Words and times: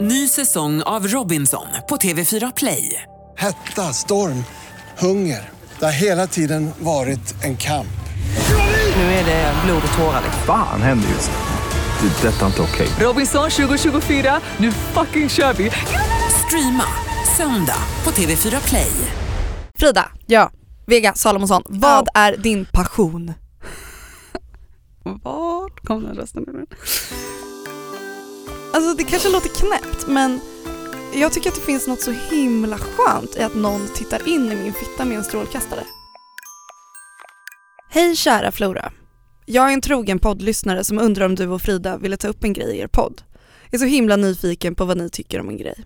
Ny 0.00 0.28
säsong 0.28 0.82
av 0.82 1.06
Robinson 1.08 1.66
på 1.88 1.96
TV4 1.96 2.52
Play. 2.56 3.02
Hetta, 3.38 3.92
storm, 3.92 4.44
hunger. 4.98 5.48
Det 5.78 5.84
har 5.84 5.92
hela 5.92 6.26
tiden 6.26 6.70
varit 6.78 7.44
en 7.44 7.56
kamp. 7.56 7.86
Nu 8.96 9.02
är 9.02 9.24
det 9.24 9.54
blod 9.64 9.82
och 9.92 9.98
tårar. 9.98 10.22
Fan 10.46 10.82
händer 10.82 11.08
just 11.08 11.30
nu. 11.30 12.08
Det. 12.08 12.28
är 12.28 12.32
Detta 12.32 12.42
är 12.42 12.46
inte 12.46 12.62
okej. 12.62 12.88
Robinson 13.00 13.50
2024, 13.50 14.40
nu 14.56 14.72
fucking 14.72 15.28
kör 15.28 15.52
vi! 15.52 15.70
Streama 16.46 16.84
söndag 17.36 17.78
på 18.02 18.10
TV4 18.10 18.68
Play. 18.68 18.90
Frida, 19.78 20.08
Ja. 20.26 20.50
Vega 20.86 21.14
Salomonsson, 21.14 21.62
vad 21.68 22.08
är 22.14 22.36
din 22.36 22.66
passion? 22.72 23.32
Vart 25.22 25.86
kom 25.86 26.02
den 26.02 26.14
rösten 26.14 26.42
ifrån? 26.42 26.66
Alltså 28.72 28.94
det 28.94 29.04
kanske 29.04 29.28
låter 29.28 29.48
knäppt 29.48 29.89
men 30.06 30.40
jag 31.14 31.32
tycker 31.32 31.50
att 31.50 31.54
det 31.56 31.60
finns 31.60 31.86
något 31.86 32.00
så 32.00 32.10
himla 32.10 32.78
skönt 32.78 33.36
i 33.36 33.42
att 33.42 33.54
någon 33.54 33.88
tittar 33.94 34.28
in 34.28 34.52
i 34.52 34.56
min 34.56 34.72
fitta 34.72 35.04
med 35.04 35.16
en 35.16 35.24
strålkastare. 35.24 35.84
Hej 37.90 38.16
kära 38.16 38.52
Flora. 38.52 38.92
Jag 39.46 39.68
är 39.68 39.72
en 39.72 39.80
trogen 39.80 40.18
poddlyssnare 40.18 40.84
som 40.84 40.98
undrar 40.98 41.26
om 41.26 41.34
du 41.34 41.48
och 41.48 41.62
Frida 41.62 41.96
ville 41.96 42.16
ta 42.16 42.28
upp 42.28 42.44
en 42.44 42.52
grej 42.52 42.76
i 42.76 42.80
er 42.80 42.86
podd. 42.86 43.22
Jag 43.64 43.74
är 43.74 43.78
så 43.78 43.84
himla 43.84 44.16
nyfiken 44.16 44.74
på 44.74 44.84
vad 44.84 44.98
ni 44.98 45.10
tycker 45.10 45.40
om 45.40 45.48
en 45.48 45.56
grej. 45.56 45.84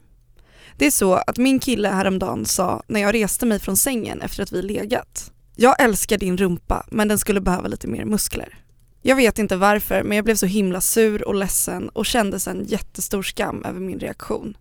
Det 0.79 0.87
är 0.87 0.91
så 0.91 1.15
att 1.15 1.38
min 1.38 1.59
kille 1.59 1.88
häromdagen 1.88 2.46
sa 2.46 2.83
när 2.87 3.01
jag 3.01 3.15
reste 3.15 3.46
mig 3.46 3.59
från 3.59 3.77
sängen 3.77 4.23
efter 4.23 4.43
att 4.43 4.52
vi 4.52 4.62
legat. 4.62 5.33
Jag 5.57 5.83
älskar 5.83 6.19
din 6.19 6.37
rumpa 6.37 6.87
men 6.91 7.09
den 7.09 7.19
skulle 7.19 7.41
behöva 7.41 7.69
lite 7.69 7.88
mer 7.88 8.05
muskler. 8.05 8.63
Jag 9.07 9.17
vet 9.17 9.39
inte 9.39 9.57
varför 9.57 10.03
men 10.03 10.17
jag 10.17 10.25
blev 10.25 10.35
så 10.35 10.47
himla 10.47 10.81
sur 10.81 11.29
och 11.29 11.35
ledsen 11.35 11.89
och 11.89 12.07
kände 12.07 12.41
sen 12.41 12.65
jättestor 12.65 13.23
skam 13.23 13.65
över 13.65 13.80
min 13.80 14.01
reaktion. 14.01 14.57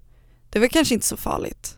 Det 0.50 0.60
var 0.60 0.68
kanske 0.68 0.94
inte 0.94 1.06
så 1.06 1.18
farligt. 1.18 1.78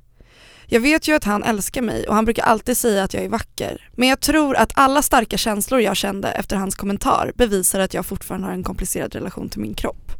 Jag 0.68 0.80
vet 0.80 1.08
ju 1.08 1.16
att 1.16 1.24
han 1.24 1.44
älskar 1.44 1.82
mig 1.82 2.08
och 2.08 2.16
han 2.16 2.26
brukar 2.26 2.44
alltid 2.44 2.78
säga 2.78 3.04
att 3.04 3.14
jag 3.14 3.24
är 3.24 3.30
vacker. 3.30 3.90
Men 3.94 4.10
jag 4.10 4.20
tror 4.20 4.56
att 4.56 4.72
alla 4.76 5.02
starka 5.02 5.38
känslor 5.38 5.82
jag 5.82 5.98
kände 5.98 6.28
efter 6.28 6.56
hans 6.56 6.76
kommentar 6.76 7.32
bevisar 7.36 7.80
att 7.80 7.94
jag 7.94 8.06
fortfarande 8.06 8.48
har 8.48 8.54
en 8.54 8.64
komplicerad 8.64 9.16
relation 9.16 9.50
till 9.50 9.62
min 9.62 9.74
kropp. 9.74 10.12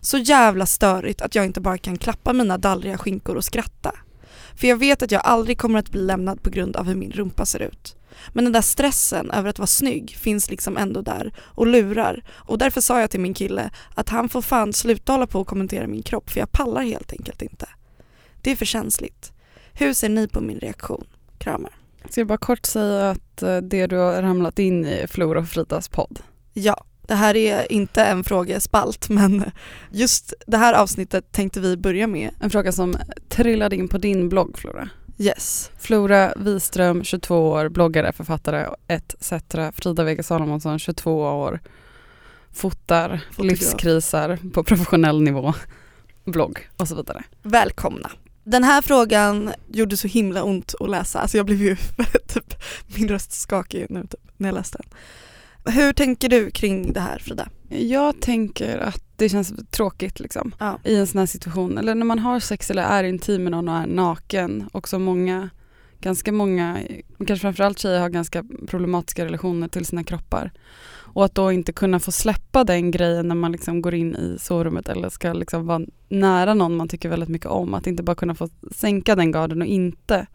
Så 0.00 0.18
jävla 0.18 0.66
störigt 0.66 1.22
att 1.22 1.34
jag 1.34 1.44
inte 1.44 1.60
bara 1.60 1.78
kan 1.78 1.98
klappa 1.98 2.32
mina 2.32 2.58
dallriga 2.58 2.98
skinkor 2.98 3.36
och 3.36 3.44
skratta. 3.44 3.92
För 4.54 4.66
jag 4.66 4.76
vet 4.76 5.02
att 5.02 5.10
jag 5.10 5.22
aldrig 5.24 5.58
kommer 5.58 5.78
att 5.78 5.90
bli 5.90 6.00
lämnad 6.00 6.42
på 6.42 6.50
grund 6.50 6.76
av 6.76 6.86
hur 6.86 6.94
min 6.94 7.12
rumpa 7.12 7.46
ser 7.46 7.62
ut. 7.62 7.96
Men 8.32 8.44
den 8.44 8.52
där 8.52 8.60
stressen 8.60 9.30
över 9.30 9.50
att 9.50 9.58
vara 9.58 9.66
snygg 9.66 10.16
finns 10.16 10.50
liksom 10.50 10.76
ändå 10.76 11.00
där 11.00 11.32
och 11.38 11.66
lurar 11.66 12.24
och 12.30 12.58
därför 12.58 12.80
sa 12.80 13.00
jag 13.00 13.10
till 13.10 13.20
min 13.20 13.34
kille 13.34 13.70
att 13.94 14.08
han 14.08 14.28
får 14.28 14.42
fan 14.42 14.72
sluta 14.72 15.12
hålla 15.12 15.26
på 15.26 15.40
och 15.40 15.46
kommentera 15.46 15.86
min 15.86 16.02
kropp 16.02 16.30
för 16.30 16.40
jag 16.40 16.52
pallar 16.52 16.82
helt 16.82 17.12
enkelt 17.12 17.42
inte. 17.42 17.68
Det 18.40 18.50
är 18.50 18.56
för 18.56 18.64
känsligt. 18.64 19.32
Hur 19.72 19.94
ser 19.94 20.08
ni 20.08 20.28
på 20.28 20.40
min 20.40 20.58
reaktion? 20.58 21.04
Kramar. 21.38 21.72
Ska 22.10 22.20
jag 22.20 22.28
bara 22.28 22.38
kort 22.38 22.66
säga 22.66 23.10
att 23.10 23.42
eh, 23.42 23.56
det 23.56 23.86
du 23.86 23.96
har 23.96 24.22
ramlat 24.22 24.58
in 24.58 24.84
i 24.84 24.92
är 24.92 25.06
Flora 25.06 25.38
och 25.40 25.48
Fridas 25.48 25.88
podd. 25.88 26.20
Ja, 26.52 26.84
det 27.12 27.16
här 27.16 27.36
är 27.36 27.72
inte 27.72 28.04
en 28.04 28.24
frågespalt 28.24 29.08
men 29.08 29.50
just 29.90 30.34
det 30.46 30.56
här 30.56 30.74
avsnittet 30.74 31.32
tänkte 31.32 31.60
vi 31.60 31.76
börja 31.76 32.06
med. 32.06 32.30
En 32.40 32.50
fråga 32.50 32.72
som 32.72 32.96
trillade 33.28 33.76
in 33.76 33.88
på 33.88 33.98
din 33.98 34.28
blogg 34.28 34.58
Flora. 34.58 34.88
Yes. 35.18 35.70
Flora 35.78 36.32
Wiström, 36.36 37.04
22 37.04 37.50
år, 37.50 37.68
bloggare, 37.68 38.12
författare 38.12 38.66
etc. 38.88 39.32
Frida 39.74 40.04
Vega 40.04 40.22
Salomonsson, 40.22 40.78
22 40.78 41.20
år, 41.20 41.60
fotar, 42.52 43.20
Fotograf. 43.30 43.60
livskriser 43.60 44.38
på 44.54 44.64
professionell 44.64 45.22
nivå, 45.22 45.54
blogg 46.24 46.68
och 46.76 46.88
så 46.88 46.94
vidare. 46.94 47.22
Välkomna. 47.42 48.10
Den 48.44 48.64
här 48.64 48.82
frågan 48.82 49.52
gjorde 49.68 49.96
så 49.96 50.08
himla 50.08 50.42
ont 50.42 50.74
att 50.80 50.90
läsa, 50.90 51.20
alltså 51.20 51.36
jag 51.36 51.46
blev 51.46 51.62
ju 51.62 51.76
typ, 52.26 52.54
min 52.86 53.08
röst 53.08 53.32
skakig 53.32 53.86
nu 53.90 54.02
typ, 54.02 54.20
när 54.36 54.48
jag 54.48 54.54
läste 54.54 54.78
den. 54.78 54.98
Hur 55.64 55.92
tänker 55.92 56.28
du 56.28 56.50
kring 56.50 56.92
det 56.92 57.00
här 57.00 57.18
Frida? 57.18 57.48
Jag 57.68 58.20
tänker 58.20 58.78
att 58.78 59.02
det 59.16 59.28
känns 59.28 59.52
tråkigt 59.70 60.20
liksom 60.20 60.54
Ja. 60.58 60.78
i 60.84 60.96
en 60.96 61.06
sån 61.06 61.18
här 61.18 61.26
situation. 61.26 61.78
Eller 61.78 61.94
när 61.94 62.06
man 62.06 62.18
har 62.18 62.40
sex 62.40 62.70
eller 62.70 62.82
är 62.82 63.04
intim 63.04 63.42
med 63.42 63.52
någon 63.52 63.68
och 63.68 63.74
är 63.74 63.86
naken. 63.86 64.68
Också 64.72 64.98
många, 64.98 65.50
ganska 66.00 66.32
många, 66.32 66.78
kanske 67.18 67.38
framförallt 67.38 67.78
tjejer 67.78 68.00
har 68.00 68.08
ganska 68.08 68.44
problematiska 68.66 69.24
relationer 69.24 69.68
till 69.68 69.86
sina 69.86 70.04
kroppar. 70.04 70.50
Och 71.14 71.24
att 71.24 71.34
då 71.34 71.52
inte 71.52 71.72
kunna 71.72 72.00
få 72.00 72.12
släppa 72.12 72.64
den 72.64 72.90
grejen 72.90 73.28
när 73.28 73.34
man 73.34 73.52
liksom 73.52 73.82
går 73.82 73.94
in 73.94 74.16
i 74.16 74.36
sovrummet 74.40 74.88
eller 74.88 75.08
ska 75.08 75.32
liksom 75.32 75.66
vara 75.66 75.82
nära 76.08 76.54
någon 76.54 76.76
man 76.76 76.88
tycker 76.88 77.08
väldigt 77.08 77.28
mycket 77.28 77.48
om. 77.50 77.74
Att 77.74 77.86
inte 77.86 78.02
bara 78.02 78.16
kunna 78.16 78.34
få 78.34 78.48
sänka 78.74 79.14
den 79.16 79.32
garden 79.32 79.62
och 79.62 79.68
inte 79.68 80.26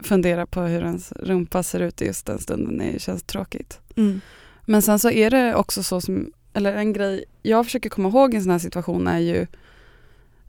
fundera 0.00 0.46
på 0.46 0.60
hur 0.60 0.82
ens 0.84 1.12
rumpa 1.12 1.62
ser 1.62 1.80
ut 1.80 2.02
i 2.02 2.06
just 2.06 2.26
den 2.26 2.38
stunden. 2.38 2.78
Det 2.78 3.02
känns 3.02 3.22
tråkigt. 3.22 3.80
Mm. 3.96 4.20
Men 4.64 4.82
sen 4.82 4.98
så 4.98 5.10
är 5.10 5.30
det 5.30 5.54
också 5.54 5.82
så 5.82 6.00
som, 6.00 6.32
eller 6.52 6.72
en 6.72 6.92
grej 6.92 7.24
jag 7.42 7.64
försöker 7.64 7.90
komma 7.90 8.08
ihåg 8.08 8.34
i 8.34 8.36
en 8.36 8.42
sån 8.42 8.52
här 8.52 8.58
situation 8.58 9.06
är 9.06 9.18
ju, 9.18 9.46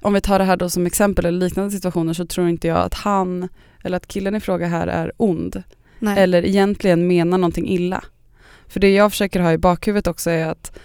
om 0.01 0.13
vi 0.13 0.21
tar 0.21 0.39
det 0.39 0.45
här 0.45 0.57
då 0.57 0.69
som 0.69 0.85
exempel 0.85 1.25
eller 1.25 1.39
liknande 1.39 1.71
situationer 1.71 2.13
så 2.13 2.25
tror 2.25 2.49
inte 2.49 2.67
jag 2.67 2.77
att 2.77 2.93
han, 2.93 3.49
eller 3.83 3.97
att 3.97 4.07
killen 4.07 4.35
i 4.35 4.39
fråga 4.39 4.67
här 4.67 4.87
är 4.87 5.11
ond. 5.17 5.63
Nej. 5.99 6.19
Eller 6.19 6.45
egentligen 6.45 7.07
menar 7.07 7.37
någonting 7.37 7.67
illa. 7.67 8.03
För 8.67 8.79
det 8.79 8.93
jag 8.93 9.11
försöker 9.11 9.39
ha 9.39 9.53
i 9.53 9.57
bakhuvudet 9.57 10.07
också 10.07 10.29
är 10.29 10.45
att, 10.45 10.79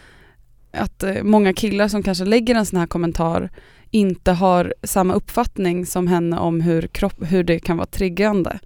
att 0.72 1.02
eh, 1.02 1.22
många 1.22 1.52
killar 1.52 1.88
som 1.88 2.02
kanske 2.02 2.24
lägger 2.24 2.54
en 2.54 2.66
sån 2.66 2.78
här 2.78 2.86
kommentar 2.86 3.50
inte 3.90 4.32
har 4.32 4.74
samma 4.82 5.14
uppfattning 5.14 5.86
som 5.86 6.06
henne 6.06 6.38
om 6.38 6.60
hur, 6.60 6.86
kropp, 6.86 7.16
hur 7.20 7.44
det 7.44 7.58
kan 7.58 7.76
vara 7.76 7.86
triggande. 7.86 8.58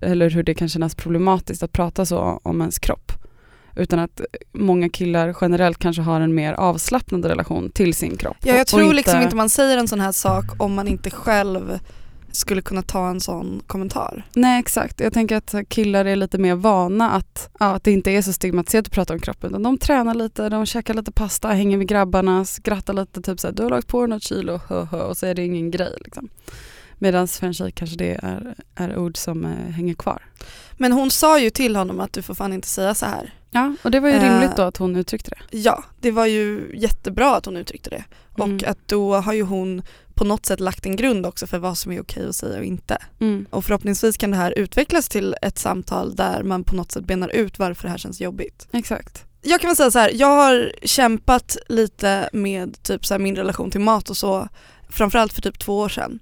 Eller 0.00 0.30
hur 0.30 0.42
det 0.42 0.54
kan 0.54 0.68
kännas 0.68 0.94
problematiskt 0.94 1.62
att 1.62 1.72
prata 1.72 2.06
så 2.06 2.40
om 2.42 2.60
ens 2.60 2.78
kropp. 2.78 3.12
Utan 3.76 3.98
att 3.98 4.20
många 4.52 4.88
killar 4.88 5.36
generellt 5.40 5.78
kanske 5.78 6.02
har 6.02 6.20
en 6.20 6.34
mer 6.34 6.52
avslappnad 6.52 7.24
relation 7.24 7.70
till 7.70 7.94
sin 7.94 8.16
kropp. 8.16 8.36
Ja, 8.42 8.54
jag 8.54 8.66
tror 8.66 8.94
liksom 8.94 9.22
inte 9.22 9.36
man 9.36 9.48
säger 9.48 9.78
en 9.78 9.88
sån 9.88 10.00
här 10.00 10.12
sak 10.12 10.44
om 10.58 10.74
man 10.74 10.88
inte 10.88 11.10
själv 11.10 11.78
skulle 12.32 12.62
kunna 12.62 12.82
ta 12.82 13.08
en 13.08 13.20
sån 13.20 13.62
kommentar. 13.66 14.24
Nej 14.34 14.60
exakt, 14.60 15.00
jag 15.00 15.12
tänker 15.12 15.36
att 15.36 15.54
killar 15.68 16.04
är 16.04 16.16
lite 16.16 16.38
mer 16.38 16.54
vana 16.54 17.10
att, 17.10 17.50
ja, 17.58 17.66
att 17.66 17.84
det 17.84 17.92
inte 17.92 18.10
är 18.10 18.22
så 18.22 18.32
stigmatiserat 18.32 18.86
att 18.86 18.92
prata 18.92 19.14
om 19.14 19.20
kroppen. 19.20 19.50
Utan 19.50 19.62
de 19.62 19.78
tränar 19.78 20.14
lite, 20.14 20.48
de 20.48 20.66
käkar 20.66 20.94
lite 20.94 21.12
pasta, 21.12 21.48
hänger 21.48 21.78
med 21.78 21.88
grabbarna, 21.88 22.44
skrattar 22.44 22.94
lite, 22.94 23.22
typ 23.22 23.40
såhär 23.40 23.54
du 23.54 23.62
har 23.62 23.70
lagt 23.70 23.88
på 23.88 24.00
dig 24.00 24.08
något 24.08 24.22
kilo, 24.22 24.60
och 25.08 25.16
så 25.16 25.26
är 25.26 25.34
det 25.34 25.44
ingen 25.44 25.70
grej. 25.70 25.98
Liksom. 26.04 26.28
Medan 26.98 27.28
för 27.28 27.46
en 27.46 27.54
tjej 27.54 27.72
kanske 27.72 27.96
det 27.96 28.20
är, 28.22 28.54
är 28.74 28.98
ord 28.98 29.16
som 29.16 29.44
eh, 29.44 29.50
hänger 29.50 29.94
kvar. 29.94 30.22
Men 30.76 30.92
hon 30.92 31.10
sa 31.10 31.38
ju 31.38 31.50
till 31.50 31.76
honom 31.76 32.00
att 32.00 32.12
du 32.12 32.22
får 32.22 32.34
fan 32.34 32.52
inte 32.52 32.68
säga 32.68 32.94
så 32.94 33.06
här. 33.06 33.34
Ja, 33.50 33.74
och 33.82 33.90
det 33.90 34.00
var 34.00 34.08
ju 34.08 34.14
Eh. 34.14 34.22
rimligt 34.32 34.56
då 34.56 34.62
att 34.62 34.76
hon 34.76 34.96
uttryckte 34.96 35.30
det. 35.30 35.58
Ja, 35.58 35.84
det 36.00 36.10
var 36.10 36.26
ju 36.26 36.70
jättebra 36.74 37.36
att 37.36 37.46
hon 37.46 37.56
uttryckte 37.56 37.90
det. 37.90 38.04
Mm. 38.38 38.56
Och 38.56 38.64
att 38.64 38.78
då 38.86 39.14
har 39.16 39.32
ju 39.32 39.42
hon 39.42 39.82
på 40.14 40.24
något 40.24 40.46
sätt 40.46 40.60
lagt 40.60 40.86
en 40.86 40.96
grund 40.96 41.26
också 41.26 41.46
för 41.46 41.58
vad 41.58 41.78
som 41.78 41.92
är 41.92 42.00
okej 42.02 42.28
att 42.28 42.36
säga 42.36 42.58
och 42.58 42.64
inte. 42.64 42.98
Mm. 43.20 43.46
Och 43.50 43.64
förhoppningsvis 43.64 44.16
kan 44.16 44.30
det 44.30 44.36
här 44.36 44.58
utvecklas 44.58 45.08
till 45.08 45.36
ett 45.42 45.58
samtal 45.58 46.16
där 46.16 46.42
man 46.42 46.64
på 46.64 46.74
något 46.76 46.92
sätt 46.92 47.04
benar 47.04 47.28
ut 47.28 47.58
varför 47.58 47.82
det 47.82 47.90
här 47.90 47.98
känns 47.98 48.20
jobbigt. 48.20 48.68
Exakt. 48.72 49.24
Jag 49.42 49.60
kan 49.60 49.68
väl 49.68 49.76
säga 49.76 49.90
så 49.90 49.98
här, 49.98 50.10
jag 50.14 50.26
har 50.36 50.72
kämpat 50.82 51.56
lite 51.68 52.28
med 52.32 52.82
typ 52.82 53.06
så 53.06 53.18
min 53.18 53.36
relation 53.36 53.70
till 53.70 53.80
mat 53.80 54.10
och 54.10 54.16
så, 54.16 54.48
framförallt 54.88 55.32
för 55.32 55.42
typ 55.42 55.58
två 55.58 55.78
år 55.78 55.88
sedan. 55.88 56.18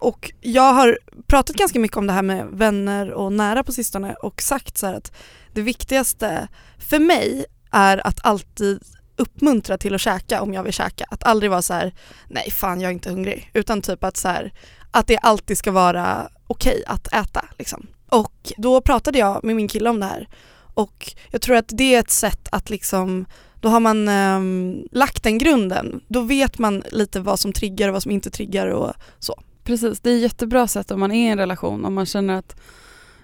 Och 0.00 0.32
jag 0.40 0.72
har 0.72 0.98
pratat 1.26 1.56
ganska 1.56 1.78
mycket 1.78 1.96
om 1.96 2.06
det 2.06 2.12
här 2.12 2.22
med 2.22 2.46
vänner 2.46 3.12
och 3.12 3.32
nära 3.32 3.64
på 3.64 3.72
sistone 3.72 4.14
och 4.14 4.42
sagt 4.42 4.78
så 4.78 4.86
här 4.86 4.94
att 4.94 5.12
det 5.52 5.62
viktigaste 5.62 6.48
för 6.78 6.98
mig 6.98 7.44
är 7.70 8.06
att 8.06 8.26
alltid 8.26 8.82
uppmuntra 9.16 9.78
till 9.78 9.94
att 9.94 10.00
käka 10.00 10.42
om 10.42 10.54
jag 10.54 10.62
vill 10.62 10.72
käka. 10.72 11.04
Att 11.10 11.24
aldrig 11.24 11.50
vara 11.50 11.62
så 11.62 11.74
här, 11.74 11.94
nej 12.28 12.50
fan 12.50 12.80
jag 12.80 12.88
är 12.88 12.92
inte 12.92 13.10
hungrig. 13.10 13.50
Utan 13.54 13.82
typ 13.82 14.04
att 14.04 14.16
så 14.16 14.28
här, 14.28 14.52
att 14.90 15.06
det 15.06 15.18
alltid 15.18 15.58
ska 15.58 15.72
vara 15.72 16.28
okej 16.46 16.82
att 16.86 17.12
äta 17.12 17.44
liksom. 17.58 17.86
Och 18.08 18.52
då 18.56 18.80
pratade 18.80 19.18
jag 19.18 19.44
med 19.44 19.56
min 19.56 19.68
kille 19.68 19.90
om 19.90 20.00
det 20.00 20.06
här 20.06 20.28
och 20.74 21.12
jag 21.30 21.42
tror 21.42 21.56
att 21.56 21.68
det 21.68 21.94
är 21.94 22.00
ett 22.00 22.10
sätt 22.10 22.48
att 22.52 22.70
liksom 22.70 23.26
då 23.60 23.68
har 23.68 23.80
man 23.80 24.08
ehm, 24.08 24.82
lagt 24.92 25.22
den 25.22 25.38
grunden. 25.38 26.00
Då 26.08 26.20
vet 26.20 26.58
man 26.58 26.82
lite 26.90 27.20
vad 27.20 27.40
som 27.40 27.52
triggar 27.52 27.88
och 27.88 27.92
vad 27.92 28.02
som 28.02 28.12
inte 28.12 28.30
triggar 28.30 28.66
och 28.66 28.92
så. 29.18 29.42
Precis, 29.64 30.00
det 30.00 30.10
är 30.10 30.16
ett 30.16 30.22
jättebra 30.22 30.66
sätt 30.66 30.90
om 30.90 31.00
man 31.00 31.12
är 31.12 31.28
i 31.28 31.30
en 31.32 31.38
relation, 31.38 31.84
om 31.84 31.94
man 31.94 32.06
känner 32.06 32.34
att 32.34 32.60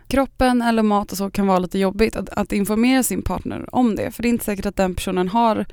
kroppen 0.09 0.62
eller 0.62 0.83
mat 0.83 1.12
och 1.12 1.19
så 1.19 1.31
kan 1.31 1.47
vara 1.47 1.59
lite 1.59 1.79
jobbigt, 1.79 2.17
att, 2.17 2.29
att 2.29 2.53
informera 2.53 3.03
sin 3.03 3.23
partner 3.23 3.75
om 3.75 3.97
det. 3.97 4.11
För 4.11 4.23
det 4.23 4.29
är 4.29 4.31
inte 4.31 4.44
säkert 4.44 4.67
att 4.67 4.77
den 4.77 4.94
personen 4.94 5.29
har 5.29 5.67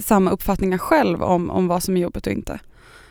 samma 0.00 0.30
uppfattningar 0.30 0.78
själv 0.78 1.22
om, 1.22 1.50
om 1.50 1.66
vad 1.68 1.82
som 1.82 1.96
är 1.96 2.00
jobbigt 2.00 2.26
och 2.26 2.32
inte. 2.32 2.60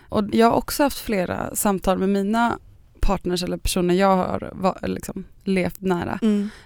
Och 0.10 0.24
jag 0.32 0.48
har 0.48 0.58
också 0.58 0.84
haft 0.84 1.00
flera 1.00 1.56
samtal 1.56 1.98
med 1.98 2.10
mina 2.10 2.60
partners 3.00 3.44
eller 3.44 3.58
personer 3.58 3.96
jag 3.96 4.18
har 4.18 4.88
liksom, 4.88 5.24
levt 5.44 5.82
nära 5.82 6.20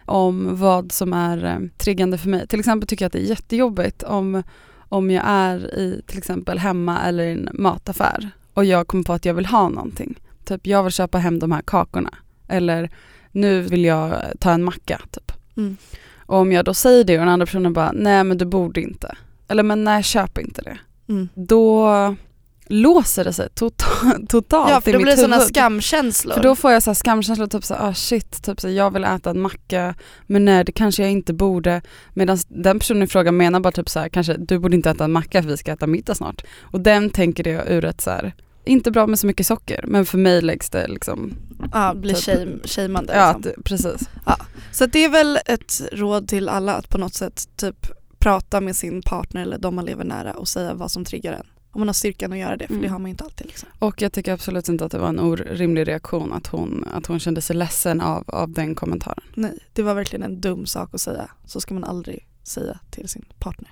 om 0.06 0.60
vad 0.60 0.92
som 0.92 1.14
är 1.14 1.46
eh, 1.46 1.60
triggande 1.78 2.18
för 2.18 2.30
mig. 2.30 2.48
Till 2.48 2.60
exempel 2.60 2.88
tycker 2.88 3.06
jag 3.06 3.08
att 3.08 3.14
det 3.14 3.20
är 3.20 3.30
jättejobbigt 3.30 4.04
om, 4.04 4.44
om 4.90 5.12
jag 5.12 5.24
är 5.28 5.76
i 5.76 6.02
till 6.08 6.18
exempel 6.18 6.60
hemma 6.60 7.02
eller 7.02 7.24
i 7.24 7.32
en 7.32 7.50
mataffär 7.54 8.32
och 8.58 8.66
jag 8.66 8.88
kommer 8.88 9.04
på 9.04 9.14
att 9.14 9.26
jag 9.26 9.34
vill 9.34 9.46
ha 9.46 9.70
någonting. 9.70 10.20
Typ 10.46 10.68
jag 10.68 10.84
vill 10.84 10.92
köpa 10.92 11.18
hem 11.18 11.40
de 11.40 11.52
här 11.52 11.62
kakorna. 11.62 12.14
Eller 12.48 12.90
nu 13.32 13.62
vill 13.62 13.86
jag 13.86 14.22
ta 14.40 14.52
en 14.52 14.64
macka 14.64 15.02
typ. 15.12 15.32
Mm. 15.58 15.78
Och 16.18 16.38
om 16.38 16.52
jag 16.52 16.66
då 16.66 16.74
säger 16.74 17.04
det 17.04 17.14
och 17.14 17.20
den 17.20 17.30
andra 17.30 17.46
personen 17.46 17.74
bara, 17.74 17.92
nej 17.92 18.24
men 18.24 18.38
du 18.38 18.46
borde 18.46 18.82
inte. 18.82 19.16
Eller 19.48 19.64
men 19.64 19.84
nej 19.84 20.04
köp 20.04 20.38
inte 20.38 20.62
det. 20.62 20.78
Mm. 21.10 21.30
Då 21.34 22.16
låser 22.68 23.24
det 23.24 23.34
sig 23.34 23.50
totalt, 23.50 24.30
totalt 24.30 24.70
Ja 24.70 24.82
för 24.82 24.94
då 24.94 25.00
blir 25.00 25.12
det 25.12 25.18
sådana 25.18 25.40
skamkänslor. 25.40 26.34
För 26.34 26.44
då 26.44 26.56
får 26.56 26.72
jag 26.72 26.84
så 26.84 26.96
skamkänslor, 26.96 27.48
typ 27.48 27.64
så 27.64 27.74
här, 27.74 27.90
ah 27.90 27.94
shit, 27.94 28.44
typ 28.44 28.62
så 28.62 28.70
jag 28.70 28.94
vill 28.94 29.04
äta 29.04 29.30
en 29.30 29.42
macka 29.42 29.96
men 30.28 30.46
nej 30.46 30.64
det 30.64 30.72
kanske 30.72 31.04
jag 31.04 31.12
inte 31.12 31.34
borde. 31.34 31.82
Medan 32.14 32.38
den 32.48 32.80
personen 32.80 33.04
i 33.04 33.08
fråga 33.08 33.32
menar 33.32 33.60
bara 33.60 33.72
typ 33.72 33.90
så 33.90 34.00
här, 34.00 34.10
kanske 34.10 34.34
du 34.38 34.60
borde 34.60 34.76
inte 34.76 34.90
äta 34.90 35.04
en 35.04 35.12
macka 35.12 35.42
för 35.42 35.50
vi 35.50 35.58
ska 35.58 35.72
äta 35.72 35.88
middag 35.88 36.16
snart. 36.16 36.44
Och 36.62 36.82
den 36.82 37.10
tänker 37.10 37.44
det 37.44 37.64
ur 37.68 37.86
ett 37.86 38.02
så 38.02 38.10
här, 38.10 38.34
inte 38.68 38.92
bra 38.92 39.08
med 39.08 39.20
så 39.20 39.28
mycket 39.28 39.48
socker 39.48 39.84
men 39.88 40.06
för 40.06 40.18
mig 40.18 40.42
läggs 40.42 40.70
det 40.70 40.88
liksom, 40.88 41.34
ja, 41.74 41.94
blir 41.94 42.14
typ. 42.14 42.24
shame, 42.24 42.58
shameande. 42.64 43.14
ja 43.16 43.38
liksom. 43.44 43.64
precis. 43.64 44.10
Så 44.72 44.84
att 44.84 44.94
det 44.94 45.06
är 45.06 45.10
väl 45.10 45.40
ett 45.46 45.82
råd 45.92 46.28
till 46.28 46.50
alla 46.50 46.74
att 46.76 46.90
på 46.90 46.98
något 46.98 47.14
sätt 47.14 47.50
typ 47.56 47.88
prata 48.20 48.62
med 48.62 48.76
sin 48.76 49.02
partner 49.02 49.42
eller 49.42 49.58
de 49.58 49.76
man 49.76 49.86
lever 49.86 50.04
nära 50.04 50.34
och 50.34 50.48
säga 50.48 50.74
vad 50.74 50.92
som 50.92 51.06
triggar 51.06 51.34
en. 51.34 51.46
Om 51.72 51.82
man 51.82 51.88
har 51.88 51.94
styrkan 51.94 52.32
att 52.34 52.38
göra 52.40 52.58
det, 52.58 52.68
för 52.68 52.74
Mm. 52.74 52.82
det 52.84 52.90
har 52.90 53.00
man 53.00 53.06
ju 53.06 53.12
inte 53.12 53.24
alltid. 53.24 53.48
Liksom. 53.48 53.70
Och 53.80 54.02
jag 54.02 54.12
tycker 54.14 54.34
absolut 54.34 54.70
inte 54.70 54.86
att 54.86 54.92
det 54.92 54.98
var 55.00 55.10
en 55.10 55.20
orimlig 55.20 55.88
reaktion 55.88 56.34
att 56.34 56.48
hon, 56.48 56.88
att 56.94 57.06
hon 57.06 57.20
kände 57.20 57.42
sig 57.42 57.56
ledsen 57.56 58.02
av, 58.02 58.24
av 58.28 58.52
den 58.52 58.76
kommentaren. 58.76 59.24
Nej, 59.34 59.58
det 59.74 59.82
var 59.82 59.94
verkligen 59.94 60.24
en 60.24 60.42
dum 60.42 60.66
sak 60.66 60.90
att 60.94 61.02
säga. 61.02 61.30
Så 61.46 61.62
ska 61.62 61.74
man 61.74 61.84
aldrig 61.84 62.28
säga 62.44 62.80
till 62.92 63.08
sin 63.10 63.26
partner. 63.40 63.72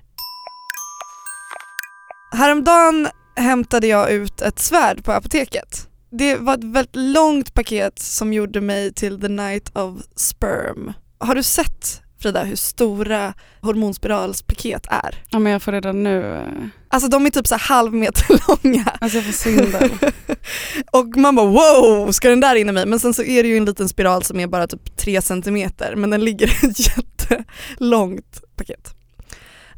Häromdagen 2.31 3.07
hämtade 3.35 3.87
jag 3.87 4.11
ut 4.11 4.41
ett 4.41 4.59
svärd 4.59 5.03
på 5.03 5.11
apoteket. 5.11 5.87
Det 6.11 6.35
var 6.35 6.53
ett 6.53 6.63
väldigt 6.63 6.95
långt 6.95 7.53
paket 7.53 7.99
som 7.99 8.33
gjorde 8.33 8.61
mig 8.61 8.93
till 8.93 9.21
the 9.21 9.27
night 9.27 9.77
of 9.77 9.93
sperm. 10.15 10.93
Har 11.17 11.35
du 11.35 11.43
sett 11.43 12.01
Frida 12.19 12.43
hur 12.43 12.55
stora 12.55 13.33
hormonspiralspaket 13.61 14.87
är? 14.89 15.23
Ja 15.29 15.39
men 15.39 15.51
jag 15.51 15.61
får 15.61 15.71
redan 15.71 16.03
nu, 16.03 16.45
Alltså 16.87 17.09
de 17.09 17.25
är 17.25 17.29
typ 17.29 17.47
så 17.47 17.55
halv 17.55 17.93
meter 17.93 18.25
långa. 18.63 18.85
alltså 18.99 19.17
jag 19.17 19.25
får 19.25 19.31
svindel. 19.33 19.89
Och 20.91 21.17
man 21.17 21.35
bara 21.35 21.45
wow, 21.47 22.11
ska 22.11 22.29
den 22.29 22.39
där 22.39 22.55
in 22.55 22.69
i 22.69 22.71
mig? 22.71 22.85
Men 22.85 22.99
sen 22.99 23.13
så 23.13 23.23
är 23.23 23.43
det 23.43 23.49
ju 23.49 23.57
en 23.57 23.65
liten 23.65 23.89
spiral 23.89 24.23
som 24.23 24.39
är 24.39 24.47
bara 24.47 24.67
typ 24.67 24.97
3 24.97 25.21
centimeter 25.21 25.95
men 25.95 26.09
den 26.09 26.25
ligger 26.25 26.47
i 26.47 26.67
ett 26.67 26.79
jättelångt 26.97 28.41
paket. 28.55 28.95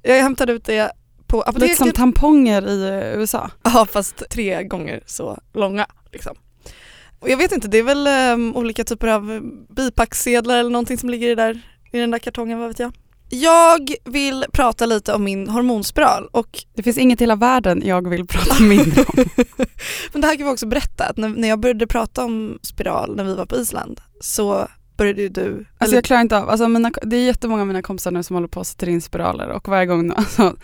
Jag 0.02 0.22
hämtade 0.22 0.54
ut 0.54 0.66
det 0.66 0.92
på 1.28 1.38
Lite 1.38 1.50
apoteket. 1.50 1.78
som 1.78 1.92
tamponger 1.92 2.68
i 2.68 3.14
USA. 3.16 3.50
Ja 3.64 3.88
fast 3.92 4.30
tre 4.30 4.64
gånger 4.64 5.04
så 5.06 5.40
långa 5.54 5.86
liksom. 6.12 6.36
Och 7.20 7.30
jag 7.30 7.38
vet 7.38 7.52
inte, 7.52 7.68
det 7.68 7.78
är 7.78 7.84
väl 7.84 8.08
ehm, 8.08 8.56
olika 8.56 8.84
typer 8.84 9.08
av 9.08 9.42
bipacksedlar 9.70 10.58
eller 10.58 10.70
någonting 10.70 10.98
som 10.98 11.10
ligger 11.10 11.28
i, 11.28 11.36
där, 11.36 11.62
i 11.92 12.00
den 12.00 12.12
där 12.12 12.20
kartongen, 12.20 12.60
vad 12.60 12.68
vet 12.68 12.80
jag. 12.80 12.94
Jag 13.30 13.92
vill 14.06 14.46
prata 14.54 14.86
lite 14.86 15.14
om 15.14 15.24
min 15.24 15.50
hormonspiral 15.50 16.28
och 16.32 16.64
Det 16.74 16.84
finns 16.84 16.98
inget 16.98 17.22
i 17.22 17.24
hela 17.24 17.36
världen 17.36 17.82
jag 17.86 18.10
vill 18.10 18.28
prata 18.28 18.64
mindre 18.64 19.04
om. 19.08 19.16
Men 20.12 20.22
det 20.22 20.28
här 20.28 20.36
kan 20.36 20.46
vi 20.46 20.54
också 20.54 20.68
berätta, 20.68 21.06
att 21.06 21.18
när, 21.18 21.48
jag 21.48 21.60
började 21.60 21.88
prata 21.88 22.26
om 22.26 22.60
spiral 22.62 23.16
när 23.16 23.24
vi 23.24 23.36
var 23.36 23.46
på 23.46 23.56
Island 23.56 24.02
så 24.20 24.68
började 24.98 25.22
ju 25.22 25.30
du, 25.30 25.66
Alltså 25.78 25.96
jag 25.96 26.04
klarar 26.04 26.22
inte 26.22 26.38
av, 26.38 26.50
alltså 26.50 26.68
mina, 26.68 26.92
det 27.02 27.18
är 27.18 27.26
jättemånga 27.26 27.62
av 27.62 27.68
mina 27.68 27.82
kompisar 27.82 28.12
nu 28.12 28.24
som 28.24 28.36
håller 28.36 28.48
på 28.48 28.60
att 28.60 28.68
sätta 28.68 28.90
in 28.90 29.02
spiraler 29.02 29.50
och 29.50 29.68
varje 29.68 29.86
gång, 29.86 30.12
alltså, 30.12 30.56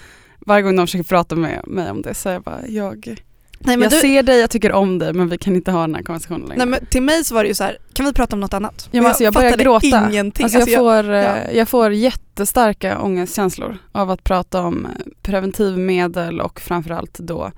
varje 0.45 0.61
gång 0.61 0.75
de 0.75 0.87
försöker 0.87 1.03
prata 1.03 1.35
med 1.35 1.61
mig 1.67 1.91
om 1.91 2.01
det 2.01 2.13
så 2.13 2.29
är 2.29 2.33
jag 2.33 2.43
bara, 2.43 2.67
jag, 2.67 3.15
nej, 3.59 3.79
jag 3.79 3.91
du, 3.91 3.95
ser 3.99 4.23
dig, 4.23 4.39
jag 4.39 4.49
tycker 4.49 4.71
om 4.71 4.99
dig 4.99 5.13
men 5.13 5.29
vi 5.29 5.37
kan 5.37 5.55
inte 5.55 5.71
ha 5.71 5.81
den 5.81 5.95
här 5.95 6.03
konversationen 6.03 6.41
längre. 6.49 6.57
nej, 6.57 6.67
men 6.67 6.85
till 6.85 7.01
mig 7.01 7.23
så 7.23 7.35
var 7.35 7.43
det 7.43 7.47
ju 7.47 7.55
så 7.55 7.63
här, 7.63 7.77
kan 7.93 8.05
vi 8.05 8.13
prata 8.13 8.35
om 8.35 8.39
något 8.39 8.53
annat? 8.53 8.89
Ja, 8.91 9.01
men 9.01 9.05
alltså 9.07 9.23
jag 9.23 9.33
börjar 9.33 9.49
fattade 9.49 9.63
gråta. 9.63 10.09
ingenting. 10.11 10.43
Alltså 10.43 10.59
jag, 10.59 10.63
Alltså 10.63 10.77
får, 10.79 11.09
eh, 11.13 11.19
ja. 11.19 11.51
jag 11.53 11.69
får 11.69 11.91
jättestarka 11.93 12.99
ångestkänslor 12.99 13.77
av 13.91 14.11
att 14.11 14.23
prata 14.23 14.61
om 14.61 14.87
preventivmedel 15.21 16.41
och 16.41 16.59
framförallt 16.61 17.19
då 17.19 17.51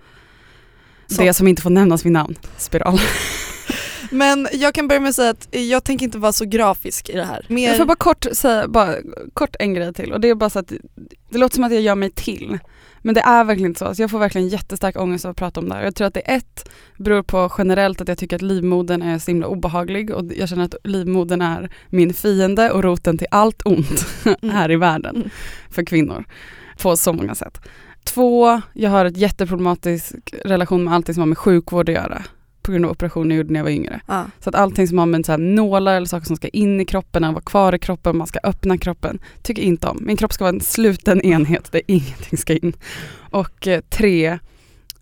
Så. 1.08 1.22
det 1.22 1.34
som 1.34 1.48
inte 1.48 1.62
får 1.62 1.70
nämnas 1.70 2.06
vid 2.06 2.12
namn, 2.12 2.36
spiral. 2.58 3.00
Men 4.12 4.48
jag 4.54 4.74
kan 4.74 4.88
börja 4.88 5.02
med 5.02 5.10
att 5.10 5.16
säga 5.16 5.30
att 5.30 5.48
jag 5.52 5.84
tänker 5.84 6.06
inte 6.06 6.18
vara 6.18 6.32
så 6.32 6.46
grafisk 6.46 7.10
i 7.10 7.14
det 7.14 7.24
här. 7.26 7.46
Mer, 7.50 7.68
Jag 7.68 7.78
får 7.78 7.86
bara 7.86 7.96
kort 7.96 8.26
säga, 8.32 8.68
bara 8.68 8.96
kort 9.34 9.56
en 9.60 9.74
grej 9.74 9.94
till 9.94 10.14
och 10.14 10.22
det 10.22 10.30
är 10.30 10.36
bara 10.36 10.50
så 10.50 10.60
att 10.60 10.72
det 11.30 11.38
låter 11.38 11.56
som 11.56 11.64
att 11.64 11.72
jag 11.74 11.82
gör 11.82 11.96
mig 11.96 12.10
till. 12.12 12.60
Men 13.06 13.16
det 13.16 13.22
är 13.22 13.44
verkligen 13.44 13.69
inte 13.72 13.80
så. 13.80 13.86
Alltså 13.86 14.04
jag 14.04 14.12
får 14.12 14.19
verkligen 14.19 14.48
jättestark 14.48 14.98
ångest 14.98 15.25
av 15.25 15.31
att 15.31 15.38
prata 15.38 15.60
om 15.60 15.69
det 15.69 15.75
här. 15.75 15.84
Jag 15.84 15.96
tror 15.96 16.07
att 16.07 16.13
det 16.13 16.19
ett 16.19 16.69
beror 16.98 17.24
på 17.24 17.52
generellt 17.57 18.02
att 18.02 18.07
jag 18.07 18.18
tycker 18.18 18.36
att 18.36 18.42
livmodern 18.42 19.02
är 19.02 19.19
så 19.19 19.31
himla 19.31 19.48
obehaglig 19.48 20.12
och 20.12 20.24
jag 20.38 20.50
känner 20.50 20.66
att 20.66 20.75
livmodern 20.84 21.42
är 21.42 21.69
min 21.90 22.13
fiende 22.13 22.72
och 22.72 22.84
roten 22.84 23.18
till 23.18 23.28
allt 23.31 23.62
ont 23.66 24.06
Mm. 24.42 24.56
här 24.56 24.72
i 24.72 24.75
världen 24.75 25.16
Mm. 25.16 25.30
för 25.69 25.84
kvinnor 25.86 26.24
på 26.81 26.98
så 26.98 27.13
många 27.13 27.36
sätt. 27.36 27.62
Två, 28.04 28.62
jag 28.74 28.90
har 28.90 29.06
ett 29.06 29.18
jätteproblematisk 29.18 30.16
relation 30.46 30.84
med 30.84 30.94
allting 30.94 31.13
som 31.16 31.22
har 31.22 31.28
med 31.28 31.38
sjukvård 31.38 31.90
att 31.90 31.96
göra 31.96 32.24
på 32.65 32.71
grund 32.71 32.85
av 32.85 32.91
operationer 32.91 33.29
jag 33.35 33.38
gjorde 33.38 33.53
när 33.53 33.59
jag 33.59 33.63
var 33.63 33.71
yngre. 33.71 34.01
ja. 34.07 34.25
Så 34.39 34.50
att 34.50 34.56
allting 34.56 34.88
som 34.88 34.97
har 34.97 35.06
med 35.06 35.25
så 35.25 35.31
här 35.31 35.39
nålar 35.39 35.95
eller 35.95 36.07
saker 36.07 36.25
som 36.25 36.35
ska 36.35 36.47
in 36.47 36.81
i 36.81 36.85
kroppen 36.85 37.23
vara 37.33 37.41
kvar 37.44 37.75
i 37.75 37.79
kroppen, 37.79 38.17
man 38.17 38.27
ska 38.27 38.39
öppna 38.44 38.77
kroppen, 38.77 39.19
tycker 39.41 39.62
inte 39.62 39.88
om. 39.88 39.97
Min 40.01 40.17
kropp 40.17 40.33
ska 40.33 40.44
vara 40.44 40.53
en 40.56 40.62
sluten 40.62 41.21
enhet 41.21 41.71
där 41.71 41.81
ingenting 41.88 42.38
ska 42.38 42.53
in. 42.53 42.73
Och 43.31 43.67
eh, 43.67 43.81
tre, 43.89 44.39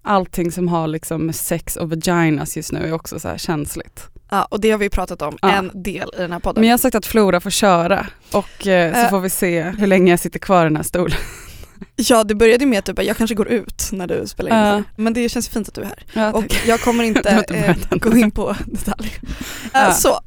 allting 0.02 0.52
som 0.52 0.68
har 0.68 0.88
liksom 0.88 1.34
sex 1.34 1.76
och 1.76 1.90
vaginas 1.90 2.58
just 2.58 2.72
nu 2.72 2.80
är 2.88 2.94
också 2.94 3.20
så 3.20 3.28
här 3.28 3.38
känsligt. 3.38 4.08
ja, 4.30 4.46
och 4.52 4.62
det 4.62 4.72
har 4.72 4.78
vi 4.78 4.90
pratat 4.90 5.22
om 5.22 5.38
Ja. 5.42 5.52
en 5.52 5.72
del 5.84 6.10
i 6.18 6.22
den 6.22 6.32
här 6.32 6.40
podden. 6.40 6.62
Men 6.62 6.70
jag 6.70 6.74
har 6.74 6.78
sagt 6.80 6.96
att 6.96 7.06
Flora 7.06 7.40
får 7.40 7.50
köra 7.50 8.08
och 8.32 8.68
eh, 8.68 8.94
så 8.94 9.00
Eh. 9.00 9.10
får 9.10 9.20
vi 9.20 9.30
se 9.30 9.62
hur 9.64 9.88
länge 9.88 10.12
jag 10.12 10.20
sitter 10.20 10.40
kvar 10.40 10.62
i 10.62 10.64
den 10.70 10.76
här 10.76 10.84
stolen. 10.84 11.18
Ja 11.96 12.24
det 12.24 12.36
började 12.36 12.66
med 12.66 12.80
att 12.80 12.86
du 12.86 12.94
bara, 12.94 13.04
jag 13.04 13.18
kanske 13.18 13.36
går 13.36 13.48
ut 13.48 13.90
när 13.92 14.08
du 14.08 14.28
spelar 14.28 14.50
in 14.50 14.56
här. 14.56 14.84
Men 14.96 15.14
det 15.14 15.30
känns 15.30 15.50
fint 15.50 15.68
att 15.68 15.74
du 15.74 15.82
är 15.82 15.86
här. 15.86 16.06
Ja, 16.14 16.32
Och 16.34 16.56
jag 16.68 16.80
kommer 16.80 17.04
inte 17.04 17.30
eh, 17.92 17.98
gå 17.98 18.18
in 18.18 18.32
på 18.32 18.56
detaljer. 18.66 19.14
Eh, 19.24 19.30
Ja. 19.74 19.92
Så, 19.92 20.20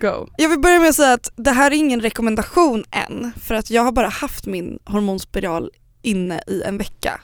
Go. 0.00 0.28
Jag 0.36 0.48
vill 0.48 0.58
börja 0.60 0.78
med 0.80 0.88
att 0.88 0.94
säga 0.94 1.12
att 1.12 1.32
det 1.36 1.50
här 1.50 1.70
är 1.70 1.74
ingen 1.74 2.00
rekommendation 2.00 2.84
än 2.90 3.32
för 3.40 3.54
att 3.54 3.70
jag 3.70 3.82
har 3.82 3.92
bara 3.92 4.08
haft 4.08 4.46
min 4.46 4.78
hormonspiral 4.84 5.70
inne 6.02 6.42
i 6.46 6.62
en 6.62 6.78
vecka. 6.78 7.20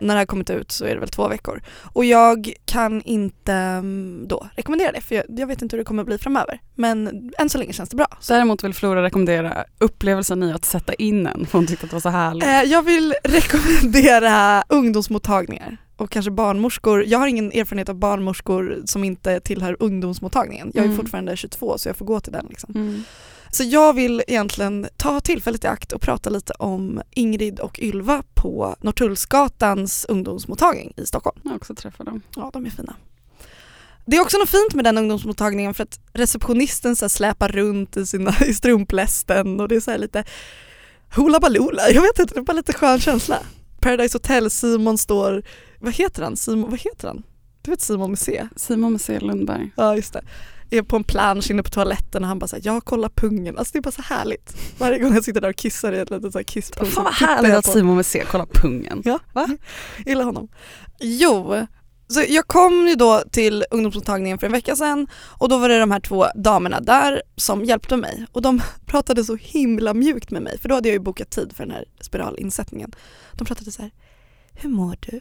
När 0.00 0.14
det 0.14 0.18
här 0.18 0.26
kommit 0.26 0.50
ut 0.50 0.72
så 0.72 0.84
är 0.84 0.94
det 0.94 1.00
väl 1.00 1.08
två 1.08 1.28
veckor. 1.28 1.62
Och 1.92 2.04
jag 2.04 2.52
kan 2.64 3.02
inte 3.02 3.52
mm, 3.52 4.24
då 4.28 4.48
rekommendera 4.56 4.92
det 4.92 5.00
för 5.00 5.14
jag, 5.14 5.24
jag 5.28 5.46
vet 5.46 5.62
inte 5.62 5.76
hur 5.76 5.78
det 5.78 5.84
kommer 5.84 6.04
bli 6.04 6.18
framöver. 6.18 6.60
Men 6.74 7.30
än 7.38 7.48
så 7.48 7.58
länge 7.58 7.72
känns 7.72 7.88
det 7.90 7.96
bra. 7.96 8.06
Däremot 8.28 8.64
vill 8.64 8.74
Flora 8.74 9.02
rekommendera 9.02 9.64
upplevelsen 9.78 10.42
i 10.42 10.52
att 10.52 10.64
sätta 10.64 10.94
in 10.94 11.26
en, 11.26 11.46
för 11.46 11.58
hon 11.58 11.66
tyckte 11.66 11.84
att 11.84 11.90
det 11.90 11.96
var 11.96 12.00
så 12.00 12.08
härligt. 12.08 12.44
eh, 12.44 12.62
jag 12.62 12.82
vill 12.82 13.14
rekommendera 13.24 14.64
ungdomsmottagningar 14.68 15.76
och 15.96 16.10
kanske 16.10 16.30
barnmorskor. 16.30 17.04
Jag 17.06 17.18
har 17.18 17.26
ingen 17.26 17.52
erfarenhet 17.52 17.88
av 17.88 17.94
barnmorskor 17.94 18.78
som 18.84 19.04
inte 19.04 19.40
tillhör 19.40 19.76
ungdomsmottagningen. 19.80 20.70
Jag 20.74 20.82
är 20.82 20.86
Mm. 20.86 20.96
fortfarande 20.96 21.36
22 21.36 21.78
så 21.78 21.88
jag 21.88 21.96
får 21.96 22.04
gå 22.06 22.20
till 22.20 22.32
den. 22.32 22.46
Liksom. 22.48 22.72
Mm. 22.74 23.02
Så 23.50 23.64
jag 23.64 23.92
vill 23.92 24.22
egentligen 24.26 24.88
ta 24.96 25.20
tillfället 25.20 25.64
i 25.64 25.66
akt 25.66 25.92
och 25.92 26.00
prata 26.00 26.30
lite 26.30 26.52
om 26.52 27.02
Ingrid 27.10 27.60
och 27.60 27.78
Ylva 27.78 28.22
på 28.34 28.76
Norrtullsgatans 28.80 30.06
ungdomsmottagning 30.08 30.92
i 30.96 31.06
Stockholm. 31.06 31.40
Jag 31.42 31.50
har 31.50 31.56
också 31.56 31.74
träffat 31.74 32.06
dem. 32.06 32.22
Ja, 32.36 32.50
de 32.52 32.66
är 32.66 32.70
fina. 32.70 32.96
Det 34.06 34.16
är 34.16 34.20
också 34.20 34.38
något 34.38 34.50
fint 34.50 34.74
med 34.74 34.84
den 34.84 34.98
ungdomsmottagningen 34.98 35.74
för 35.74 35.82
att 35.82 36.00
receptionisten 36.12 36.96
så 36.96 37.08
släpar 37.08 37.48
runt 37.48 37.96
i, 37.96 38.06
sina, 38.06 38.34
i 38.46 38.54
strumplästen 38.54 39.60
och 39.60 39.68
det 39.68 39.76
är 39.76 39.80
så 39.80 39.96
lite 39.96 40.24
hula 41.16 41.40
baloola, 41.40 41.90
jag 41.90 42.02
vet 42.02 42.18
inte, 42.18 42.34
det 42.34 42.40
är 42.40 42.44
bara 42.44 42.52
lite 42.52 42.72
skön 42.72 43.00
känsla. 43.00 43.38
Paradise 43.80 44.14
Hotel, 44.14 44.50
Simon 44.50 44.98
står, 44.98 45.42
vad 45.78 45.94
heter 45.94 46.22
han? 46.22 46.36
Simon, 46.36 46.70
vad 46.70 46.80
heter 46.80 47.08
han? 47.08 47.22
Du 47.62 47.70
vet 47.70 47.80
Simon 47.80 48.10
med 48.10 48.18
C? 48.18 48.48
Simon 48.56 48.92
med 48.92 49.00
C. 49.00 49.20
Lundberg. 49.20 49.70
Ja 49.76 49.96
just 49.96 50.12
det. 50.12 50.22
Är 50.70 50.82
på 50.82 50.96
en 50.96 51.04
plansch 51.04 51.50
inne 51.50 51.62
på 51.62 51.70
toaletten 51.70 52.22
och 52.22 52.28
han 52.28 52.38
bara 52.38 52.46
såhär, 52.46 52.62
jag 52.64 52.84
kollar 52.84 53.08
pungen. 53.08 53.58
Alltså 53.58 53.72
det 53.72 53.78
är 53.78 53.82
bara 53.82 53.90
så 53.90 54.02
härligt. 54.02 54.56
Varje 54.78 54.98
gång 54.98 55.14
jag 55.14 55.24
sitter 55.24 55.40
där 55.40 55.48
och 55.48 55.56
kissar 55.56 55.92
i 55.92 55.98
ett 55.98 56.10
litet 56.10 56.32
så 56.32 56.38
här 56.38 56.44
kisspung 56.44 56.86
Fan 56.86 57.04
vad 57.04 57.14
härligt 57.14 57.54
att 57.54 57.66
Simon 57.66 57.96
med 57.96 58.06
C 58.06 58.24
kollar 58.30 58.46
pungen. 58.46 59.02
Ja, 59.04 59.18
Va? 59.32 59.48
gillar 60.06 60.24
honom. 60.24 60.48
Jo, 61.00 61.66
så 62.08 62.24
jag 62.28 62.46
kom 62.46 62.88
ju 62.88 62.94
då 62.94 63.22
till 63.30 63.64
ungdomsmottagningen 63.70 64.38
för 64.38 64.46
en 64.46 64.52
vecka 64.52 64.76
sedan 64.76 65.06
och 65.12 65.48
då 65.48 65.58
var 65.58 65.68
det 65.68 65.78
de 65.78 65.90
här 65.90 66.00
två 66.00 66.26
damerna 66.34 66.80
där 66.80 67.22
som 67.36 67.64
hjälpte 67.64 67.96
mig 67.96 68.26
och 68.32 68.42
de 68.42 68.62
pratade 68.86 69.24
så 69.24 69.36
himla 69.36 69.94
mjukt 69.94 70.30
med 70.30 70.42
mig 70.42 70.58
för 70.58 70.68
då 70.68 70.74
hade 70.74 70.88
jag 70.88 70.92
ju 70.92 70.98
bokat 71.00 71.30
tid 71.30 71.52
för 71.56 71.64
den 71.64 71.74
här 71.74 71.84
spiralinsättningen. 72.00 72.92
De 73.32 73.44
pratade 73.44 73.72
så 73.72 73.82
här, 73.82 73.90
hur 74.52 74.68
mår 74.70 74.96
du? 75.00 75.20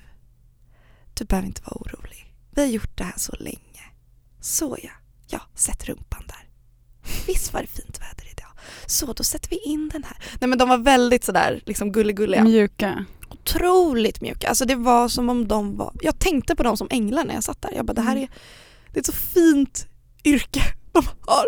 Du 1.14 1.26
behöver 1.26 1.48
inte 1.48 1.62
vara 1.66 1.82
orolig. 1.82 2.34
Vi 2.52 2.62
har 2.62 2.70
gjort 2.70 2.98
det 2.98 3.04
här 3.04 3.18
så 3.18 3.36
länge. 3.40 3.84
Så 4.42 4.78
ja, 4.84 4.92
ja, 5.28 5.42
sätt 5.56 5.86
rumpan 5.86 6.24
där. 6.28 6.48
Visst 7.28 7.54
var 7.54 7.62
det 7.62 7.68
fint 7.68 8.00
väder 8.02 8.32
idag. 8.32 8.50
Så 8.86 9.14
då 9.14 9.24
sätter 9.24 9.50
vi 9.50 9.58
in 9.58 9.90
den 9.94 10.04
här. 10.04 10.18
Nej 10.42 10.48
men 10.50 10.58
de 10.58 10.70
var 10.70 10.78
väldigt 10.78 11.24
sådär 11.24 11.62
liksom 11.66 11.92
gulligulliga 11.92 12.44
Mjuka. 12.44 13.06
otroligt 13.30 14.22
mjuka. 14.22 14.50
Alltså 14.50 14.66
det 14.66 14.76
var 14.76 15.08
som 15.08 15.30
om 15.30 15.48
de 15.48 15.78
var, 15.78 15.94
jag 16.02 16.20
tänkte 16.20 16.56
på 16.56 16.64
dem 16.64 16.78
som 16.78 16.88
änglar 16.92 17.24
när 17.26 17.34
jag 17.34 17.44
satt 17.44 17.62
där. 17.62 17.72
Jag 17.76 17.86
bara 17.86 17.94
det 17.94 18.02
här 18.02 18.16
är, 18.16 18.28
det 18.94 18.98
är 18.98 19.00
ett 19.00 19.06
så 19.06 19.12
fint 19.12 19.88
yrke 20.26 20.62
de 20.92 21.04
har. 21.22 21.46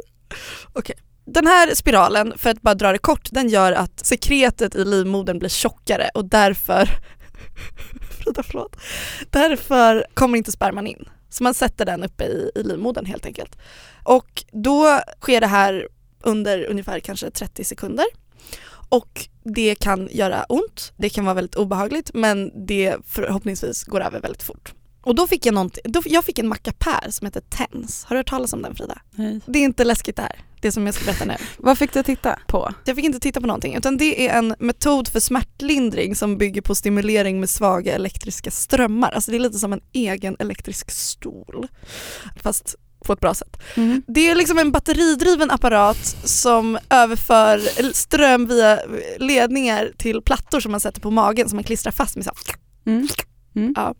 Okej. 0.73 0.95
Den 1.25 1.47
här 1.47 1.75
spiralen, 1.75 2.33
för 2.37 2.49
att 2.49 2.61
bara 2.61 2.75
dra 2.75 2.91
det 2.91 2.97
kort, 2.97 3.27
den 3.31 3.49
gör 3.49 3.71
att 3.71 4.05
sekretet 4.05 4.75
i 4.75 4.85
livmodern 4.85 5.39
blir 5.39 5.49
tjockare 5.49 6.09
och 6.13 6.25
därför 6.25 6.89
Frida, 8.23 8.43
förlåt. 8.43 8.75
Därför 9.29 10.05
kommer 10.13 10.37
inte 10.37 10.51
sperman 10.51 10.87
in. 10.87 11.05
Så 11.29 11.43
man 11.43 11.53
sätter 11.53 11.85
den 11.85 12.03
uppe 12.03 12.23
i, 12.23 12.51
i 12.55 12.63
livmodern 12.63 13.05
helt 13.05 13.25
enkelt. 13.25 13.57
Och 14.03 14.43
då 14.51 15.01
sker 15.19 15.41
det 15.41 15.47
här 15.47 15.87
under 16.21 16.65
ungefär 16.65 16.99
kanske 16.99 17.31
30 17.31 17.63
sekunder. 17.63 18.05
Och 18.89 19.27
det 19.43 19.75
kan 19.75 20.07
göra 20.11 20.43
ont, 20.43 20.93
det 20.97 21.09
kan 21.09 21.25
vara 21.25 21.33
väldigt 21.33 21.55
obehagligt 21.55 22.11
men 22.13 22.65
det 22.67 22.97
förhoppningsvis 23.05 23.83
går 23.83 24.01
över 24.01 24.19
väldigt 24.19 24.43
fort. 24.43 24.73
Och 25.01 25.15
då 25.15 25.27
fick 25.27 25.45
jag, 25.45 25.71
då, 25.83 26.01
jag 26.05 26.25
fick 26.25 26.39
en 26.39 26.47
mackapär 26.47 27.09
som 27.09 27.25
heter 27.25 27.41
TENS. 27.41 28.03
Har 28.03 28.15
du 28.15 28.19
hört 28.19 28.29
talas 28.29 28.53
om 28.53 28.61
den 28.61 28.75
Frida? 28.75 29.01
Nej. 29.11 29.39
Det 29.45 29.59
är 29.59 29.63
inte 29.63 29.83
läskigt 29.83 30.15
det 30.15 30.21
här, 30.21 30.35
det 30.61 30.71
som 30.71 30.85
jag 30.85 30.95
ska 30.95 31.05
berätta 31.05 31.25
nu. 31.25 31.35
Vad 31.57 31.77
fick 31.77 31.93
du 31.93 32.03
titta 32.03 32.39
på? 32.47 32.73
Jag 32.85 32.95
fick 32.95 33.05
inte 33.05 33.19
titta 33.19 33.41
på 33.41 33.47
någonting 33.47 33.75
utan 33.75 33.97
det 33.97 34.27
är 34.27 34.37
en 34.37 34.55
metod 34.59 35.07
för 35.07 35.19
smärtlindring 35.19 36.15
som 36.15 36.37
bygger 36.37 36.61
på 36.61 36.75
stimulering 36.75 37.39
med 37.39 37.49
svaga 37.49 37.95
elektriska 37.95 38.51
strömmar. 38.51 39.11
Alltså 39.11 39.31
det 39.31 39.37
är 39.37 39.39
lite 39.39 39.59
som 39.59 39.73
en 39.73 39.81
egen 39.93 40.35
elektrisk 40.39 40.91
stol. 40.91 41.67
Fast 42.43 42.75
på 43.05 43.13
ett 43.13 43.19
bra 43.19 43.33
sätt. 43.33 43.57
Mm. 43.75 44.03
Det 44.07 44.29
är 44.29 44.35
liksom 44.35 44.57
en 44.57 44.71
batteridriven 44.71 45.51
apparat 45.51 46.17
som 46.23 46.77
överför 46.89 47.59
ström 47.93 48.45
via 48.45 48.79
ledningar 49.17 49.91
till 49.97 50.21
plattor 50.21 50.59
som 50.59 50.71
man 50.71 50.79
sätter 50.79 51.01
på 51.01 51.11
magen 51.11 51.49
som 51.49 51.57
man 51.57 51.63
klistrar 51.63 51.91
fast 51.91 52.15
med 52.15 52.25
så. 52.25 52.31
Mm. 52.85 53.07
Mm. 53.55 53.73
Ja. 53.77 53.95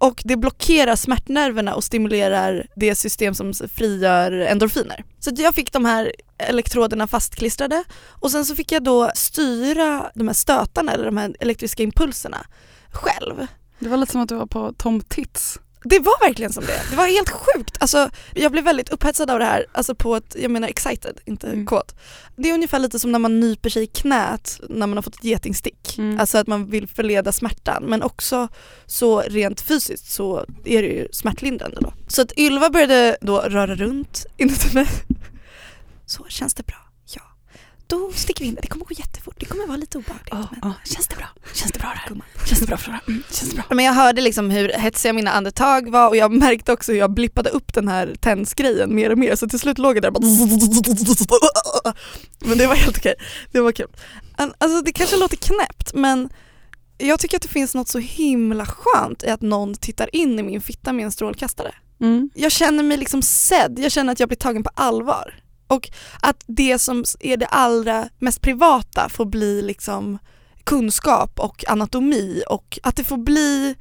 Och 0.00 0.22
det 0.24 0.36
blockerar 0.36 0.96
smärtnerverna 0.96 1.74
och 1.74 1.84
stimulerar 1.84 2.66
det 2.76 2.94
system 2.94 3.34
som 3.34 3.54
frigör 3.74 4.32
endorfiner. 4.32 5.04
Så 5.18 5.30
jag 5.36 5.54
fick 5.54 5.72
de 5.72 5.84
här 5.84 6.12
elektroderna 6.38 7.06
fastklistrade 7.06 7.84
och 8.08 8.30
sen 8.30 8.44
så 8.44 8.54
fick 8.54 8.72
jag 8.72 8.84
då 8.84 9.10
styra 9.14 10.10
de 10.14 10.28
här 10.28 10.34
stötarna 10.34 10.92
eller 10.92 11.04
de 11.04 11.16
här 11.16 11.36
elektriska 11.40 11.82
impulserna 11.82 12.46
själv. 12.90 13.46
Det 13.78 13.88
var 13.88 13.96
lite 13.96 14.12
som 14.12 14.20
att 14.20 14.28
du 14.28 14.34
var 14.34 14.46
på 14.46 14.72
Tom 14.72 15.00
Tits. 15.00 15.58
Det 15.84 15.98
var 15.98 16.26
verkligen 16.26 16.52
som 16.52 16.64
det. 16.64 16.80
Det 16.90 16.96
var 16.96 17.06
helt 17.06 17.28
sjukt. 17.30 17.76
Alltså, 17.80 18.10
jag 18.34 18.52
blev 18.52 18.64
väldigt 18.64 18.88
upphetsad 18.88 19.30
av 19.30 19.38
det 19.38 19.44
här, 19.44 19.66
alltså 19.72 19.94
på 19.94 20.16
ett, 20.16 20.36
jag 20.40 20.50
menar 20.50 20.68
excited, 20.68 21.20
inte 21.24 21.46
Mm. 21.46 21.66
kåt. 21.66 21.94
Det 22.36 22.50
är 22.50 22.54
ungefär 22.54 22.78
lite 22.78 22.98
som 22.98 23.12
när 23.12 23.18
man 23.18 23.40
nyper 23.40 23.70
sig 23.70 23.82
i 23.82 23.86
knät 23.86 24.60
när 24.68 24.86
man 24.86 24.96
har 24.96 25.02
fått 25.02 25.14
ett 25.14 25.24
getingstick. 25.24 25.98
Mm. 25.98 26.20
Alltså 26.20 26.38
att 26.38 26.46
man 26.46 26.70
vill 26.70 26.88
förleda 26.88 27.32
smärtan 27.32 27.82
men 27.84 28.02
också 28.02 28.48
så 28.86 29.20
rent 29.20 29.60
fysiskt 29.60 30.10
så 30.12 30.44
är 30.64 30.82
det 30.82 30.88
ju 30.88 31.08
smärtlindrande 31.12 31.78
då. 31.80 31.92
Så 32.08 32.22
att 32.22 32.38
Ylva 32.38 32.70
började 32.70 33.16
då 33.20 33.38
röra 33.40 33.74
runt 33.76 34.26
inuti 34.36 34.74
mig. 34.74 34.86
Så, 36.06 36.24
känns 36.28 36.54
det 36.54 36.66
bra? 36.66 36.76
Ja. 37.04 37.22
Då 37.86 38.12
sticker 38.14 38.40
vi 38.44 38.48
in 38.48 38.54
det. 38.54 38.60
Det 38.60 38.68
kommer 38.68 38.84
gå 38.84 38.94
jättefort. 38.94 39.34
Det 39.38 39.46
kommer 39.46 39.66
vara 39.66 39.76
lite 39.76 39.98
obehagligt. 39.98 40.28
Ja, 40.30 40.48
men 40.50 40.60
ja. 40.62 40.72
Känns 40.94 41.08
det 41.08 41.16
bra? 41.16 41.26
Känns 41.60 41.72
det 41.72 41.78
bra? 41.78 41.92
Gumman? 42.08 42.26
Känns 42.46 42.60
det 42.60 42.66
bra 42.66 42.76
Flora? 42.76 43.00
Mm. 43.08 43.22
Känns 43.30 43.50
det 43.50 43.56
bra? 43.56 43.64
Men 43.70 43.84
jag 43.84 43.92
hörde 43.92 44.20
liksom 44.20 44.50
hur 44.50 44.68
hetsiga 44.68 45.12
mina 45.12 45.30
andetag 45.30 45.90
var 45.90 46.08
och 46.08 46.16
jag 46.16 46.32
märkte 46.32 46.72
också 46.72 46.92
hur 46.92 46.98
jag 46.98 47.10
blippade 47.10 47.50
upp 47.50 47.74
den 47.74 47.88
här 47.88 48.14
tensgrejen 48.20 48.94
mer 48.94 49.10
och 49.10 49.18
mer 49.18 49.36
så 49.36 49.48
till 49.48 49.58
slut 49.58 49.78
låg 49.78 49.96
jag 49.96 50.02
där 50.02 50.08
och 50.08 50.14
bara 50.14 51.94
Men 52.44 52.58
det 52.58 52.66
var 52.66 52.74
helt 52.74 52.98
okej, 52.98 53.14
det 53.52 53.60
var 53.60 53.72
kul. 53.72 53.88
Alltså 54.36 54.82
det 54.82 54.92
kanske 54.92 55.16
låter 55.16 55.36
knäppt 55.36 55.94
men 55.94 56.28
jag 56.98 57.20
tycker 57.20 57.36
att 57.36 57.42
det 57.42 57.48
finns 57.48 57.74
något 57.74 57.88
så 57.88 57.98
himla 57.98 58.66
skönt 58.66 59.22
i 59.22 59.28
att 59.30 59.40
någon 59.40 59.74
tittar 59.74 60.16
in 60.16 60.38
i 60.38 60.42
min 60.42 60.60
fitta 60.60 60.92
med 60.92 61.04
en 61.04 61.12
strålkastare. 61.12 61.74
Mm. 62.00 62.30
Jag 62.34 62.52
känner 62.52 62.82
mig 62.82 62.96
liksom 62.96 63.22
sedd, 63.22 63.78
jag 63.78 63.92
känner 63.92 64.12
att 64.12 64.20
jag 64.20 64.28
blir 64.28 64.38
tagen 64.38 64.62
på 64.62 64.70
allvar. 64.74 65.34
Och 65.66 65.90
att 66.22 66.44
det 66.46 66.78
som 66.78 67.04
är 67.20 67.36
det 67.36 67.46
allra 67.46 68.08
mest 68.18 68.40
privata 68.40 69.08
får 69.08 69.24
bli 69.24 69.62
liksom 69.62 70.18
kunskap 70.64 71.40
och 71.40 71.64
anatomi 71.68 72.42
och 72.48 72.78
att 72.82 72.96
det 72.96 73.04
får 73.04 73.16
bli 73.16 73.76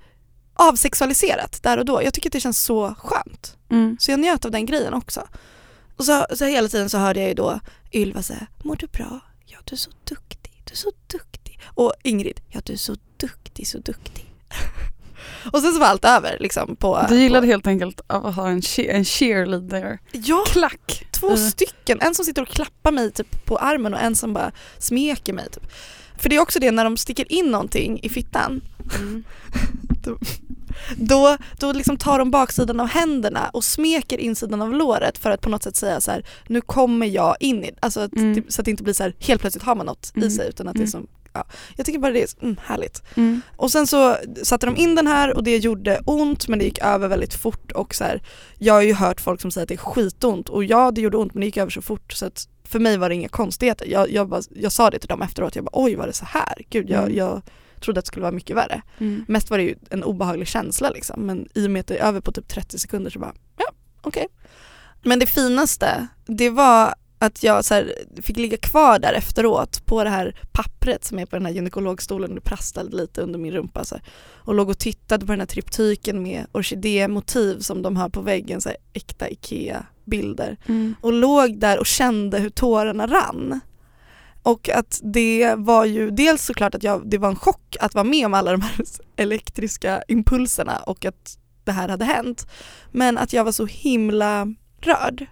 avsexualiserat 0.54 1.60
där 1.64 1.78
och 1.78 1.86
då. 1.86 2.04
Jag 2.04 2.14
tycker 2.14 2.30
att 2.30 2.34
det 2.34 2.40
känns 2.40 2.64
så 2.64 2.96
skönt. 2.98 3.58
Mm. 3.72 3.98
Så 4.00 4.12
jag 4.12 4.20
njöt 4.20 4.46
av 4.46 4.52
den 4.52 4.66
grejen 4.66 4.94
också. 4.94 5.28
Och 5.98 6.06
så, 6.06 6.26
så 6.36 6.46
hela 6.46 6.68
tiden 6.68 6.90
så 6.90 6.98
hörde 6.98 7.20
jag 7.20 7.30
ju 7.30 7.36
då 7.36 7.60
Ylva 7.94 8.22
säga, 8.24 8.48
mår 8.64 8.76
du 8.76 8.88
bra? 8.88 9.20
Ja 9.46 9.58
du 9.66 9.74
är 9.76 9.78
så 9.78 9.92
duktig, 10.04 10.62
du 10.66 10.72
är 10.72 10.78
så 10.78 10.92
duktig. 11.08 11.60
Och 11.66 11.94
Ingrid, 12.04 12.42
ja 12.50 12.62
du 12.64 12.74
är 12.74 12.78
så 12.78 12.96
duktig, 13.18 13.68
så 13.68 13.78
duktig. 13.78 14.34
och 15.54 15.62
sen 15.62 15.74
så 15.74 15.80
var 15.80 15.88
allt 15.88 16.06
över 16.06 16.38
liksom 16.40 16.76
på... 16.76 17.06
Du 17.10 17.22
gillade 17.22 17.42
på, 17.48 17.52
helt 17.52 17.68
enkelt 17.68 18.02
att 18.08 18.36
ha 18.36 18.50
en, 18.50 18.62
che- 18.62 18.90
en 18.92 19.06
cheerleader. 19.06 20.00
Ja, 20.12 20.44
Klack! 20.48 21.08
två 21.12 21.28
Mm. 21.28 21.50
stycken. 21.50 22.02
En 22.02 22.16
som 22.16 22.26
sitter 22.26 22.42
och 22.42 22.48
klappar 22.48 22.92
mig 22.92 23.12
typ 23.12 23.46
på 23.46 23.58
armen 23.58 23.94
och 23.94 24.00
en 24.00 24.16
som 24.16 24.34
bara 24.34 24.52
smeker 24.78 25.34
mig. 25.34 25.50
Typ. 25.50 25.64
För 26.20 26.30
det 26.30 26.36
är 26.36 26.40
också 26.42 26.60
det 26.60 26.72
när 26.72 26.84
de 26.84 26.98
sticker 26.98 27.32
in 27.32 27.46
någonting 27.52 28.00
i 28.04 28.10
fittan. 28.10 28.62
Då, 30.98 31.38
då 31.60 31.72
liksom 31.72 31.98
tar 31.98 32.20
de 32.20 32.32
baksidan 32.32 32.80
av 32.80 32.88
händerna 32.88 33.50
och 33.54 33.64
smeker 33.64 34.18
insidan 34.18 34.62
av 34.62 34.74
låret 34.74 35.18
för 35.18 35.32
att 35.32 35.42
på 35.42 35.50
något 35.50 35.64
sätt 35.64 35.76
säga 35.76 36.02
så 36.02 36.12
här: 36.12 36.26
nu 36.48 36.62
kommer 36.62 37.08
jag 37.08 37.36
in 37.40 37.64
i 37.64 37.72
alltså 37.80 38.10
Mm. 38.16 38.34
det, 38.34 38.54
så 38.54 38.62
att 38.62 38.66
det 38.66 38.72
inte 38.72 38.84
blir 38.84 38.94
så 38.94 39.04
här 39.04 39.16
helt 39.20 39.42
plötsligt 39.42 39.64
har 39.64 39.76
man 39.76 39.86
något 39.86 40.12
i 40.16 40.20
Mm. 40.20 40.30
sig 40.32 40.50
utan 40.50 40.68
att 40.68 40.74
det 40.74 40.80
är 40.80 40.82
Mm. 40.82 40.92
som, 40.92 41.08
ja. 41.48 41.54
Jag 41.76 41.86
tycker 41.86 42.00
bara 42.00 42.12
det 42.12 42.22
är 42.24 42.44
mm, 42.44 42.58
härligt. 42.66 43.04
Mm. 43.16 43.42
Och 43.56 43.72
sen 43.72 43.88
så 43.88 44.18
satte 44.44 44.66
de 44.66 44.78
in 44.78 44.96
den 44.96 45.08
här 45.08 45.36
och 45.36 45.44
det 45.44 45.58
gjorde 45.58 46.02
ont 46.06 46.48
men 46.48 46.60
det 46.60 46.66
gick 46.66 46.80
över 46.80 47.08
väldigt 47.08 47.34
fort 47.34 47.72
och 47.72 47.96
så 47.96 48.04
här, 48.04 48.22
jag 48.58 48.74
har 48.74 48.82
ju 48.82 48.94
hört 48.94 49.22
folk 49.22 49.42
som 49.42 49.52
säger 49.52 49.64
att 49.64 49.70
det 49.70 49.76
är 49.76 49.78
skitont 49.78 50.50
och 50.50 50.64
ja 50.64 50.92
det 50.92 51.02
gjorde 51.02 51.18
ont 51.18 51.34
men 51.34 51.42
det 51.42 51.46
gick 51.46 51.58
över 51.58 51.72
så 51.72 51.82
fort 51.82 52.14
så 52.14 52.26
att 52.26 52.48
för 52.64 52.80
mig 52.80 52.98
var 52.98 53.10
det 53.10 53.16
inga 53.16 53.30
konstigheter. 53.30 53.86
Jag, 53.88 54.12
jag, 54.12 54.30
bara, 54.30 54.42
jag 54.56 54.72
sa 54.72 54.90
det 54.90 55.00
till 55.00 55.08
dem 55.10 55.22
efteråt, 55.22 55.56
jag 55.56 55.66
bara 55.66 55.84
oj 55.84 55.96
var 55.96 56.08
det 56.08 56.14
så 56.14 56.26
här? 56.26 56.54
Gud 56.70 56.90
jag, 56.90 57.04
Mm. 57.04 57.16
jag 57.18 57.42
trodde 57.80 58.00
att 58.00 58.06
det 58.06 58.08
skulle 58.08 58.22
vara 58.22 58.32
mycket 58.32 58.56
värre. 58.56 58.82
Mm. 58.98 59.26
Mest 59.28 59.50
var 59.50 59.58
det 59.58 59.64
ju 59.64 59.76
en 59.90 60.04
obehaglig 60.04 60.48
känsla 60.48 60.90
liksom 60.90 61.22
men 61.22 61.48
i 61.56 61.68
och 61.68 61.72
med 61.72 61.80
att 61.80 61.88
det 61.88 61.98
är 61.98 62.04
över 62.08 62.22
på 62.22 62.32
typ 62.32 62.48
30 62.48 62.80
sekunder 62.80 63.12
så 63.12 63.20
bara 63.20 63.34
ja 63.58 63.66
okej. 64.02 64.28
Men 65.02 65.20
det 65.20 65.26
finaste 65.26 66.08
det 66.26 66.50
var 66.50 66.94
att 67.20 67.44
jag 67.44 67.66
så 67.66 67.74
här, 67.74 67.94
fick 68.22 68.38
ligga 68.38 68.58
kvar 68.58 69.00
där 69.00 69.14
efteråt 69.14 69.86
på 69.86 70.04
det 70.04 70.10
här 70.10 70.36
pappret 70.52 71.06
som 71.06 71.20
är 71.20 71.26
på 71.26 71.36
den 71.36 71.46
här 71.46 71.54
gynekologstolen 71.54 72.30
och 72.30 72.36
det 72.36 72.42
prasslade 72.42 72.98
lite 72.98 73.22
under 73.22 73.40
min 73.40 73.52
rumpa 73.54 73.84
så 73.84 73.96
här, 73.96 74.04
och 74.46 74.54
låg 74.54 74.70
och 74.70 74.78
tittade 74.78 75.26
på 75.26 75.32
den 75.32 75.40
här 75.40 75.48
triptyken 75.48 76.24
med 76.24 76.46
orkidémotiv 76.52 77.60
som 77.60 77.82
de 77.82 77.98
har 77.98 78.10
på 78.10 78.22
väggen, 78.22 78.62
så 78.62 78.70
här, 78.70 78.78
äkta 78.94 79.30
IKEA-bilder 79.30 80.58
Mm. 80.68 80.96
och 81.02 81.14
låg 81.14 81.60
där 81.60 81.80
och 81.80 81.86
kände 81.86 82.40
hur 82.40 82.50
tårarna 82.50 83.08
rann. 83.08 83.60
Och 84.44 84.70
att 84.70 85.00
det 85.04 85.56
var 85.58 85.86
ju 85.86 86.12
dels 86.12 86.46
såklart 86.46 86.76
att 86.76 86.84
jag, 86.84 87.10
det 87.10 87.18
var 87.18 87.30
en 87.30 87.36
chock 87.36 87.76
att 87.80 87.94
vara 87.96 88.04
med 88.04 88.26
om 88.26 88.34
alla 88.34 88.52
de 88.52 88.62
här 88.62 88.86
elektriska 89.16 90.04
impulserna 90.08 90.78
och 90.78 91.06
att 91.06 91.38
det 91.64 91.72
här 91.72 91.90
hade 91.90 92.06
hänt. 92.06 92.48
Men 92.92 93.18
att 93.18 93.34
jag 93.34 93.44
var 93.44 93.52
så 93.52 93.66
himla 93.66 94.48
rörd. 94.82 95.26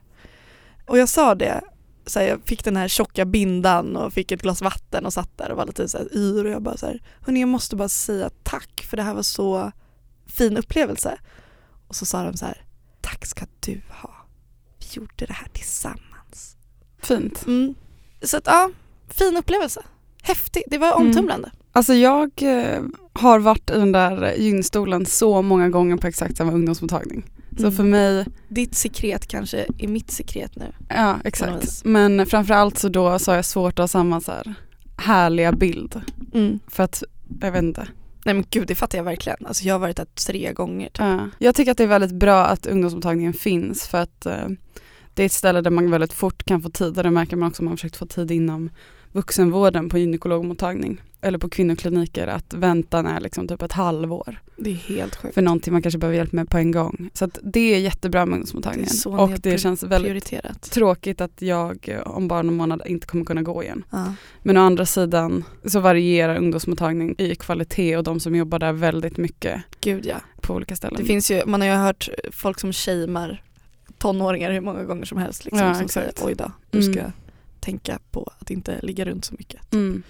Och 0.87 0.97
jag 0.97 1.09
sa 1.09 1.35
det, 1.35 1.61
så 2.07 2.19
här, 2.19 2.27
jag 2.27 2.39
fick 2.45 2.63
den 2.63 2.77
här 2.77 2.87
tjocka 2.87 3.25
bindan 3.25 3.95
och 3.95 4.13
fick 4.13 4.31
ett 4.31 4.41
glas 4.41 4.61
vatten 4.61 5.05
och 5.05 5.13
satt 5.13 5.37
där 5.37 5.51
och 5.51 5.57
var 5.57 5.65
lite 5.65 5.89
så 5.89 5.97
här 5.97 6.15
yr 6.17 6.45
och 6.45 6.51
jag 6.51 6.61
bara 6.61 6.77
så 6.77 6.85
här, 6.85 7.01
hörni 7.25 7.39
jag 7.39 7.49
måste 7.49 7.75
bara 7.75 7.89
säga 7.89 8.29
tack 8.43 8.85
för 8.89 8.97
det 8.97 9.03
här 9.03 9.13
var 9.13 9.23
så 9.23 9.71
fin 10.25 10.57
upplevelse. 10.57 11.17
Och 11.87 11.95
så 11.95 12.05
sa 12.05 12.23
de 12.23 12.37
så 12.37 12.45
här, 12.45 12.65
tack 13.01 13.25
ska 13.25 13.45
du 13.59 13.81
ha. 13.89 14.11
Vi 14.79 14.85
gjorde 14.91 15.25
det 15.25 15.33
här 15.33 15.47
tillsammans. 15.53 16.57
Fint. 17.01 17.45
Mm. 17.47 17.75
Så 18.21 18.37
att 18.37 18.45
ja, 18.47 18.69
fin 19.07 19.37
upplevelse. 19.37 19.81
Häftig, 20.21 20.63
det 20.67 20.77
var 20.77 20.95
Mm. 20.95 21.07
omtumlande. 21.07 21.51
Alltså 21.71 21.93
jag 21.93 22.31
eh, 22.41 22.83
har 23.13 23.39
varit 23.39 23.69
i 23.69 23.73
den 23.73 23.91
där 23.91 24.33
gynstolen 24.33 25.05
så 25.05 25.41
många 25.41 25.69
gånger 25.69 25.97
på 25.97 26.07
exakt 26.07 26.37
samma 26.37 26.51
ungdomsmottagning. 26.51 27.25
Så 27.57 27.63
Mm. 27.63 27.75
för 27.75 27.83
mig, 27.83 28.25
Ditt 28.47 28.75
sekret 28.75 29.27
kanske 29.27 29.65
är 29.77 29.87
mitt 29.87 30.11
sekret 30.11 30.55
nu. 30.55 30.71
ja 30.89 31.15
exakt. 31.23 31.85
Men 31.85 32.25
framförallt 32.25 32.77
så 32.77 32.89
då 32.89 33.19
så 33.19 33.31
har 33.31 33.35
jag 33.35 33.45
svårt 33.45 33.73
att 33.73 33.83
ha 33.83 33.87
samma 33.87 34.21
så 34.21 34.31
här 34.31 34.53
härliga 34.97 35.51
bild. 35.51 36.01
Mm. 36.33 36.59
För 36.67 36.83
att, 36.83 37.03
jag 37.41 37.51
vet 37.51 37.63
inte. 37.63 37.87
Nej 38.25 38.33
men 38.33 38.45
gud 38.49 38.67
det 38.67 38.75
fattar 38.75 38.97
jag 38.97 39.05
verkligen. 39.05 39.45
Alltså 39.45 39.63
jag 39.63 39.73
har 39.73 39.79
varit 39.79 39.97
där 39.97 40.05
tre 40.27 40.53
gånger. 40.53 40.85
Typ. 40.87 40.99
Ja. 40.99 41.29
Jag 41.39 41.55
tycker 41.55 41.71
att 41.71 41.77
det 41.77 41.83
är 41.83 41.87
väldigt 41.87 42.11
bra 42.19 42.45
att 42.45 42.65
ungdomsmottagningen 42.65 43.33
finns 43.33 43.87
för 43.87 43.97
att 43.97 44.25
eh, 44.25 44.47
det 45.13 45.21
är 45.23 45.25
ett 45.25 45.31
ställe 45.31 45.61
där 45.61 45.71
man 45.71 45.91
väldigt 45.91 46.13
fort 46.13 46.43
kan 46.43 46.61
få 46.61 46.69
tid 46.69 46.97
och 46.97 47.03
det 47.03 47.11
märker 47.11 47.35
man 47.35 47.49
också 47.49 47.61
om 47.61 47.65
man 47.65 47.71
har 47.71 47.77
försökt 47.77 47.95
få 47.95 48.05
tid 48.05 48.31
inom 48.31 48.69
vuxenvården 49.17 49.89
på 49.89 49.97
gynekologmottagning 49.97 51.01
eller 51.21 51.37
på 51.37 51.49
kvinnokliniker 51.49 52.27
att 52.27 52.53
väntan 52.53 53.05
är 53.05 53.19
liksom 53.19 53.47
typ 53.47 53.61
ett 53.61 53.71
halvår 53.71 54.39
Det 54.57 54.69
är 54.69 54.73
helt 54.73 55.15
sjukt. 55.15 55.33
för 55.35 55.41
någonting 55.41 55.73
man 55.73 55.81
kanske 55.81 55.97
behöver 55.97 56.17
hjälp 56.17 56.31
med 56.31 56.49
på 56.49 56.57
en 56.57 56.71
gång. 56.71 57.09
Så 57.13 57.29
det 57.43 57.59
är 57.75 57.79
jättebra 57.79 58.25
med 58.25 58.31
Det 58.31 58.35
ungdomsmottagningen. 58.35 58.89
så 58.89 59.17
och 59.19 59.29
det 59.41 59.57
känns 59.57 59.83
väldigt 59.83 60.09
Prioriterat. 60.11 60.61
tråkigt 60.61 61.21
att 61.21 61.41
jag 61.41 61.89
eh, 61.89 62.01
om 62.01 62.27
bara 62.27 62.41
någon 62.41 62.55
månad 62.55 62.81
inte 62.85 63.07
kommer 63.07 63.25
kunna 63.25 63.41
gå 63.41 63.63
igen. 63.63 63.83
Ja. 63.91 64.13
Men 64.43 64.57
å 64.57 64.61
andra 64.61 64.85
sidan 64.85 65.43
så 65.65 65.79
varierar 65.79 66.37
ungdomsmottagning 66.37 67.15
i 67.17 67.35
kvalitet 67.35 67.97
och 67.97 68.03
de 68.03 68.19
som 68.19 68.35
jobbar 68.35 68.59
där 68.59 68.73
väldigt 68.73 69.17
mycket 69.17 69.61
Gud 69.81 70.05
ja. 70.05 70.15
på 70.41 70.53
olika 70.53 70.75
ställen. 70.75 70.97
Det 71.01 71.05
finns 71.07 71.31
ju, 71.31 71.41
man 71.45 71.61
har 71.61 71.67
ju 71.67 71.73
hört 71.73 72.09
folk 72.31 72.59
som 72.59 72.73
shamear 72.73 73.41
tonåringar 73.97 74.51
hur 74.51 74.61
många 74.61 74.83
gånger 74.83 75.05
som 75.05 75.17
helst 75.17 75.45
liksom, 75.45 75.67
Ja, 75.67 75.73
som 75.73 75.85
exakt. 75.85 76.17
säger 76.17 76.29
oj 76.29 76.35
då, 76.35 76.51
du 76.69 76.81
ska 76.83 76.99
Mm. 76.99 77.11
Tänka 77.59 77.99
på 78.11 78.31
att 78.39 78.49
inte 78.51 78.79
ligga 78.81 79.05
runt 79.05 79.25
så 79.25 79.35
mycket. 79.37 79.73
Mm. 79.73 80.03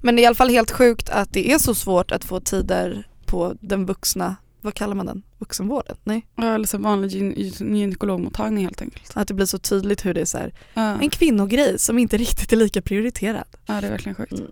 Men 0.00 0.16
det 0.16 0.20
är 0.20 0.24
i 0.24 0.26
alla 0.26 0.34
fall 0.34 0.48
helt 0.48 0.70
sjukt 0.70 1.08
att 1.08 1.32
det 1.32 1.52
är 1.52 1.58
så 1.58 1.74
svårt 1.74 2.12
att 2.12 2.24
få 2.24 2.40
tider 2.40 3.06
på 3.26 3.54
den 3.60 3.86
vuxna, 3.86 4.36
vad 4.60 4.74
kallar 4.74 4.94
man 4.94 5.06
den? 5.06 5.22
Vuxenvården? 5.38 5.96
Nej. 6.04 6.26
Ja, 6.36 6.54
eller 6.54 6.66
så 6.66 6.78
vanlig 6.78 7.10
gyn- 7.10 7.34
gyn- 7.36 7.76
gynekologmottagning 7.76 8.64
helt 8.64 8.82
enkelt. 8.82 9.10
Att 9.16 9.28
det 9.28 9.34
blir 9.34 9.46
så 9.46 9.58
tydligt 9.58 10.04
hur 10.06 10.14
det 10.14 10.20
är 10.20 10.24
så 10.24 10.38
här, 10.38 10.52
Ja, 10.74 10.82
en 11.00 11.10
kvinnogrej 11.10 11.78
som 11.78 11.98
inte 11.98 12.16
riktigt 12.16 12.52
är 12.52 12.56
lika 12.56 12.82
prioriterad. 12.82 13.44
ja 13.66 13.80
det 13.80 13.86
är 13.86 13.90
verkligen 13.90 14.14
sjukt. 14.16 14.32
Mm. 14.32 14.50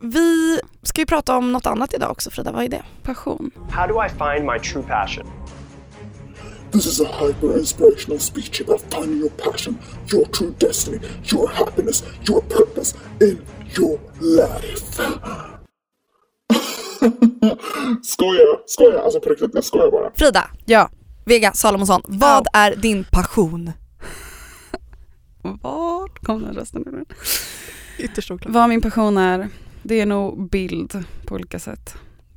Vi 0.00 0.60
ska 0.82 1.00
ju 1.00 1.06
prata 1.06 1.36
om 1.36 1.52
något 1.52 1.66
annat 1.66 1.94
idag 1.94 2.10
också 2.10 2.30
Frida, 2.30 2.52
vad 2.52 2.64
är 2.64 2.68
det? 2.68 2.82
Passion. 3.02 3.50
How 3.70 3.86
do 3.86 4.04
I 4.04 4.08
find 4.08 4.46
my 4.52 4.58
true 4.58 4.82
passion? 4.88 5.26
This 6.72 6.86
is 6.86 7.00
a 7.00 7.04
hyper 7.06 7.58
inspirational 7.58 8.18
speech 8.20 8.60
about 8.60 8.80
finding 8.90 9.18
your 9.20 9.30
passion, 9.30 9.78
your 10.12 10.26
true 10.26 10.54
destiny, 10.58 10.98
your 11.32 11.48
happiness, 11.48 12.04
your 12.28 12.42
purpose 12.42 12.94
in 13.20 13.38
your 13.78 13.98
life. 14.20 14.92
skojar, 18.02 18.62
skojar, 18.66 18.98
alltså 19.02 19.20
på 19.20 19.30
riktigt, 19.30 19.50
jag 19.54 19.64
skojar 19.64 19.90
bara. 19.90 20.10
Frida, 20.14 20.50
Ja. 20.66 20.90
Vega 21.24 21.52
Salomonsson, 21.52 22.02
vad 22.04 22.46
är 22.52 22.76
din 22.76 23.04
passion? 23.04 23.72
Vart 25.42 26.18
kom 26.22 26.42
den 26.42 26.54
rösten 26.54 26.82
ifrån? 26.82 27.04
Ytterst 27.98 28.30
oklart. 28.30 28.54
Vad 28.54 28.68
min 28.68 28.80
passion 28.80 29.18
är, 29.18 29.48
det 29.82 30.00
är 30.00 30.06
nog 30.06 30.50
bild 30.50 31.04
på 31.26 31.34
olika 31.34 31.58
sätt. 31.58 31.94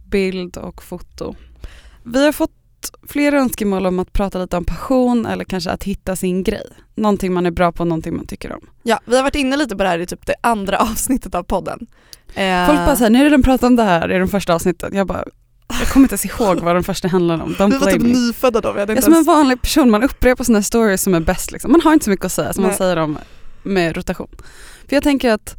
Bild 0.09 0.57
och 0.57 0.83
foto. 0.83 1.35
Vi 2.03 2.25
har 2.25 2.31
fått 2.31 2.51
flera 3.07 3.39
önskemål 3.39 3.85
om 3.85 3.99
att 3.99 4.13
prata 4.13 4.39
lite 4.39 4.57
om 4.57 4.65
passion 4.65 5.25
eller 5.25 5.43
kanske 5.43 5.69
att 5.71 5.83
hitta 5.83 6.15
sin 6.15 6.43
grej. 6.43 6.67
Någonting 6.95 7.33
man 7.33 7.45
är 7.45 7.51
bra 7.51 7.71
på, 7.71 7.85
någonting 7.85 8.15
man 8.15 8.27
tycker 8.27 8.51
om. 8.53 8.61
Ja, 8.83 8.99
vi 9.05 9.15
har 9.15 9.23
varit 9.23 9.35
inne 9.35 9.57
lite 9.57 9.75
på 9.75 9.83
det 9.83 9.89
här 9.89 9.99
i 9.99 10.05
typ 10.05 10.25
det 10.25 10.35
andra 10.41 10.77
avsnittet 10.91 11.35
av 11.35 11.43
podden. 11.43 11.87
Eh, 12.35 12.65
Folk 12.67 12.79
bara 12.79 12.95
såhär, 12.95 13.09
ni 13.09 13.17
har 13.17 13.25
redan 13.25 13.43
pratat 13.43 13.63
om 13.67 13.75
det 13.75 13.83
här 13.83 14.11
i 14.11 14.17
de 14.19 14.27
första 14.27 14.53
avsnitten. 14.55 14.95
Jag 14.95 15.07
bara, 15.07 15.23
jag 15.67 15.87
kommer 15.87 16.03
inte 16.03 16.13
ens 16.13 16.25
ihåg 16.25 16.59
vad 16.59 16.75
den 16.75 16.83
första 16.83 17.07
handlade 17.07 17.43
om. 17.43 17.53
Don't 17.55 17.69
vi 17.71 17.77
var 17.77 17.91
typ 17.91 18.01
me. 18.01 18.07
nyfödda 18.07 18.61
då, 18.61 18.71
vi 18.73 18.79
hade 18.79 18.91
Jag 18.93 18.97
är 18.97 19.01
som 19.01 19.13
en 19.13 19.23
vanlig 19.23 19.61
person, 19.61 19.89
man 19.91 20.03
upprepar 20.03 20.43
sina 20.43 20.61
stories 20.63 21.01
som 21.01 21.13
är 21.13 21.19
bäst. 21.19 21.51
Liksom. 21.51 21.71
Man 21.71 21.81
har 21.81 21.93
inte 21.93 22.03
så 22.05 22.09
mycket 22.11 22.25
att 22.25 22.31
säga 22.31 22.53
som 22.53 22.63
man 22.63 22.73
säger 22.73 22.97
om 22.97 23.17
med 23.63 23.95
rotation. 23.97 24.29
För 24.89 24.95
jag 24.95 25.03
tänker 25.03 25.31
att 25.33 25.57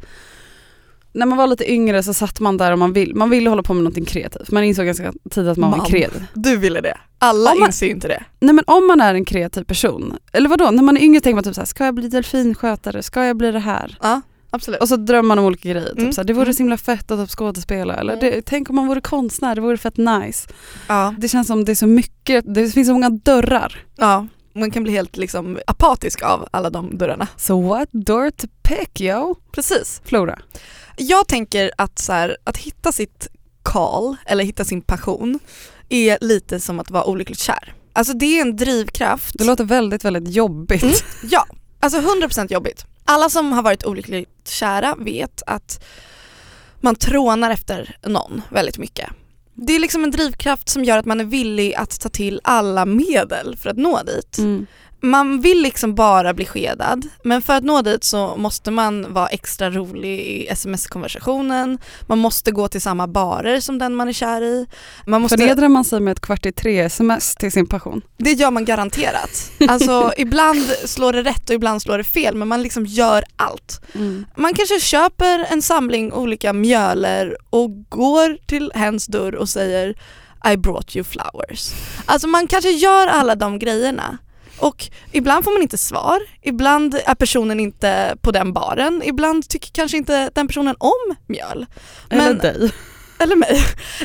när 1.13 1.25
man 1.25 1.37
var 1.37 1.47
lite 1.47 1.71
yngre 1.71 2.03
så 2.03 2.13
satt 2.13 2.39
man 2.39 2.57
där 2.57 2.71
och 2.71 2.79
man 2.79 2.93
vill, 2.93 3.15
man 3.15 3.29
ville 3.29 3.49
hålla 3.49 3.63
på 3.63 3.73
med 3.73 3.83
någonting 3.83 4.05
kreativt. 4.05 4.51
Man 4.51 4.63
insåg 4.63 4.85
ganska 4.85 5.13
tidigt 5.31 5.51
att 5.51 5.57
man 5.57 5.71
var 5.71 5.77
Man. 5.77 5.85
kreativ. 5.87 6.25
Du 6.33 6.57
ville 6.57 6.81
det. 6.81 6.97
Alla 7.19 7.51
Om 7.51 7.59
man- 7.59 7.67
inser 7.69 7.87
inte 7.87 8.07
det. 8.07 8.23
Nej 8.39 8.53
men 8.55 8.63
om 8.67 8.87
man 8.87 9.01
är 9.01 9.13
en 9.15 9.25
kreativ 9.25 9.63
person, 9.63 10.17
eller 10.33 10.49
vadå, 10.49 10.71
när 10.71 10.83
man 10.83 10.97
är 10.97 11.01
yngre 11.01 11.19
tänker 11.21 11.35
man 11.35 11.43
typ 11.43 11.55
såhär, 11.55 11.65
ska 11.65 11.85
jag 11.85 11.93
bli 11.95 12.07
delfinskötare, 12.09 13.03
ska 13.03 13.23
jag 13.25 13.37
bli 13.37 13.51
det 13.51 13.59
här? 13.59 13.97
Ja, 14.01 14.21
absolut. 14.49 14.81
Och 14.81 14.89
så 14.89 14.95
drömmer 14.95 15.27
man 15.27 15.39
om 15.39 15.45
olika 15.45 15.69
grejer, 15.69 15.89
typ 15.89 15.99
Mm. 15.99 16.11
såhär, 16.13 16.25
det 16.25 16.33
vore 16.33 16.43
Mm. 16.43 16.53
så 16.53 16.57
himla 16.63 16.77
fett 16.77 17.11
att 17.11 17.19
typ 17.19 17.29
skådespela, 17.37 17.95
eller 17.95 18.15
det, 18.21 18.41
tänk 18.45 18.69
om 18.69 18.75
man 18.75 18.87
vore 18.87 19.01
konstnär, 19.01 19.55
det 19.55 19.61
vore 19.61 19.77
fett 19.77 19.97
nice. 19.97 20.49
ja. 20.87 21.15
Det 21.17 21.27
känns 21.27 21.47
som 21.47 21.65
det 21.65 21.71
är 21.71 21.75
så 21.75 21.87
mycket, 21.87 22.53
det 22.55 22.69
finns 22.69 22.87
så 22.87 22.93
många 22.93 23.09
dörrar. 23.09 23.75
ja, 23.97 24.27
man 24.53 24.71
kan 24.71 24.83
bli 24.83 24.91
helt 24.91 25.17
liksom 25.17 25.59
apatisk 25.67 26.21
av 26.21 26.47
alla 26.51 26.69
de 26.69 26.97
dörrarna. 26.97 27.27
So 27.37 27.61
what 27.61 27.89
door 27.91 28.29
to 28.29 28.47
pick 28.63 29.01
yo? 29.01 29.35
Precis. 29.51 30.01
Flora. 30.05 30.39
Jag 30.97 31.27
tänker 31.27 31.71
att, 31.77 31.99
så 31.99 32.13
här, 32.13 32.37
att 32.43 32.57
hitta 32.57 32.91
sitt 32.91 33.27
call 33.63 34.15
eller 34.25 34.43
hitta 34.43 34.65
sin 34.65 34.81
passion 34.81 35.39
är 35.89 36.17
lite 36.21 36.59
som 36.59 36.79
att 36.79 36.91
vara 36.91 37.05
olyckligt 37.05 37.39
kär. 37.39 37.73
Alltså 37.93 38.13
det 38.13 38.37
är 38.37 38.41
en 38.41 38.55
drivkraft. 38.55 39.37
Det 39.37 39.43
låter 39.43 39.63
väldigt, 39.63 40.05
väldigt 40.05 40.35
jobbigt. 40.35 40.83
Mm. 40.83 40.95
Ja, 41.23 41.45
alltså 41.79 41.99
100% 41.99 42.53
jobbigt. 42.53 42.85
Alla 43.05 43.29
som 43.29 43.51
har 43.51 43.63
varit 43.63 43.85
olyckligt 43.85 44.47
kära 44.47 44.95
vet 44.99 45.43
att 45.47 45.83
man 46.79 46.95
trånar 46.95 47.51
efter 47.51 47.97
någon 48.05 48.41
väldigt 48.49 48.77
mycket. 48.77 49.09
Det 49.55 49.73
är 49.73 49.79
liksom 49.79 50.03
en 50.03 50.11
drivkraft 50.11 50.69
som 50.69 50.83
gör 50.83 50.97
att 50.97 51.05
man 51.05 51.19
är 51.19 51.25
villig 51.25 51.75
att 51.75 51.99
ta 51.99 52.09
till 52.09 52.41
alla 52.43 52.85
medel 52.85 53.55
för 53.57 53.69
att 53.69 53.77
nå 53.77 54.03
dit. 54.03 54.37
Mm. 54.37 54.65
Man 55.03 55.41
vill 55.41 55.61
liksom 55.61 55.95
bara 55.95 56.33
bli 56.33 56.45
skedad 56.45 57.07
men 57.23 57.41
för 57.41 57.53
att 57.53 57.63
nå 57.63 57.81
dit 57.81 58.03
så 58.03 58.35
måste 58.37 58.71
man 58.71 59.13
vara 59.13 59.27
extra 59.27 59.69
rolig 59.69 60.19
i 60.19 60.47
sms-konversationen, 60.47 61.77
man 62.01 62.19
måste 62.19 62.51
gå 62.51 62.67
till 62.67 62.81
samma 62.81 63.07
barer 63.07 63.59
som 63.59 63.79
den 63.79 63.95
man 63.95 64.07
är 64.07 64.13
kär 64.13 64.41
i. 64.41 64.67
Man 65.07 65.21
måste, 65.21 65.37
Förnedrar 65.37 65.67
man 65.67 65.83
sig 65.85 65.99
med 65.99 66.11
ett 66.11 66.19
kvart 66.19 66.45
i 66.45 66.51
tre 66.51 66.79
sms 66.79 67.35
till 67.35 67.51
sin 67.51 67.67
passion? 67.67 68.01
det 68.17 68.31
gör 68.31 68.51
man 68.51 68.65
garanterat. 68.65 69.51
Alltså 69.67 70.13
ibland 70.17 70.65
slår 70.85 71.13
det 71.13 71.23
rätt 71.23 71.49
och 71.49 71.55
ibland 71.55 71.81
slår 71.81 71.97
det 71.97 72.03
fel 72.03 72.35
men 72.35 72.47
man 72.47 72.61
liksom 72.61 72.85
gör 72.85 73.23
allt. 73.35 73.81
Man 74.35 74.53
kanske 74.53 74.79
köper 74.79 75.47
en 75.49 75.61
samling 75.61 76.13
olika 76.13 76.53
mjöler 76.53 77.37
och 77.49 77.89
går 77.89 78.37
till 78.47 78.71
hens 78.75 79.05
dörr 79.05 79.35
och 79.35 79.49
säger 79.49 79.95
I 80.53 80.57
brought 80.57 80.95
you 80.95 81.03
flowers. 81.03 81.71
Alltså 82.05 82.27
man 82.27 82.47
kanske 82.47 82.71
gör 82.71 83.07
alla 83.07 83.35
de 83.35 83.59
grejerna. 83.59 84.17
Och 84.59 84.89
ibland 85.11 85.43
får 85.45 85.51
man 85.51 85.61
inte 85.61 85.77
svar, 85.77 86.19
ibland 86.41 86.95
är 87.05 87.15
personen 87.15 87.59
inte 87.59 88.15
på 88.21 88.31
den 88.31 88.53
baren, 88.53 89.01
ibland 89.05 89.49
tycker 89.49 89.71
kanske 89.71 89.97
inte 89.97 90.29
den 90.35 90.47
personen 90.47 90.75
om 90.79 91.15
mjöl. 91.27 91.65
Eller 92.09 92.23
Men- 92.29 92.37
dig. 92.37 92.71
Eller 93.19 93.35
mig. 93.35 93.63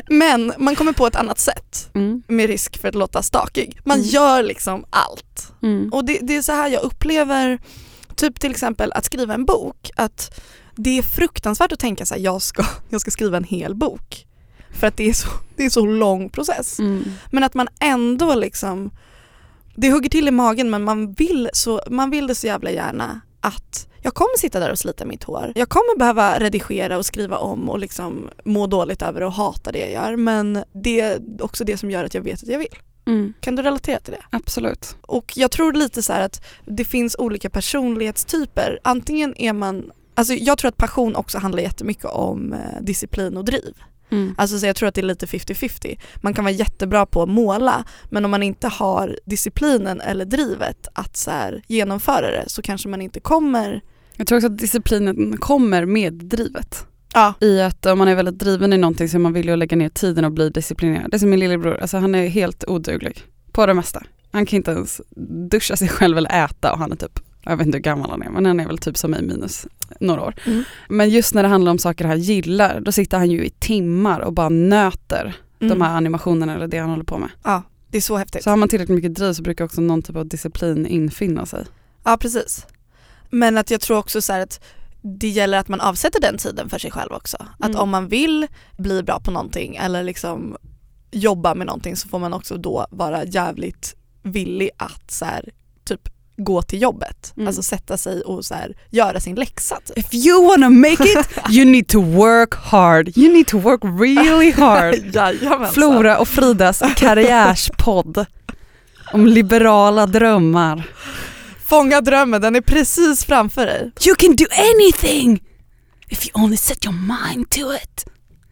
Men 0.09 0.53
man 0.57 0.75
kommer 0.75 0.91
på 0.93 1.07
ett 1.07 1.15
annat 1.15 1.39
sätt 1.39 1.89
Mm. 1.95 2.23
med 2.27 2.47
risk 2.47 2.77
för 2.81 2.87
att 2.87 2.95
låta 2.95 3.23
stakig. 3.23 3.79
Man 3.83 3.97
Mm. 3.97 4.09
gör 4.09 4.43
liksom 4.43 4.85
allt. 4.89 5.53
Mm. 5.63 5.89
Och 5.93 6.05
det, 6.05 6.19
det 6.21 6.35
är 6.35 6.41
så 6.41 6.51
här 6.51 6.67
jag 6.69 6.81
upplever 6.83 7.59
typ 8.15 8.39
till 8.39 8.51
exempel 8.51 8.91
att 8.93 9.05
skriva 9.05 9.33
en 9.33 9.45
bok. 9.45 9.89
Att 9.95 10.41
det 10.75 10.97
är 10.97 11.01
fruktansvärt 11.01 11.71
att 11.71 11.79
tänka 11.79 12.05
så 12.05 12.13
här, 12.15 12.21
jag 12.21 12.41
ska, 12.41 12.65
jag 12.89 13.01
ska 13.01 13.11
skriva 13.11 13.37
en 13.37 13.43
hel 13.43 13.75
bok. 13.75 14.25
För 14.79 14.87
att 14.87 14.97
det 14.97 15.09
är 15.09 15.13
så, 15.13 15.27
det 15.55 15.65
är 15.65 15.69
så 15.69 15.85
lång 15.85 16.29
process. 16.29 16.79
Mm. 16.79 17.03
Men 17.31 17.43
att 17.43 17.53
man 17.53 17.67
ändå 17.79 18.35
liksom, 18.35 18.91
det 19.81 19.91
hugger 19.91 20.09
till 20.09 20.27
i 20.27 20.31
magen 20.31 20.69
men 20.69 20.83
man 20.83 21.13
vill, 21.13 21.49
så, 21.53 21.81
man 21.89 22.09
vill 22.09 22.27
det 22.27 22.35
så 22.35 22.47
jävla 22.47 22.71
gärna 22.71 23.21
att 23.41 23.87
jag 24.01 24.13
kommer 24.13 24.37
sitta 24.37 24.59
där 24.59 24.71
och 24.71 24.79
slita 24.79 25.05
mitt 25.05 25.23
hår. 25.23 25.51
Jag 25.55 25.69
kommer 25.69 25.97
behöva 25.99 26.39
redigera 26.39 26.97
och 26.97 27.05
skriva 27.05 27.37
om 27.37 27.69
och 27.69 27.79
liksom 27.79 28.29
må 28.43 28.67
dåligt 28.67 29.01
över 29.01 29.23
och 29.23 29.33
hata 29.33 29.71
det 29.71 29.79
jag 29.79 29.91
gör 29.91 30.15
men 30.15 30.63
det 30.73 30.99
är 30.99 31.21
också 31.39 31.63
det 31.63 31.77
som 31.77 31.91
gör 31.91 32.03
att 32.03 32.13
jag 32.13 32.21
vet 32.21 32.43
att 32.43 32.49
jag 32.49 32.59
vill. 32.59 32.75
Mm. 33.07 33.33
Kan 33.39 33.55
du 33.55 33.61
relatera 33.61 33.99
till 33.99 34.13
det? 34.13 34.37
Absolut. 34.37 34.95
Och 35.01 35.33
jag 35.35 35.51
tror 35.51 35.73
lite 35.73 36.01
så 36.01 36.13
här 36.13 36.21
att 36.21 36.45
det 36.65 36.85
finns 36.85 37.15
olika 37.19 37.49
personlighetstyper. 37.49 38.79
Antingen 38.83 39.35
är 39.37 39.53
man, 39.53 39.91
alltså 40.15 40.33
jag 40.33 40.57
tror 40.57 40.69
att 40.69 40.77
passion 40.77 41.15
också 41.15 41.37
handlar 41.37 41.63
jättemycket 41.63 42.05
om 42.05 42.53
eh, 42.53 42.81
disciplin 42.81 43.37
och 43.37 43.45
driv. 43.45 43.73
Mm. 44.11 44.35
Alltså 44.37 44.59
så 44.59 44.65
jag 44.65 44.75
tror 44.75 44.89
att 44.89 44.95
det 44.95 45.01
är 45.01 45.05
lite 45.05 45.25
50-50. 45.25 45.99
Man 46.15 46.33
kan 46.33 46.43
vara 46.43 46.53
jättebra 46.53 47.05
på 47.05 47.23
att 47.23 47.29
måla 47.29 47.83
men 48.09 48.25
om 48.25 48.31
man 48.31 48.43
inte 48.43 48.67
har 48.67 49.19
disciplinen 49.25 50.01
eller 50.01 50.25
drivet 50.25 50.87
att 50.93 51.17
så 51.17 51.31
här, 51.31 51.61
genomföra 51.67 52.31
det 52.31 52.43
så 52.47 52.61
kanske 52.61 52.89
man 52.89 53.01
inte 53.01 53.19
kommer 53.19 53.81
Jag 54.15 54.27
tror 54.27 54.37
också 54.37 54.47
att 54.47 54.57
disciplinen 54.57 55.37
kommer 55.37 55.85
med 55.85 56.13
drivet. 56.13 56.85
Ja. 57.13 57.33
I 57.39 57.61
att 57.61 57.85
om 57.85 57.97
man 57.97 58.07
är 58.07 58.15
väldigt 58.15 58.39
driven 58.39 58.73
i 58.73 58.77
någonting 58.77 59.09
så 59.09 59.17
är 59.17 59.19
man 59.19 59.33
villig 59.33 59.53
att 59.53 59.59
lägga 59.59 59.77
ner 59.77 59.89
tiden 59.89 60.25
och 60.25 60.31
bli 60.31 60.49
disciplinerad. 60.49 61.11
Det 61.11 61.17
är 61.17 61.19
som 61.19 61.29
min 61.29 61.39
lillebror, 61.39 61.77
alltså 61.77 61.97
han 61.97 62.15
är 62.15 62.27
helt 62.27 62.63
oduglig 62.67 63.23
på 63.51 63.65
det 63.65 63.73
mesta. 63.73 64.03
Han 64.31 64.45
kan 64.45 64.57
inte 64.57 64.71
ens 64.71 65.01
duscha 65.51 65.75
sig 65.75 65.87
själv 65.87 66.17
eller 66.17 66.45
äta 66.45 66.71
och 66.71 66.79
han 66.79 66.91
är 66.91 66.95
typ, 66.95 67.19
jag 67.43 67.57
vet 67.57 67.65
inte 67.65 67.77
hur 67.77 67.83
gammal 67.83 68.09
han 68.09 68.21
är 68.21 68.29
men 68.29 68.45
han 68.45 68.59
är 68.59 68.67
väl 68.67 68.77
typ 68.77 68.97
som 68.97 69.11
mig 69.11 69.21
minus 69.21 69.67
några 69.99 70.21
år. 70.21 70.35
Mm. 70.45 70.63
Men 70.89 71.09
just 71.09 71.33
när 71.33 71.43
det 71.43 71.49
handlar 71.49 71.71
om 71.71 71.79
saker 71.79 72.05
han 72.05 72.19
gillar 72.19 72.79
då 72.79 72.91
sitter 72.91 73.17
han 73.17 73.31
ju 73.31 73.45
i 73.45 73.49
timmar 73.49 74.19
och 74.19 74.33
bara 74.33 74.49
nöter 74.49 75.35
de 75.59 75.81
här 75.81 75.97
animationerna 75.97 76.55
eller 76.55 76.67
det 76.67 76.77
han 76.77 76.89
håller 76.89 77.03
på 77.03 77.17
med. 77.17 77.29
Ja, 77.43 77.63
det 77.87 77.97
är 77.97 78.01
så 78.01 78.17
häftigt. 78.17 78.43
Så 78.43 78.49
har 78.49 78.57
man 78.57 78.69
tillräckligt 78.69 78.95
mycket 78.95 79.15
driv 79.15 79.33
så 79.33 79.41
brukar 79.41 79.65
också 79.65 79.81
någon 79.81 80.01
typ 80.01 80.15
av 80.15 80.27
disciplin 80.27 80.85
infinna 80.85 81.45
sig. 81.45 81.65
Ja 82.03 82.17
precis. 82.17 82.65
Men 83.29 83.57
att 83.57 83.71
jag 83.71 83.81
tror 83.81 83.97
också 83.97 84.21
så 84.21 84.33
att 84.33 84.63
det 85.01 85.27
gäller 85.27 85.57
att 85.57 85.67
man 85.67 85.81
avsätter 85.81 86.21
den 86.21 86.37
tiden 86.37 86.69
för 86.69 86.79
sig 86.79 86.91
själv 86.91 87.11
också. 87.13 87.37
Att 87.59 87.69
Mm. 87.69 87.81
om 87.81 87.89
man 87.89 88.07
vill 88.07 88.47
bli 88.77 89.03
bra 89.03 89.19
på 89.19 89.31
någonting 89.31 89.75
eller 89.75 90.03
liksom 90.03 90.57
jobba 91.11 91.55
med 91.55 91.67
någonting 91.67 91.95
så 91.95 92.07
får 92.09 92.19
man 92.19 92.33
också 92.33 92.57
då 92.57 92.87
vara 92.91 93.23
jävligt 93.23 93.95
villig 94.23 94.69
att 94.77 95.11
så 95.11 95.25
här, 95.25 95.49
typ 95.83 96.09
gå 96.43 96.61
till 96.61 96.81
jobbet. 96.81 97.33
Mm. 97.37 97.47
Alltså 97.47 97.61
sätta 97.63 97.97
sig 97.97 98.21
och 98.21 98.45
så 98.45 98.53
här, 98.53 98.75
göra 98.89 99.19
sin 99.19 99.35
läxa. 99.35 99.79
Typ. 99.85 99.97
If 99.97 100.13
you 100.13 100.47
wanna 100.47 100.69
make 100.69 101.03
it 101.03 101.17
you 101.49 101.65
need 101.65 101.87
to 101.87 102.01
work 102.01 102.55
hard. 102.55 103.17
You 103.17 103.33
need 103.33 103.47
to 103.47 103.59
work 103.59 103.81
really 103.83 104.51
hard. 104.51 104.95
Flora 105.73 106.17
och 106.17 106.27
Fridas 106.27 106.83
karriärspodd 106.95 108.25
om 109.13 109.27
liberala 109.27 110.05
drömmar. 110.05 110.83
Fånga 111.67 112.01
drömmen, 112.01 112.41
den 112.41 112.55
är 112.55 112.61
precis 112.61 113.25
framför 113.25 113.65
dig. 113.65 113.91
You 114.07 114.15
can 114.15 114.35
do 114.35 114.45
anything 114.51 115.43
if 116.09 116.27
you 116.27 116.43
only 116.43 116.57
set 116.57 116.85
your 116.85 116.95
mind 116.95 117.49
to 117.49 117.59
it. 117.83 118.05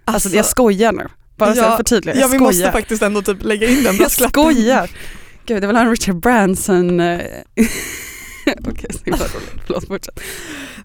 Alltså, 0.05 0.29
jag 0.29 0.45
skojar 0.45 0.91
nu, 0.91 1.07
bara 1.37 1.53
så 1.55 1.61
Ja, 1.61 1.65
jag 1.69 1.77
förtydligar. 1.77 2.15
Jag 2.15 2.23
Ja 2.23 2.27
vi 2.27 2.37
skojar. 2.37 2.51
måste 2.51 2.71
faktiskt 2.71 3.01
ändå 3.01 3.21
typ 3.21 3.43
lägga 3.43 3.67
in 3.69 3.83
den 3.83 3.95
jag 3.97 4.11
skojar. 4.11 4.89
Gud, 5.47 5.61
det 5.61 5.67
var 5.67 5.73
en 5.73 5.89
Richard 5.89 6.15
Branson... 6.19 6.99
eh, 6.99 7.19
Okej, 8.67 8.89
roligt. 9.05 9.21
Förlåt, 9.65 9.87
fortsätt. 9.87 10.19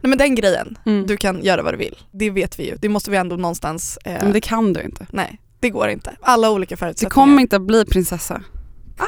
Nej 0.01 0.09
men 0.11 0.19
den 0.19 0.35
grejen, 0.35 0.79
Mm. 0.87 1.07
du 1.07 1.17
kan 1.17 1.45
göra 1.45 1.63
vad 1.63 1.75
du 1.75 1.79
vill. 1.79 1.99
Det 2.13 2.31
vet 2.31 2.59
vi 2.59 2.67
ju, 2.71 2.77
det 2.77 2.89
måste 2.89 3.11
vi 3.11 3.17
ändå 3.17 3.37
någonstans... 3.37 3.99
Eh, 4.05 4.13
Men 4.23 4.33
det 4.33 4.41
kan 4.41 4.73
du 4.73 4.83
inte. 4.83 5.07
Nej, 5.11 5.41
det 5.61 5.71
går 5.71 5.89
inte. 5.89 6.17
Alla 6.21 6.51
olika 6.51 6.75
Du 6.75 6.79
förutsättningar. 6.79 7.11
kommer 7.11 7.41
inte 7.43 7.57
att 7.57 7.63
bli 7.63 7.85
prinsessa. 7.85 8.43
Ah, 8.99 9.05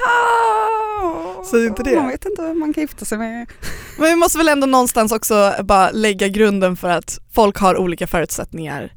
Säg 1.50 1.66
inte 1.66 1.82
det. 1.82 1.96
Man 1.96 2.08
vet 2.08 2.24
inte 2.24 2.42
vem 2.42 2.58
man 2.58 2.74
kan 2.74 2.80
gifta 2.80 3.04
sig 3.04 3.18
med. 3.18 3.46
Men 3.98 4.08
vi 4.08 4.16
måste 4.16 4.38
väl 4.38 4.48
ändå 4.48 4.66
någonstans 4.66 5.12
också 5.12 5.54
bara 5.64 5.90
lägga 5.90 6.28
grunden 6.28 6.76
för 6.76 6.88
att 6.90 7.18
folk 7.34 7.56
har 7.58 7.76
olika 7.76 8.06
förutsättningar. 8.06 8.92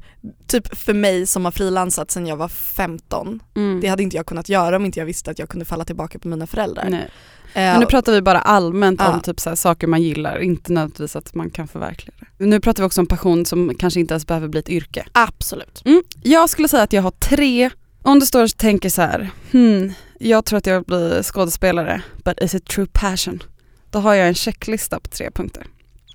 Typ 0.46 0.76
för 0.78 0.94
mig 0.94 1.26
som 1.26 1.44
har 1.44 1.52
frilansat 1.52 2.10
sedan 2.10 2.26
jag 2.26 2.36
var 2.36 2.48
15. 2.48 3.40
Mm. 3.56 3.80
Det 3.80 3.88
hade 3.88 4.02
inte 4.02 4.16
jag 4.16 4.26
kunnat 4.26 4.48
göra 4.48 4.76
om 4.76 4.84
inte 4.84 4.98
jag 4.98 5.06
visste 5.06 5.30
att 5.30 5.38
jag 5.38 5.48
kunde 5.48 5.64
falla 5.64 5.84
tillbaka 5.84 6.18
på 6.18 6.28
mina 6.28 6.46
föräldrar. 6.46 6.86
Nej. 6.90 7.10
Eh, 7.54 7.62
Men 7.62 7.80
nu 7.80 7.86
pratar 7.86 8.12
vi 8.12 8.22
bara 8.22 8.40
allmänt 8.40 9.00
Ja. 9.00 9.12
om 9.14 9.20
typ 9.20 9.40
så 9.40 9.56
saker 9.56 9.86
man 9.86 10.02
gillar, 10.02 10.38
inte 10.38 10.72
nödvändigtvis 10.72 11.16
att 11.16 11.34
man 11.34 11.50
kan 11.50 11.68
förverkliga 11.68 12.14
det. 12.38 12.46
Nu 12.46 12.60
pratar 12.60 12.82
vi 12.82 12.86
också 12.86 13.00
om 13.00 13.06
passion 13.06 13.44
som 13.46 13.74
kanske 13.78 14.00
inte 14.00 14.14
ens 14.14 14.26
behöver 14.26 14.48
bli 14.48 14.60
ett 14.60 14.68
yrke. 14.68 15.06
Absolut. 15.12 15.82
Mm. 15.84 16.02
Jag 16.22 16.50
skulle 16.50 16.68
säga 16.68 16.82
att 16.82 16.92
jag 16.92 17.02
har 17.02 17.10
tre, 17.10 17.70
om 18.02 18.18
du 18.20 18.26
står 18.26 18.42
och 18.44 18.56
tänker 18.56 18.88
så 18.90 19.02
här, 19.02 19.30
hmm, 19.52 19.92
jag 20.18 20.44
tror 20.44 20.56
att 20.56 20.66
jag 20.66 20.74
vill 20.74 20.84
bli 20.84 21.22
skådespelare, 21.22 22.02
but 22.24 22.40
is 22.42 22.54
it 22.54 22.64
true 22.64 22.86
passion? 22.92 23.42
Då 23.90 23.98
har 23.98 24.14
jag 24.14 24.28
en 24.28 24.34
checklista 24.34 25.00
på 25.00 25.08
tre 25.08 25.30
punkter. 25.30 25.66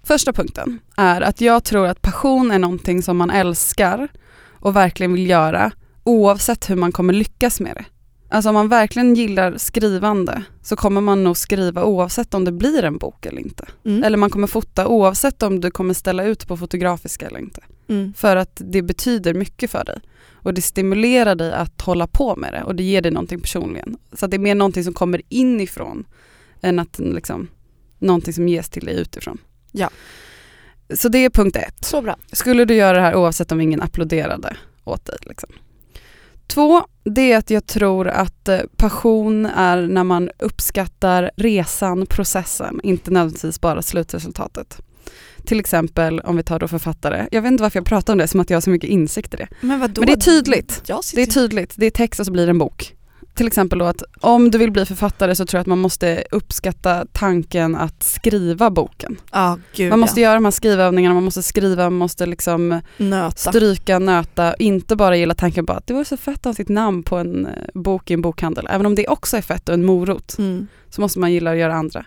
Första 0.03 0.33
punkten 0.33 0.79
är 0.97 1.21
att 1.21 1.41
jag 1.41 1.63
tror 1.63 1.87
att 1.87 2.01
passion 2.01 2.51
är 2.51 2.59
någonting 2.59 3.03
som 3.03 3.17
man 3.17 3.29
älskar 3.29 4.07
och 4.59 4.75
verkligen 4.75 5.13
vill 5.13 5.29
göra 5.29 5.71
oavsett 6.03 6.69
hur 6.69 6.75
man 6.75 6.91
kommer 6.91 7.13
lyckas 7.13 7.59
med 7.59 7.75
det. 7.75 7.85
Alltså 8.29 8.49
om 8.49 8.53
man 8.53 8.67
verkligen 8.67 9.15
gillar 9.15 9.57
skrivande 9.57 10.43
så 10.61 10.75
kommer 10.75 11.01
man 11.01 11.23
nog 11.23 11.37
skriva 11.37 11.83
oavsett 11.83 12.33
om 12.33 12.45
det 12.45 12.51
blir 12.51 12.83
en 12.83 12.97
bok 12.97 13.25
eller 13.25 13.41
inte. 13.41 13.65
Mm. 13.85 14.03
Eller 14.03 14.17
man 14.17 14.29
kommer 14.29 14.47
fota 14.47 14.87
oavsett 14.87 15.43
om 15.43 15.59
du 15.59 15.71
kommer 15.71 15.93
ställa 15.93 16.23
ut 16.23 16.47
på 16.47 16.57
Fotografiska 16.57 17.27
eller 17.27 17.39
inte. 17.39 17.61
Mm. 17.89 18.13
För 18.17 18.35
att 18.35 18.61
det 18.65 18.81
betyder 18.81 19.33
mycket 19.33 19.71
för 19.71 19.83
dig. 19.83 19.99
Och 20.43 20.53
det 20.53 20.61
stimulerar 20.61 21.35
dig 21.35 21.53
att 21.53 21.81
hålla 21.81 22.07
på 22.07 22.35
med 22.35 22.53
det 22.53 22.63
och 22.63 22.75
det 22.75 22.83
ger 22.83 23.01
dig 23.01 23.11
någonting 23.11 23.41
personligen. 23.41 23.97
Så 24.13 24.27
det 24.27 24.37
är 24.37 24.39
mer 24.39 24.55
någonting 24.55 24.83
som 24.83 24.93
kommer 24.93 25.21
inifrån 25.29 26.05
än 26.61 26.79
att 26.79 26.99
liksom, 26.99 27.47
någonting 27.99 28.33
som 28.33 28.47
ges 28.47 28.69
till 28.69 28.85
dig 28.85 28.95
utifrån. 28.95 29.37
Ja. 29.71 29.89
Så 30.93 31.09
det 31.09 31.17
är 31.17 31.29
punkt 31.29 31.55
ett. 31.55 31.85
Så 31.85 32.01
bra. 32.01 32.15
Skulle 32.31 32.65
du 32.65 32.75
göra 32.75 32.97
det 32.97 33.03
här 33.03 33.15
oavsett 33.15 33.51
om 33.51 33.61
ingen 33.61 33.81
applåderade 33.81 34.57
åt 34.83 35.05
dig? 35.05 35.17
Liksom. 35.21 35.49
Två, 36.47 36.85
det 37.03 37.31
är 37.31 37.37
att 37.37 37.49
jag 37.49 37.65
tror 37.65 38.07
att 38.07 38.49
eh, 38.49 38.59
passion 38.77 39.45
är 39.45 39.81
när 39.87 40.03
man 40.03 40.29
uppskattar 40.39 41.31
resan, 41.35 42.05
processen, 42.05 42.79
inte 42.83 43.11
nödvändigtvis 43.11 43.61
bara 43.61 43.81
slutresultatet. 43.81 44.81
Till 45.45 45.59
exempel 45.59 46.19
om 46.19 46.35
vi 46.37 46.43
tar 46.43 46.59
då 46.59 46.67
författare. 46.67 47.27
Jag 47.31 47.41
vet 47.41 47.51
inte 47.51 47.63
varför 47.63 47.79
jag 47.79 47.85
pratar 47.85 48.13
om 48.13 48.19
det 48.19 48.27
som 48.27 48.39
att 48.39 48.49
jag 48.49 48.57
har 48.57 48.61
så 48.61 48.69
mycket 48.69 48.89
insikt 48.89 49.33
i 49.33 49.37
det. 49.37 49.47
Men 49.61 49.79
vadå? 49.79 50.01
Men 50.01 50.07
det 50.07 50.13
är 50.13 50.17
tydligt. 50.17 50.81
Det 51.15 51.21
är 51.21 51.25
tydligt, 51.25 51.73
det 51.75 51.85
är 51.85 51.89
text 51.89 52.19
och 52.19 52.25
så 52.25 52.31
blir 52.31 52.45
det 52.45 52.49
en 52.49 52.57
bok. 52.57 52.95
Till 53.35 53.47
exempel 53.47 53.79
då 53.79 53.85
att 53.85 54.03
om 54.21 54.51
du 54.51 54.57
vill 54.57 54.71
bli 54.71 54.85
författare 54.85 55.35
så 55.35 55.45
tror 55.45 55.57
jag 55.57 55.61
att 55.61 55.67
man 55.67 55.79
måste 55.79 56.23
uppskatta 56.31 57.05
tanken 57.11 57.75
att 57.75 58.03
skriva 58.03 58.69
boken. 58.69 59.17
Ja, 59.31 59.59
gud 59.75 59.89
Man 59.89 59.99
måste 59.99 60.21
ja. 60.21 60.23
göra 60.27 60.33
de 60.35 60.45
här 60.45 60.51
skrivövningarna, 60.51 61.13
man 61.13 61.23
måste 61.23 61.43
skriva, 61.43 61.83
man 61.83 61.93
måste 61.93 62.25
liksom 62.25 62.81
Nöta. 62.97 63.51
stryka, 63.51 63.99
nöta, 63.99 64.53
inte 64.55 64.95
bara 64.95 65.17
gilla 65.17 65.33
tanken 65.35 65.65
på 65.65 65.73
att 65.73 65.87
det 65.87 65.93
vore 65.93 66.05
så 66.05 66.17
fett 66.17 66.37
att 66.39 66.45
ha 66.45 66.53
sitt 66.53 66.69
namn 66.69 67.03
på 67.03 67.17
en 67.17 67.45
eh, 67.45 67.51
bok 67.73 68.11
i 68.11 68.13
en 68.13 68.21
bokhandel. 68.21 68.67
Även 68.69 68.85
om 68.85 68.95
det 68.95 69.07
också 69.07 69.37
är 69.37 69.41
fett 69.41 69.69
och 69.69 69.73
en 69.73 69.85
morot 69.85 70.35
Mm. 70.39 70.67
så 70.89 71.01
måste 71.01 71.19
man 71.19 71.31
gilla 71.33 71.51
att 71.51 71.57
göra 71.57 71.73
andra. 71.75 72.05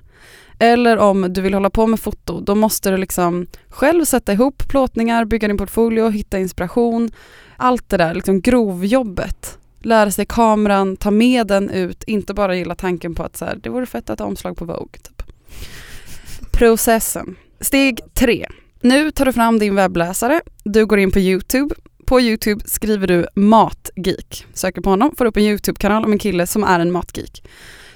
Eller 0.58 0.96
om 0.96 1.32
du 1.32 1.40
vill 1.40 1.54
hålla 1.54 1.70
på 1.70 1.86
med 1.86 2.00
foto, 2.00 2.40
då 2.40 2.54
måste 2.54 2.90
du 2.90 2.96
liksom 2.96 3.46
själv 3.68 4.04
sätta 4.04 4.32
ihop 4.32 4.68
plåtningar, 4.68 5.24
bygga 5.24 5.48
din 5.48 5.58
portfolio, 5.58 6.08
hitta 6.08 6.38
inspiration. 6.38 7.10
Allt 7.56 7.88
det 7.88 7.96
där, 7.96 8.14
liksom 8.14 8.40
grovjobbet. 8.40 9.58
Lära 9.80 10.10
sig 10.10 10.26
kameran, 10.26 10.96
ta 10.96 11.10
med 11.10 11.46
den 11.46 11.70
ut, 11.70 12.04
inte 12.04 12.34
bara 12.34 12.56
gilla 12.56 12.74
tanken 12.74 13.14
på 13.14 13.22
att 13.22 13.36
så 13.36 13.44
här, 13.44 13.58
det 13.62 13.68
vore 13.68 13.86
fett 13.86 14.10
att 14.10 14.18
ha 14.18 14.26
omslag 14.26 14.56
på 14.56 14.64
Vogue. 14.64 15.00
Typ. 15.02 15.22
Processen. 16.52 17.36
Steg 17.60 18.00
tre. 18.14 18.46
Nu 18.80 19.10
tar 19.10 19.24
du 19.24 19.32
fram 19.32 19.58
din 19.58 19.74
webbläsare, 19.74 20.40
du 20.64 20.86
går 20.86 20.98
in 20.98 21.12
på 21.12 21.18
Youtube. 21.18 21.74
På 22.06 22.20
Youtube 22.20 22.64
skriver 22.66 23.06
du 23.06 23.26
matgeek. 23.34 24.46
Söker 24.52 24.80
på 24.80 24.90
honom, 24.90 25.14
får 25.18 25.24
upp 25.24 25.36
en 25.36 25.42
Youtube-kanal 25.42 26.04
om 26.04 26.12
en 26.12 26.18
kille 26.18 26.46
som 26.46 26.64
är 26.64 26.80
en 26.80 26.92
matgeek. 26.92 27.42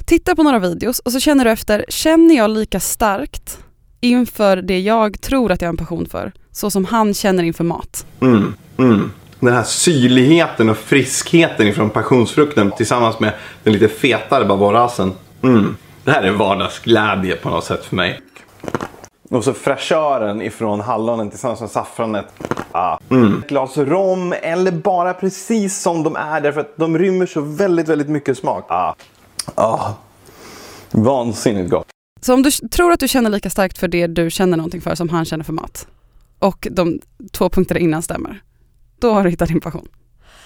Titta 0.05 0.37
på 0.37 0.43
några 0.43 0.59
videos 0.59 0.99
och 0.99 1.13
så 1.13 1.21
känner 1.21 1.45
du 1.45 1.51
efter, 1.51 1.85
känner 1.89 2.37
jag 2.37 2.51
lika 2.51 2.81
starkt 2.81 3.59
inför 4.01 4.57
det 4.57 4.81
jag 4.81 5.21
tror 5.21 5.53
att 5.53 5.61
jag 5.61 5.69
har 5.69 5.73
en 5.73 5.77
passion 5.77 6.07
för, 6.07 6.33
så 6.53 6.71
som 6.71 6.85
han 6.85 7.15
känner 7.15 7.43
inför 7.43 7.65
mat? 7.65 8.07
Mm, 8.21 8.55
mm. 8.79 9.11
Den 9.41 9.55
här 9.55 9.63
syrligheten 9.63 10.69
och 10.69 10.77
friskheten 10.77 11.67
ifrån 11.67 11.91
passionsfrukten 11.91 12.71
tillsammans 12.71 13.21
med 13.21 13.33
den 13.63 13.73
lite 13.73 13.89
fetare 13.89 14.45
bavorasen. 14.45 15.13
Mm. 15.43 15.77
Det 16.05 16.11
här 16.11 16.23
är 16.23 16.31
vardagsglädje 16.31 17.37
på 17.37 17.51
något 17.51 17.65
sätt 17.65 17.85
för 17.85 17.97
mig. 17.97 18.21
Och 19.31 19.45
så 19.45 19.53
fräschören 19.53 20.43
ifrån 20.43 20.81
hallonen 20.81 21.31
tillsammans 21.31 21.61
med 21.61 21.71
saffranet. 21.71 22.27
Ah. 22.73 22.99
Mm. 23.11 23.39
Ett 23.39 23.49
glas 23.49 23.77
rom 23.77 24.35
eller 24.43 24.73
bara 24.73 25.15
precis 25.15 25.83
som 25.83 26.03
de 26.03 26.17
är 26.17 26.41
därför 26.41 26.61
att 26.61 26.77
de 26.77 26.99
rymmer 26.99 27.27
så 27.27 27.41
väldigt, 27.41 27.89
väldigt 27.89 28.09
mycket 28.09 28.39
smak. 28.39 28.67
Ah. 28.69 28.95
Ah. 29.55 29.93
Vansinnigt 30.91 31.71
gott. 31.71 31.87
Så 32.21 32.35
om 32.35 32.43
du 32.43 32.51
tror 32.51 32.93
att 32.93 33.01
du 33.01 33.09
känner 33.09 33.31
lika 33.31 33.51
starkt 33.51 33.79
för 33.79 33.89
det 33.89 34.07
du 34.07 34.31
känner 34.31 34.57
någonting 34.57 34.81
för 34.81 34.95
som 34.95 35.09
han 35.09 35.25
känner 35.25 35.45
för 35.45 35.53
mat 35.53 35.87
och 36.39 36.69
de 36.71 37.01
två 37.33 37.51
punkterna 37.51 37.81
innan 37.81 38.03
stämmer, 38.03 38.43
då 38.99 39.13
har 39.13 39.25
du 39.25 39.31
hittat 39.31 39.49
din 39.49 39.61
passion. 39.61 39.89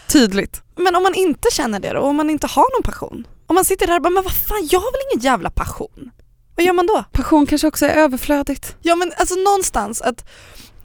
Tydligt. 0.09 0.63
Men 0.77 0.97
om 0.97 1.03
man 1.03 1.15
inte 1.15 1.49
känner 1.53 1.81
det 1.81 1.93
då, 1.93 2.01
om 2.01 2.17
man 2.17 2.31
inte 2.31 2.47
har 2.47 2.77
någon 2.77 2.83
passion? 2.83 3.27
Om 3.47 3.55
man 3.55 3.65
sitter 3.65 3.87
där 3.87 3.97
och 3.97 4.03
bara, 4.03 4.11
men 4.11 4.23
vad 4.23 4.33
fan 4.33 4.69
jag 4.71 4.81
har 4.81 4.93
väl 4.93 5.01
ingen 5.13 5.25
jävla 5.25 5.51
passion? 5.51 6.11
Vad 6.57 6.67
gör 6.67 6.73
man 6.73 6.87
då? 6.87 7.05
Passion 7.13 7.47
kanske 7.47 7.67
också 7.67 7.87
är 7.87 7.95
överflödigt. 7.95 8.77
Ja 8.83 8.97
men 8.97 9.13
alltså 9.17 9.35
någonstans 9.35 10.03
att 10.03 10.25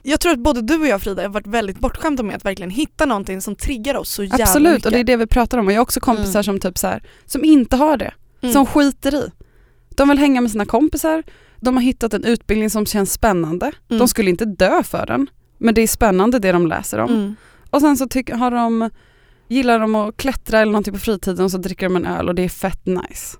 jag 0.02 0.20
tror 0.20 0.32
att 0.32 0.38
både 0.38 0.62
du 0.62 0.80
och 0.80 0.86
jag 0.86 1.02
Frida 1.02 1.22
har 1.22 1.28
varit 1.28 1.46
väldigt 1.46 1.78
bortskämda 1.78 2.22
med 2.22 2.36
att 2.36 2.44
verkligen 2.44 2.70
hitta 2.70 3.06
någonting 3.06 3.40
som 3.40 3.56
triggar 3.56 3.94
oss 3.94 4.10
så 4.10 4.24
jävla 4.24 4.44
Absolut, 4.44 4.72
mycket. 4.72 4.86
och 4.86 4.92
det 4.92 4.98
är 4.98 5.04
det 5.04 5.16
vi 5.16 5.26
pratar 5.26 5.58
om. 5.58 5.66
Och 5.66 5.72
jag 5.72 5.76
har 5.78 5.82
också 5.82 6.00
kompisar 6.00 6.30
Mm. 6.40 6.44
som 6.44 6.60
typ 6.60 6.78
så 6.78 6.86
här, 6.86 7.02
som 7.26 7.44
inte 7.44 7.76
har 7.76 7.96
det, 7.96 8.14
Mm. 8.42 8.52
som 8.52 8.66
skiter 8.66 9.14
i. 9.14 9.30
De 9.96 10.08
vill 10.08 10.18
hänga 10.18 10.40
med 10.40 10.50
sina 10.50 10.66
kompisar, 10.66 11.22
de 11.60 11.76
har 11.76 11.82
hittat 11.82 12.14
en 12.14 12.24
utbildning 12.24 12.70
som 12.70 12.86
känns 12.86 13.12
spännande. 13.12 13.66
Mm. 13.90 13.98
De 13.98 14.08
skulle 14.08 14.30
inte 14.30 14.44
dö 14.44 14.82
för 14.82 15.06
den, 15.06 15.26
men 15.58 15.74
det 15.74 15.82
är 15.82 15.86
spännande 15.86 16.38
det 16.38 16.52
de 16.52 16.66
läser 16.66 16.98
om. 16.98 17.10
Mm. 17.10 17.34
Och 17.70 17.80
sen 17.80 17.96
så 17.96 18.06
tycker, 18.08 18.34
har 18.34 18.50
de, 18.50 18.90
gillar 19.48 19.78
de 19.78 19.94
att 19.94 20.16
klättra 20.16 20.60
eller 20.60 20.72
någonting 20.72 20.92
på 20.94 21.00
fritiden 21.00 21.44
och 21.44 21.50
så 21.50 21.58
dricker 21.58 21.86
de 21.86 21.96
en 21.96 22.06
öl 22.06 22.28
och 22.28 22.34
det 22.34 22.42
är 22.44 22.48
fett 22.48 22.86
nice. 22.86 23.36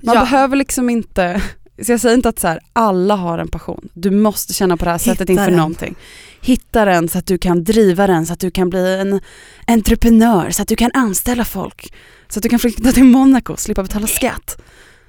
Man 0.00 0.14
Ja. 0.14 0.20
behöver 0.20 0.56
liksom 0.56 0.90
inte, 0.90 1.42
så 1.82 1.92
jag 1.92 2.00
säger 2.00 2.16
inte 2.16 2.28
att 2.28 2.38
så 2.38 2.48
här, 2.48 2.60
alla 2.72 3.14
har 3.16 3.38
en 3.38 3.48
passion. 3.48 3.88
Du 3.92 4.10
måste 4.10 4.54
känna 4.54 4.76
på 4.76 4.84
det 4.84 4.90
här 4.90 4.98
sättet 4.98 5.20
Hitta 5.20 5.32
inför 5.32 5.46
den. 5.46 5.56
någonting. 5.56 5.94
Hitta 6.40 6.84
den 6.84 7.08
så 7.08 7.18
att 7.18 7.26
du 7.26 7.38
kan 7.38 7.64
driva 7.64 8.06
den, 8.06 8.26
så 8.26 8.32
att 8.32 8.40
du 8.40 8.50
kan 8.50 8.70
bli 8.70 8.98
en 9.00 9.20
entreprenör, 9.66 10.50
så 10.50 10.62
att 10.62 10.68
du 10.68 10.76
kan 10.76 10.90
anställa 10.94 11.44
folk. 11.44 11.94
Så 12.28 12.38
att 12.38 12.42
du 12.42 12.48
kan 12.48 12.58
flytta 12.58 12.92
till 12.92 13.04
Monaco, 13.04 13.56
slippa 13.56 13.82
betala 13.82 14.06
skatt. 14.06 14.62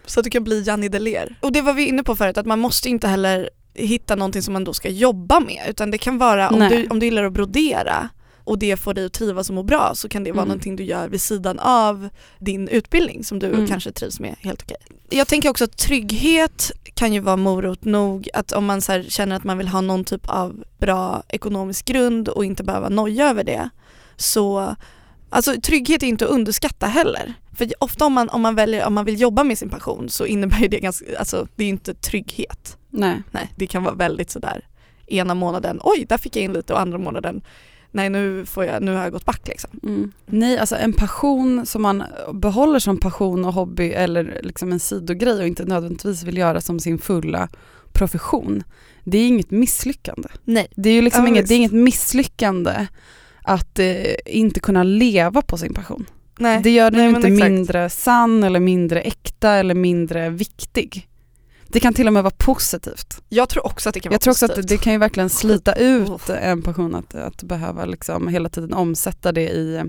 Så 0.05 0.19
att 0.19 0.23
du 0.23 0.29
kan 0.29 0.43
bli 0.43 0.63
Janni 0.63 0.89
Deler. 0.89 1.37
Och 1.41 1.51
det 1.51 1.61
var 1.61 1.73
vi 1.73 1.87
inne 1.87 2.03
på 2.03 2.15
förut, 2.15 2.37
att 2.37 2.45
man 2.45 2.59
måste 2.59 2.89
inte 2.89 3.07
heller 3.07 3.49
hitta 3.73 4.15
någonting 4.15 4.41
som 4.41 4.53
man 4.53 4.63
då 4.63 4.73
ska 4.73 4.89
jobba 4.89 5.39
med 5.39 5.65
utan 5.69 5.91
det 5.91 5.97
kan 5.97 6.17
vara 6.17 6.49
om 6.49 6.59
Nej. 6.59 6.69
du, 6.69 6.87
om 6.87 6.99
du 6.99 7.05
gillar 7.05 7.23
att 7.23 7.33
brodera 7.33 8.09
och 8.47 8.59
det 8.59 8.77
får 8.77 8.93
dig 8.93 9.05
att 9.05 9.13
trivas 9.13 9.49
och 9.49 9.55
må 9.55 9.63
bra 9.63 9.91
så 9.95 10.09
kan 10.09 10.23
det 10.23 10.31
vara 10.31 10.41
Mm. 10.41 10.47
någonting 10.47 10.75
du 10.75 10.83
gör 10.83 11.09
vid 11.09 11.21
sidan 11.21 11.59
av 11.59 12.09
din 12.39 12.67
utbildning 12.67 13.23
som 13.23 13.39
du 13.39 13.47
Mm. 13.47 13.67
kanske 13.67 13.91
trivs 13.91 14.19
med 14.19 14.35
helt 14.39 14.61
okej. 14.61 14.77
Jag 15.09 15.27
tänker 15.27 15.49
också 15.49 15.63
att 15.63 15.77
trygghet 15.77 16.71
kan 16.93 17.13
ju 17.13 17.19
vara 17.19 17.37
morot 17.37 17.85
nog 17.85 18.29
att 18.33 18.51
om 18.51 18.65
man 18.65 18.81
så 18.81 19.03
känner 19.03 19.35
att 19.35 19.43
man 19.43 19.57
vill 19.57 19.67
ha 19.67 19.81
någon 19.81 20.03
typ 20.03 20.29
av 20.29 20.63
bra 20.79 21.23
ekonomisk 21.29 21.85
grund 21.85 22.29
och 22.29 22.45
inte 22.45 22.63
behöva 22.63 22.89
noja 22.89 23.29
över 23.29 23.43
det 23.43 23.69
så 24.15 24.75
Alltså 25.29 25.61
trygghet 25.61 26.03
är 26.03 26.07
inte 26.07 26.25
att 26.25 26.31
underskatta 26.31 26.85
heller. 26.87 27.33
För 27.57 27.67
ofta 27.79 28.05
om 28.05 28.13
man, 28.13 28.29
om 28.29 28.41
man, 28.41 28.55
väljer, 28.55 28.85
om 28.87 28.93
man 28.93 29.05
vill 29.05 29.21
jobba 29.21 29.43
med 29.43 29.57
sin 29.57 29.69
passion 29.69 30.09
så 30.09 30.25
innebär 30.25 30.59
ju 30.59 30.67
det 30.67 30.79
ganska, 30.79 31.05
alltså 31.19 31.47
det 31.55 31.63
är 31.63 31.69
inte 31.69 31.93
trygghet. 31.93 32.77
Nej. 32.89 33.21
Nej, 33.31 33.51
det 33.55 33.67
kan 33.67 33.83
vara 33.83 33.95
väldigt 33.95 34.29
sådär 34.31 34.65
ena 35.07 35.33
månaden, 35.35 35.79
oj 35.83 36.05
där 36.09 36.17
fick 36.17 36.35
jag 36.35 36.43
in 36.43 36.53
lite 36.53 36.73
och 36.73 36.79
andra 36.79 36.97
månaden, 36.97 37.41
nej 37.97 38.09
nu, 38.09 38.45
får 38.45 38.65
jag, 38.65 38.83
nu 38.83 38.95
har 38.95 39.03
jag 39.03 39.11
gått 39.11 39.25
back 39.25 39.47
liksom. 39.47 39.69
Mm. 39.83 40.11
Nej, 40.25 40.57
alltså 40.57 40.75
en 40.75 40.93
passion 40.93 41.65
som 41.65 41.81
man 41.81 42.03
behåller 42.33 42.79
som 42.79 42.97
passion 42.97 43.45
och 43.45 43.53
hobby 43.53 43.89
eller 43.89 44.39
liksom 44.43 44.71
en 44.71 44.79
sidogrej 44.79 45.39
och 45.39 45.47
inte 45.47 45.65
nödvändigtvis 45.65 46.23
vill 46.23 46.37
göra 46.37 46.61
som 46.61 46.79
sin 46.79 46.97
fulla 46.97 47.49
profession. 47.93 48.63
Det 49.03 49.17
är 49.17 49.27
inget 49.27 49.51
misslyckande. 49.51 50.29
Nej. 50.43 50.67
Det 50.75 50.89
är 50.89 50.93
ju 50.93 51.01
liksom 51.01 51.23
Ja, 51.23 51.29
inget, 51.29 51.47
det 51.47 51.53
är 51.53 51.57
inget 51.57 51.71
misslyckande 51.71 52.87
att 53.43 53.79
eh, 53.79 54.15
inte 54.25 54.59
kunna 54.59 54.83
leva 54.83 55.41
på 55.41 55.57
sin 55.57 55.73
passion. 55.73 56.05
Nej. 56.39 56.61
Det 56.63 56.69
gör 56.69 56.91
den 56.91 56.99
Nej, 56.99 57.15
inte 57.15 57.27
exakt. 57.27 57.51
mindre 57.51 57.89
sann 57.89 58.43
eller 58.43 58.59
mindre 58.59 59.01
äkta 59.01 59.51
eller 59.51 59.75
mindre 59.75 60.29
viktig. 60.29 61.07
Det 61.67 61.79
kan 61.79 61.93
till 61.93 62.07
och 62.07 62.13
med 62.13 62.23
vara 62.23 62.33
positivt. 62.37 63.21
Jag 63.29 63.49
tror 63.49 63.65
också 63.65 63.89
att 63.89 63.93
det 63.93 63.99
kan 63.99 64.09
vara 64.09 64.13
Jag 64.13 64.21
tror 64.21 64.31
också 64.31 64.45
att 64.45 64.51
positivt. 64.51 64.69
det, 64.69 64.77
kan 64.77 64.93
ju 64.93 64.99
verkligen 64.99 65.29
slita 65.29 65.71
Oh. 65.77 66.15
ut 66.15 66.29
en 66.29 66.61
passion 66.61 66.95
att, 66.95 67.15
att 67.15 67.43
behöva 67.43 67.85
liksom 67.85 68.27
hela 68.27 68.49
tiden 68.49 68.73
omsätta 68.73 69.31
det 69.31 69.49
i, 69.49 69.83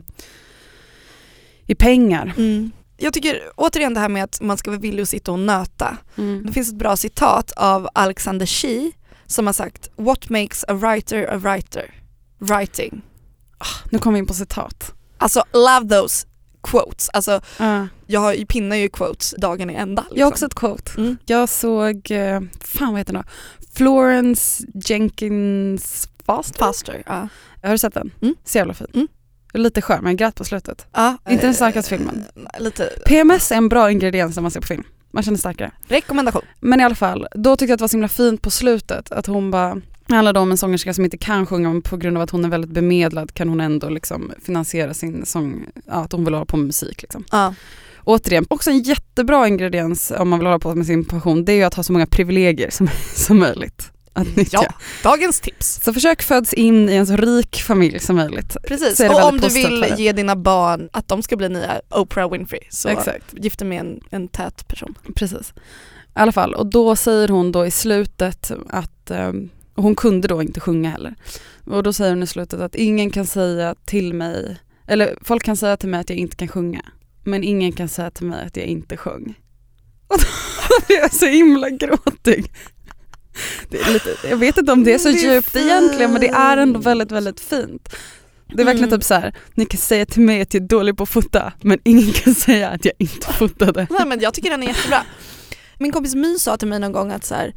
i 1.66 1.74
pengar. 1.74 2.34
Mm. 2.36 2.70
Jag 2.96 3.12
tycker 3.14 3.40
återigen 3.56 3.94
det 3.94 4.00
här 4.00 4.08
med 4.08 4.24
att 4.24 4.40
man 4.40 4.56
ska 4.58 4.70
vara 4.70 4.80
villig 4.80 5.02
att 5.02 5.08
sitta 5.08 5.32
och 5.32 5.38
nöta. 5.38 5.96
Mm. 6.16 6.46
Det 6.46 6.52
finns 6.52 6.68
ett 6.68 6.78
bra 6.78 6.96
citat 6.96 7.52
av 7.52 7.88
Alexander 7.94 8.46
Shee 8.46 8.92
som 9.26 9.46
har 9.46 9.52
sagt 9.52 9.88
What 9.96 10.28
makes 10.28 10.64
a 10.68 10.74
writer 10.74 11.34
a 11.34 11.36
writer? 11.36 11.94
Writing. 12.38 13.02
Nu 13.90 13.98
kommer 13.98 14.14
vi 14.14 14.18
in 14.18 14.26
på 14.26 14.34
citat. 14.34 14.92
Alltså 15.18 15.42
love 15.52 15.88
those 15.96 16.26
quotes. 16.62 17.08
Alltså 17.08 17.40
Uh. 17.60 17.84
jag 18.06 18.20
har 18.20 18.44
pinnar 18.44 18.76
ju 18.76 18.88
quotes 18.88 19.34
dagen 19.38 19.70
i 19.70 19.74
ända. 19.74 20.02
Liksom. 20.02 20.18
Jag 20.18 20.26
har 20.26 20.32
också 20.32 20.46
ett 20.46 20.54
quote. 20.54 20.90
Mm. 21.00 21.16
Jag 21.26 21.48
såg, 21.48 22.10
eh, 22.10 22.40
fan 22.60 22.88
vad 22.92 22.98
heter 22.98 23.12
den? 23.12 23.24
Florence 23.74 24.64
Jenkins 24.74 26.08
Foster. 26.26 26.58
Faster. 26.58 27.02
Ja. 27.06 27.28
Har 27.62 27.70
du 27.70 27.78
sett 27.78 27.94
den? 27.94 28.10
Mm. 28.22 28.34
Så 28.44 28.58
jävla 28.58 28.74
fin. 28.74 28.86
Mm. 28.94 29.08
Lite 29.52 29.82
skön 29.82 29.98
men 30.02 30.10
jag 30.12 30.18
grät 30.18 30.34
på 30.34 30.44
slutet. 30.44 30.86
Ja, 30.92 31.16
Inte 31.28 31.42
den 31.42 31.50
eh, 31.50 31.56
starkaste 31.56 31.88
filmen. 31.96 32.24
Lite 32.58 32.90
PMS 33.06 33.52
är 33.52 33.56
en 33.56 33.68
bra 33.68 33.90
ingrediens 33.90 34.36
när 34.36 34.42
man 34.42 34.50
ser 34.50 34.60
på 34.60 34.66
film. 34.66 34.84
Man 35.10 35.22
känner 35.22 35.38
starkare. 35.38 35.70
rekommendation. 35.88 36.42
Men 36.60 36.80
i 36.80 36.84
alla 36.84 36.94
fall, 36.94 37.26
då 37.34 37.56
tyckte 37.56 37.70
jag 37.70 37.74
att 37.74 37.78
det 37.78 37.82
var 37.82 37.88
så 37.88 37.96
himla 37.96 38.08
fint 38.08 38.42
på 38.42 38.50
slutet 38.50 39.12
att 39.12 39.26
hon 39.26 39.50
bara 39.50 39.80
det 40.08 40.14
handlade 40.14 40.40
om 40.40 40.50
en 40.50 40.56
sångerska 40.56 40.94
som 40.94 41.04
inte 41.04 41.18
kan 41.18 41.46
sjunga 41.46 41.68
men 41.68 41.82
på 41.82 41.96
grund 41.96 42.16
av 42.16 42.22
att 42.22 42.30
hon 42.30 42.44
är 42.44 42.48
väldigt 42.48 42.70
bemedlad 42.70 43.34
kan 43.34 43.48
hon 43.48 43.60
ändå 43.60 43.88
liksom 43.88 44.32
finansiera 44.42 44.94
sin 44.94 45.26
sång, 45.26 45.66
ja, 45.86 45.92
att 45.92 46.12
hon 46.12 46.24
vill 46.24 46.34
hålla 46.34 46.46
på 46.46 46.56
med 46.56 46.66
musik. 46.66 47.02
Liksom. 47.02 47.24
Ja. 47.30 47.54
Återigen, 48.04 48.46
också 48.50 48.70
en 48.70 48.82
jättebra 48.82 49.48
ingrediens 49.48 50.12
om 50.18 50.28
man 50.28 50.38
vill 50.38 50.46
hålla 50.46 50.58
på 50.58 50.74
med 50.74 50.86
sin 50.86 51.04
passion 51.04 51.44
det 51.44 51.52
är 51.52 51.56
ju 51.56 51.62
att 51.62 51.74
ha 51.74 51.82
så 51.82 51.92
många 51.92 52.06
privilegier 52.06 52.70
som, 52.70 52.88
som 53.14 53.38
möjligt 53.38 53.92
att 54.12 54.36
nyttja. 54.36 54.58
ja, 54.62 54.74
dagens 55.02 55.40
tips. 55.40 55.80
Så 55.84 55.92
försök 55.92 56.22
föds 56.22 56.52
in 56.52 56.88
i 56.88 56.94
en 56.94 57.06
så 57.06 57.16
rik 57.16 57.56
familj 57.56 57.98
som 57.98 58.16
möjligt. 58.16 58.56
Precis, 58.68 59.00
och 59.00 59.24
om 59.24 59.38
du 59.40 59.48
vill 59.48 59.94
ge 59.96 60.12
dina 60.12 60.36
barn 60.36 60.88
att 60.92 61.08
de 61.08 61.22
ska 61.22 61.36
bli 61.36 61.48
nya 61.48 61.80
Oprah 61.90 62.30
Winfrey 62.30 62.60
så 62.70 62.88
Exakt. 62.88 63.34
gift 63.36 63.58
dig 63.58 63.68
med 63.68 63.80
en, 63.80 64.00
en 64.10 64.28
tät 64.28 64.68
person. 64.68 64.94
Precis. 65.14 65.52
I 66.18 66.20
alla 66.20 66.32
fall, 66.32 66.54
och 66.54 66.66
då 66.66 66.96
säger 66.96 67.28
hon 67.28 67.52
då 67.52 67.66
i 67.66 67.70
slutet 67.70 68.50
att 68.68 69.10
ehm, 69.10 69.50
och 69.78 69.84
hon 69.84 69.96
kunde 69.96 70.28
då 70.28 70.42
inte 70.42 70.60
sjunga 70.60 70.90
heller. 70.90 71.14
Och 71.64 71.82
då 71.82 71.92
säger 71.92 72.12
hon 72.12 72.22
i 72.22 72.26
slutet 72.26 72.60
att 72.60 72.74
ingen 72.74 73.10
kan 73.10 73.26
säga 73.26 73.74
till 73.84 74.14
mig, 74.14 74.56
eller 74.86 75.18
folk 75.22 75.42
kan 75.44 75.56
säga 75.56 75.76
till 75.76 75.88
mig 75.88 76.00
att 76.00 76.10
jag 76.10 76.18
inte 76.18 76.36
kan 76.36 76.48
sjunga, 76.48 76.82
men 77.24 77.44
ingen 77.44 77.72
kan 77.72 77.88
säga 77.88 78.10
till 78.10 78.26
mig 78.26 78.46
att 78.46 78.56
jag 78.56 78.66
inte 78.66 78.96
sjöng. 78.96 79.34
Och 80.08 80.18
då 80.18 80.86
blir 80.86 80.96
jag 80.96 81.14
så 81.14 81.26
himla 81.26 81.70
gråtig. 81.70 82.52
Det 83.70 83.80
är 83.80 83.92
lite, 83.92 84.16
jag 84.30 84.36
vet 84.36 84.58
inte 84.58 84.72
om 84.72 84.84
det 84.84 84.94
är 84.94 84.98
så 84.98 85.08
Det 85.08 85.26
är 85.26 85.34
djupt 85.34 85.56
egentligen 85.56 86.12
men 86.12 86.20
det 86.20 86.28
är 86.28 86.56
ändå 86.56 86.78
fint. 86.78 86.86
väldigt 86.86 87.12
väldigt 87.12 87.40
fint. 87.40 87.88
Det 88.54 88.62
är 88.62 88.66
verkligen 88.66 88.88
Mm. 88.88 88.98
typ 89.00 89.04
så 89.04 89.14
här, 89.14 89.34
ni 89.54 89.66
kan 89.66 89.80
säga 89.80 90.06
till 90.06 90.22
mig 90.22 90.40
att 90.40 90.54
jag 90.54 90.62
är 90.62 90.66
dålig 90.68 90.96
på 90.96 91.02
att 91.02 91.08
fota 91.08 91.52
men 91.62 91.78
ingen 91.84 92.12
kan 92.12 92.34
säga 92.34 92.68
att 92.68 92.84
jag 92.84 92.94
inte 92.98 93.32
fotade. 93.32 93.86
Nej 93.90 94.06
men 94.06 94.20
jag 94.20 94.34
tycker 94.34 94.50
den 94.50 94.62
är 94.62 94.66
jättebra. 94.66 95.02
Min 95.78 95.92
kompis 95.92 96.14
My 96.14 96.38
sa 96.38 96.56
till 96.56 96.68
mig 96.68 96.78
någon 96.78 96.92
gång 96.92 97.10
att 97.10 97.24
så 97.24 97.34
här, 97.34 97.54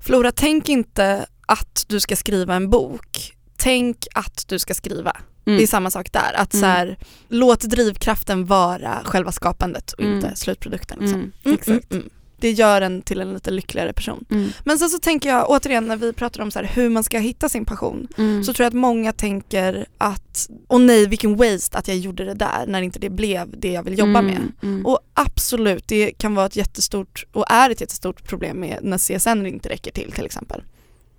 Flora 0.00 0.32
tänk 0.32 0.68
inte 0.68 1.26
att 1.46 1.84
du 1.88 2.00
ska 2.00 2.16
skriva 2.16 2.54
en 2.54 2.70
bok, 2.70 3.32
tänk 3.56 4.06
att 4.14 4.44
du 4.48 4.58
ska 4.58 4.74
skriva. 4.74 5.16
Mm. 5.44 5.56
Det 5.58 5.62
är 5.62 5.66
samma 5.66 5.90
sak 5.90 6.12
där, 6.12 6.32
att 6.36 6.52
så 6.52 6.58
Mm. 6.58 6.70
här, 6.70 6.98
låt 7.28 7.60
drivkraften 7.60 8.44
vara 8.46 9.00
själva 9.04 9.32
skapandet 9.32 9.92
och 9.92 10.00
Mm. 10.00 10.14
inte 10.14 10.36
slutprodukten. 10.36 10.98
Liksom. 11.00 11.18
Mm, 11.20 11.32
Mm, 11.44 11.54
exakt. 11.58 11.92
mm, 11.92 12.00
mm. 12.02 12.10
Det 12.36 12.50
gör 12.50 12.80
en 12.80 13.02
till 13.02 13.20
en 13.20 13.34
lite 13.34 13.50
lyckligare 13.50 13.92
person. 13.92 14.24
Mm. 14.30 14.48
Men 14.64 14.78
sen 14.78 14.88
så 14.90 14.98
tänker 14.98 15.28
jag 15.28 15.50
återigen 15.50 15.86
när 15.88 15.96
vi 15.96 16.12
pratar 16.12 16.42
om 16.42 16.50
så 16.50 16.58
här, 16.58 16.66
hur 16.66 16.88
man 16.88 17.04
ska 17.04 17.18
hitta 17.18 17.48
sin 17.48 17.64
passion 17.64 18.08
Mm. 18.18 18.44
så 18.44 18.52
tror 18.52 18.64
jag 18.64 18.68
att 18.70 18.74
många 18.74 19.12
tänker 19.12 19.86
att 19.98 20.48
åh 20.68 20.80
nej 20.80 21.06
vilken 21.06 21.36
waste 21.36 21.78
att 21.78 21.88
jag 21.88 21.96
gjorde 21.96 22.24
det 22.24 22.34
där 22.34 22.64
när 22.66 22.82
inte 22.82 22.98
det 22.98 23.10
blev 23.10 23.60
det 23.60 23.72
jag 23.72 23.82
vill 23.82 23.98
jobba 23.98 24.18
Mm, 24.18 24.26
med. 24.26 24.40
mm. 24.62 24.86
Och 24.86 24.98
absolut, 25.14 25.88
det 25.88 26.10
kan 26.12 26.34
vara 26.34 26.46
ett 26.46 26.56
jättestort 26.56 27.24
och 27.32 27.44
är 27.50 27.70
ett 27.70 27.80
jättestort 27.80 28.24
problem 28.24 28.56
med 28.60 28.78
när 28.82 28.98
CSN 28.98 29.46
inte 29.46 29.68
räcker 29.68 29.90
till 29.92 30.12
till 30.12 30.26
exempel. 30.26 30.62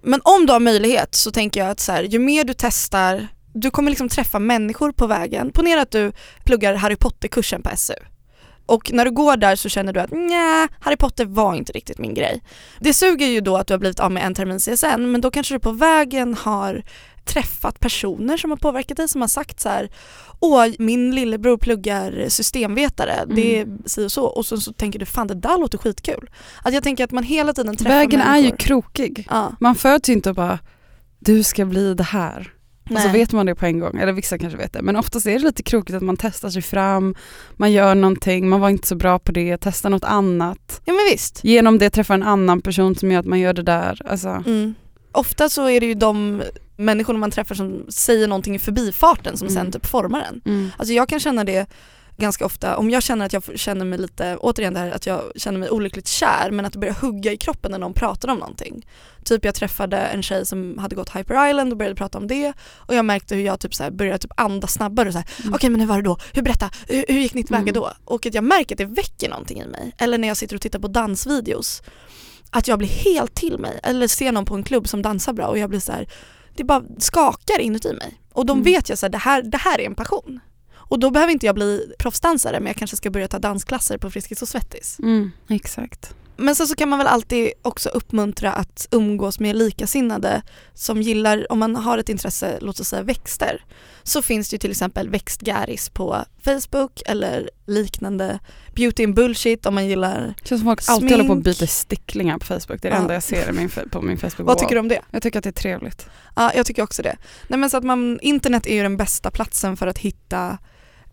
Men 0.04 0.22
om 0.24 0.46
du 0.46 0.54
har 0.54 0.60
möjlighet 0.60 1.16
så 1.16 1.32
tänker 1.32 1.60
jag 1.60 1.70
att 1.70 1.80
så 1.80 1.92
här, 1.92 2.04
ju 2.04 2.20
mer 2.20 2.44
du 2.44 2.54
testar, 2.58 3.28
du 3.54 3.72
kommer 3.72 3.90
liksom 3.90 4.10
träffa 4.10 4.40
människor 4.40 4.92
på 4.92 5.08
vägen. 5.08 5.52
Ponera 5.52 5.82
att 5.82 5.92
du 5.92 6.12
pluggar 6.46 6.74
Harry 6.74 6.96
Potter-kursen 6.96 7.62
på 7.62 7.70
SU. 7.78 7.94
Och 8.66 8.92
när 8.94 9.06
du 9.06 9.12
går 9.12 9.38
där 9.38 9.56
så 9.56 9.70
känner 9.70 9.94
du 9.94 10.00
att 10.00 10.12
nej, 10.12 10.68
Harry 10.80 10.96
Potter 10.96 11.26
var 11.26 11.56
inte 11.56 11.72
riktigt 11.74 11.98
min 11.98 12.14
grej. 12.14 12.42
Det 12.80 12.94
suger 12.94 13.28
ju 13.28 13.42
då 13.42 13.58
att 13.58 13.68
du 13.68 13.74
har 13.74 13.80
blivit 13.80 14.00
av 14.00 14.12
med 14.12 14.24
en 14.24 14.34
termin 14.34 14.60
CSN 14.60 15.12
men 15.12 15.22
då 15.22 15.32
kanske 15.32 15.56
du 15.56 15.60
på 15.60 15.72
vägen 15.72 16.34
har 16.34 16.84
träffat 17.26 17.80
personer 17.80 18.38
som 18.38 18.50
har 18.50 18.58
påverkat 18.58 18.98
dig 18.98 19.08
som 19.08 19.22
har 19.22 19.28
sagt 19.28 19.60
så 19.60 19.70
här 19.70 19.90
åh 20.40 20.66
min 20.80 21.16
lillebror 21.16 21.58
pluggar 21.58 22.26
systemvetare, 22.30 23.26
det 23.36 23.60
är 23.60 23.68
si 23.86 24.06
och 24.06 24.12
så 24.12 24.26
och 24.26 24.46
så, 24.46 24.58
så 24.58 24.74
tänker 24.74 25.00
du 25.00 25.06
fan 25.06 25.28
det 25.28 25.34
där 25.36 25.58
låter 25.58 25.78
skitkul. 25.78 26.30
Att 26.64 26.74
jag 26.74 26.84
tänker 26.84 27.04
att 27.04 27.12
man 27.12 27.24
hela 27.24 27.54
tiden 27.54 27.76
träffar 27.76 27.90
Vägen 27.96 28.22
är 28.22 28.26
människor. 28.32 28.52
ju 28.52 28.58
krokig. 28.58 29.28
Ja, 29.30 29.56
Man 29.60 29.76
föds 29.76 30.10
ju 30.10 30.14
inte 30.14 30.30
och 30.30 30.36
bara 30.36 30.60
du 31.20 31.44
ska 31.44 31.66
bli 31.66 31.94
det 31.94 32.04
här. 32.04 32.54
Och 32.84 32.90
så 32.90 32.94
nej. 33.08 33.12
Vet 33.12 33.32
man 33.34 33.46
det 33.46 33.56
på 33.56 33.66
en 33.66 33.80
gång, 33.80 33.98
eller 34.00 34.12
vissa 34.14 34.38
kanske 34.38 34.58
vet 34.58 34.74
det. 34.74 34.82
Men 34.82 34.96
oftast 34.96 35.26
är 35.26 35.32
det 35.32 35.40
lite 35.40 35.64
krokigt 35.64 35.96
att 35.96 36.02
man 36.04 36.18
testar 36.18 36.50
sig 36.50 36.62
fram, 36.62 37.16
man 37.54 37.72
gör 37.72 37.96
någonting, 37.96 38.50
man 38.50 38.60
var 38.60 38.70
inte 38.70 38.88
så 38.88 38.96
bra 38.96 39.20
på 39.20 39.32
det, 39.32 39.58
testar 39.58 39.90
något 39.90 40.04
annat. 40.04 40.82
Ja 40.86 40.94
men 40.94 41.06
visst. 41.12 41.44
Genom 41.44 41.78
det 41.78 41.90
träffar 41.90 42.14
en 42.14 42.24
annan 42.24 42.62
person 42.62 42.96
som 42.96 43.12
gör 43.12 43.20
att 43.20 43.26
man 43.26 43.40
gör 43.40 43.54
det 43.54 43.64
där. 43.64 44.02
Alltså, 44.06 44.28
Mm. 44.46 44.74
Ofta 45.12 45.50
så 45.50 45.70
är 45.70 45.80
det 45.80 45.86
ju 45.86 45.94
de 45.94 46.44
människorna 46.84 47.20
man 47.20 47.32
träffar 47.32 47.56
som 47.56 47.86
säger 47.90 48.28
någonting 48.28 48.56
i 48.56 48.60
förbifarten 48.60 49.38
som 49.38 49.48
Mm. 49.48 49.64
sen 49.64 49.72
typ 49.72 49.86
formar 49.86 50.22
en. 50.22 50.42
mm. 50.46 50.72
Alltså 50.78 50.94
jag 50.94 51.10
kan 51.10 51.20
känna 51.20 51.44
det 51.44 51.66
ganska 52.18 52.46
ofta, 52.46 52.78
om 52.78 52.90
jag 52.90 53.04
känner 53.04 53.26
att 53.26 53.34
jag 53.34 53.44
känner 53.60 53.86
mig 53.86 54.00
lite, 54.00 54.38
återigen 54.40 54.74
det 54.74 54.80
här 54.80 54.92
att 54.92 55.06
jag 55.06 55.22
känner 55.36 55.60
mig 55.60 55.70
olyckligt 55.70 56.08
kär 56.08 56.52
men 56.52 56.66
att 56.66 56.74
det 56.74 56.80
börjar 56.80 56.94
hugga 56.94 57.32
i 57.32 57.38
kroppen 57.38 57.72
när 57.72 57.80
någon 57.80 57.94
pratar 57.94 58.30
om 58.30 58.38
någonting. 58.38 58.86
Typ 59.24 59.46
jag 59.46 59.56
träffade 59.56 59.98
en 59.98 60.24
tjej 60.24 60.46
som 60.46 60.78
hade 60.78 60.96
gått 60.96 61.16
Hyper 61.16 61.50
Island 61.50 61.72
och 61.72 61.78
började 61.78 61.96
prata 61.96 62.18
om 62.18 62.28
det 62.28 62.54
och 62.76 62.96
jag 62.96 63.06
märkte 63.06 63.36
hur 63.36 63.44
jag 63.44 63.60
typ 63.60 63.76
så 63.76 63.92
började 63.92 64.18
typ 64.18 64.32
andas 64.38 64.74
snabbare 64.74 65.08
och 65.08 65.14
så 65.14 65.20
här, 65.20 65.28
Mm. 65.42 65.54
okej 65.54 65.70
men 65.70 65.80
hur 65.80 65.88
var 65.88 65.96
det 65.96 66.02
då? 66.04 66.18
Hur 66.34 66.42
berätta? 66.42 66.70
Hur, 66.88 67.06
hur 67.08 67.20
gick 67.20 67.34
ni 67.34 67.44
tillväga 67.44 67.62
Mm. 67.62 67.74
då? 67.74 67.92
Och 68.06 68.26
att 68.26 68.34
jag 68.34 68.44
märker 68.44 68.76
att 68.76 68.80
det 68.80 68.86
väcker 68.86 69.30
någonting 69.30 69.62
i 69.62 69.66
mig. 69.68 69.96
Eller 69.98 70.18
när 70.18 70.28
jag 70.28 70.38
sitter 70.38 70.56
och 70.56 70.62
tittar 70.62 70.80
på 70.80 70.88
dansvideos 70.88 71.82
att 72.50 72.68
jag 72.68 72.78
blir 72.80 72.88
helt 72.90 73.36
till 73.36 73.58
mig 73.60 73.80
eller 73.84 74.08
ser 74.08 74.32
någon 74.32 74.46
på 74.46 74.56
en 74.56 74.64
klubb 74.64 74.88
som 74.88 75.02
dansar 75.02 75.34
bra 75.34 75.48
och 75.48 75.58
jag 75.58 75.70
blir 75.70 75.80
så 75.80 75.92
här, 75.92 76.08
det 76.56 76.64
bara 76.64 76.84
skakar 76.98 77.60
inuti 77.62 77.94
mig. 77.94 78.22
Och 78.34 78.46
de 78.46 78.52
Mm. 78.58 78.64
vet 78.64 78.90
jag 78.90 78.98
så 78.98 79.06
här, 79.06 79.12
det 79.12 79.18
här, 79.18 79.42
det 79.44 79.58
här 79.58 79.82
är 79.82 79.86
en 79.86 79.96
passion. 79.96 80.40
Och 80.76 81.00
då 81.00 81.10
behöver 81.12 81.34
inte 81.34 81.46
jag 81.46 81.56
bli 81.56 81.94
proffsdansare 82.00 82.60
men 82.60 82.68
jag 82.68 82.76
kanske 82.76 82.98
ska 82.98 83.10
börja 83.10 83.28
ta 83.28 83.40
dansklasser 83.40 83.98
på 83.98 84.10
Friskis 84.12 84.42
och 84.42 84.48
Svettis. 84.48 85.00
Mm, 85.00 85.32
exakt. 85.50 86.16
Men 86.38 86.56
sen 86.56 86.68
så 86.68 86.76
kan 86.76 86.90
man 86.90 87.00
väl 87.00 87.08
alltid 87.08 87.52
också 87.62 87.90
uppmuntra 87.90 88.52
att 88.54 88.88
umgås 88.92 89.40
med 89.40 89.56
likasinnade 89.56 90.42
som 90.74 91.02
gillar, 91.02 91.52
om 91.52 91.60
man 91.60 91.76
har 91.76 91.98
ett 91.98 92.10
intresse, 92.10 92.58
låt 92.62 92.80
oss 92.80 92.88
säga 92.88 93.02
växter, 93.02 93.66
så 94.04 94.22
finns 94.22 94.50
det 94.50 94.54
ju 94.54 94.58
till 94.58 94.72
exempel 94.72 95.10
växtgäris 95.10 95.90
på 95.90 96.18
Facebook 96.46 97.02
eller 97.06 97.50
liknande 97.66 98.40
beauty 98.76 99.04
and 99.04 99.16
bullshit 99.16 99.66
om 99.66 99.74
man 99.76 99.88
gillar, 99.88 100.34
Det 100.42 100.48
känns 100.48 100.62
som 100.62 100.68
folk 100.70 100.82
alltid 100.88 101.12
håller 101.12 101.24
på 101.24 101.32
och 101.32 101.42
byter 101.42 101.66
sticklingar 101.66 102.38
på 102.38 102.46
Facebook. 102.46 102.82
Det 102.82 102.88
är 102.88 102.92
det 102.92 102.98
Ja. 102.98 103.02
enda 103.02 103.14
jag 103.14 103.24
ser 103.24 103.52
min, 103.52 103.70
på 103.92 104.02
min 104.02 104.18
Facebook 104.18 104.48
vad 104.48 104.58
tycker 104.58 104.76
du 104.76 104.80
om 104.80 104.88
det? 104.88 105.02
Jag 105.12 105.22
tycker 105.24 105.40
att 105.40 105.44
det 105.44 105.50
är 105.50 105.52
trevligt. 105.52 106.08
Ja, 106.36 106.52
jag 106.56 106.66
tycker 106.66 106.82
också 106.84 107.02
det. 107.02 107.16
Nej 107.48 107.60
men 107.60 107.70
så 107.70 107.78
att 107.78 107.84
man, 107.84 108.20
internet 108.22 108.68
är 108.68 108.76
ju 108.76 108.84
den 108.84 108.98
bästa 108.98 109.32
platsen 109.32 109.78
för 109.78 109.88
att 109.88 109.98
hitta 109.98 110.58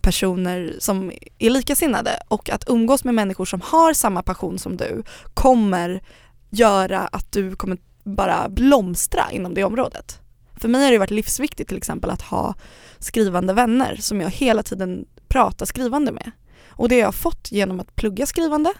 personer 0.03 0.75
som 0.79 1.13
är 1.39 1.51
likasinnade 1.51 2.23
och 2.29 2.51
att 2.51 2.65
umgås 2.67 3.05
med 3.05 3.15
människor 3.15 3.45
som 3.45 3.61
har 3.61 3.93
samma 3.93 4.23
passion 4.23 4.59
som 4.59 4.77
du 4.77 5.03
kommer 5.35 6.03
göra 6.51 6.99
att 7.01 7.33
du 7.33 7.57
kommer 7.57 7.79
bara 8.05 8.49
blomstra 8.49 9.31
inom 9.33 9.55
det 9.55 9.65
området. 9.65 10.21
För 10.57 10.69
mig 10.69 10.85
har 10.85 10.93
det 10.93 10.99
varit 10.99 11.11
livsviktigt 11.11 11.69
till 11.69 11.79
exempel 11.79 12.11
att 12.11 12.23
ha 12.23 12.55
skrivande 12.99 13.53
vänner 13.53 13.97
som 14.01 14.21
jag 14.21 14.31
hela 14.31 14.63
tiden 14.63 15.05
pratar 15.29 15.67
skrivande 15.67 16.13
med. 16.13 16.31
Och 16.69 16.89
det 16.89 16.95
har 16.95 17.03
jag 17.03 17.15
fått 17.15 17.53
genom 17.53 17.81
att 17.81 17.95
plugga 17.97 18.27
skrivande 18.27 18.73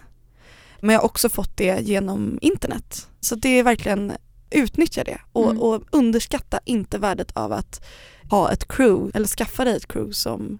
men 0.79 0.93
jag 0.93 0.99
har 0.99 1.05
också 1.05 1.29
fått 1.29 1.57
det 1.57 1.81
genom 1.81 2.37
internet. 2.41 3.07
Så 3.19 3.35
det 3.35 3.59
är 3.59 3.63
verkligen 3.63 4.13
utnyttja 4.51 5.03
det 5.03 5.21
och, 5.31 5.49
Mm. 5.51 5.61
och 5.61 5.83
underskatta 5.91 6.59
inte 6.65 6.97
värdet 6.97 7.31
av 7.37 7.51
att 7.51 7.85
ha 8.29 8.51
ett 8.51 8.67
crew 8.67 9.11
eller 9.13 9.27
skaffa 9.27 9.63
dig 9.63 9.75
ett 9.75 9.87
crew 9.87 10.13
som 10.13 10.59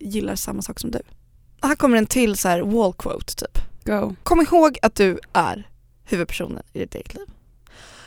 gillar 0.00 0.34
samma 0.34 0.62
sak 0.62 0.80
som 0.80 0.90
du. 0.90 1.00
Här 1.62 1.76
kommer 1.76 1.98
en 1.98 2.06
till 2.06 2.36
så 2.36 2.48
här 2.48 2.60
wall 2.60 2.92
quote 2.92 3.34
typ. 3.34 3.58
Go. 3.84 4.14
Kom 4.22 4.40
ihåg 4.40 4.78
att 4.82 4.94
du 4.94 5.18
är 5.32 5.68
huvudpersonen 6.04 6.62
i 6.72 6.78
ditt 6.78 6.94
eget 6.94 7.14
liv. 7.14 7.26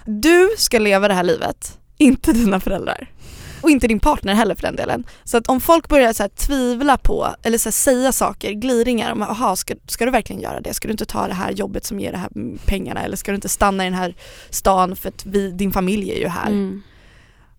Du 0.05 0.49
ska 0.57 0.79
leva 0.79 1.07
det 1.07 1.13
här 1.13 1.23
livet, 1.23 1.79
inte 1.97 2.33
dina 2.33 2.59
föräldrar. 2.59 3.09
Och 3.61 3.69
inte 3.69 3.87
din 3.87 3.99
partner 3.99 4.33
heller 4.33 4.55
för 4.55 4.61
den 4.61 4.75
delen. 4.75 5.03
Så 5.23 5.37
att 5.37 5.47
om 5.47 5.61
folk 5.61 5.89
börjar 5.89 6.13
så 6.13 6.29
tvivla 6.29 6.97
på, 6.97 7.35
eller 7.43 7.57
så 7.57 7.71
säga 7.71 8.11
saker, 8.11 8.51
gliringar 8.51 9.11
om 9.11 9.21
aha, 9.21 9.55
ska, 9.55 9.75
ska 9.87 10.05
du 10.05 10.11
verkligen 10.11 10.41
göra 10.41 10.61
det? 10.61 10.73
Ska 10.73 10.87
du 10.87 10.91
inte 10.91 11.05
ta 11.05 11.27
det 11.27 11.33
här 11.33 11.51
jobbet 11.51 11.85
som 11.85 11.99
ger 11.99 12.11
det 12.11 12.17
här 12.17 12.29
pengarna? 12.65 13.01
Eller 13.01 13.17
ska 13.17 13.31
du 13.31 13.35
inte 13.35 13.49
stanna 13.49 13.83
i 13.83 13.89
den 13.89 13.99
här 13.99 14.15
stan 14.49 14.95
för 14.95 15.09
att 15.09 15.25
vi, 15.25 15.51
din 15.51 15.71
familj 15.71 16.11
är 16.11 16.19
ju 16.19 16.27
här? 16.27 16.47
Mm. 16.47 16.81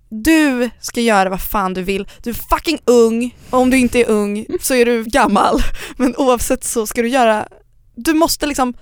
Du 0.09 0.71
ska 0.81 1.01
göra 1.01 1.29
vad 1.31 1.41
fan 1.43 1.75
du 1.75 1.83
vill. 1.83 2.09
Du 2.23 2.31
är 2.31 2.35
fucking 2.35 2.79
ung. 2.85 3.37
Och 3.51 3.59
om 3.59 3.71
du 3.71 3.79
inte 3.79 4.01
är 4.01 4.09
ung 4.09 4.47
så 4.61 4.75
är 4.75 4.85
du 4.85 5.05
gammal. 5.05 5.61
Men 5.97 6.17
oavsett 6.17 6.65
så 6.65 6.87
ska 6.87 7.03
du 7.03 7.09
göra, 7.09 7.49
du 7.97 8.15
måste 8.15 8.47
liksom 8.47 8.75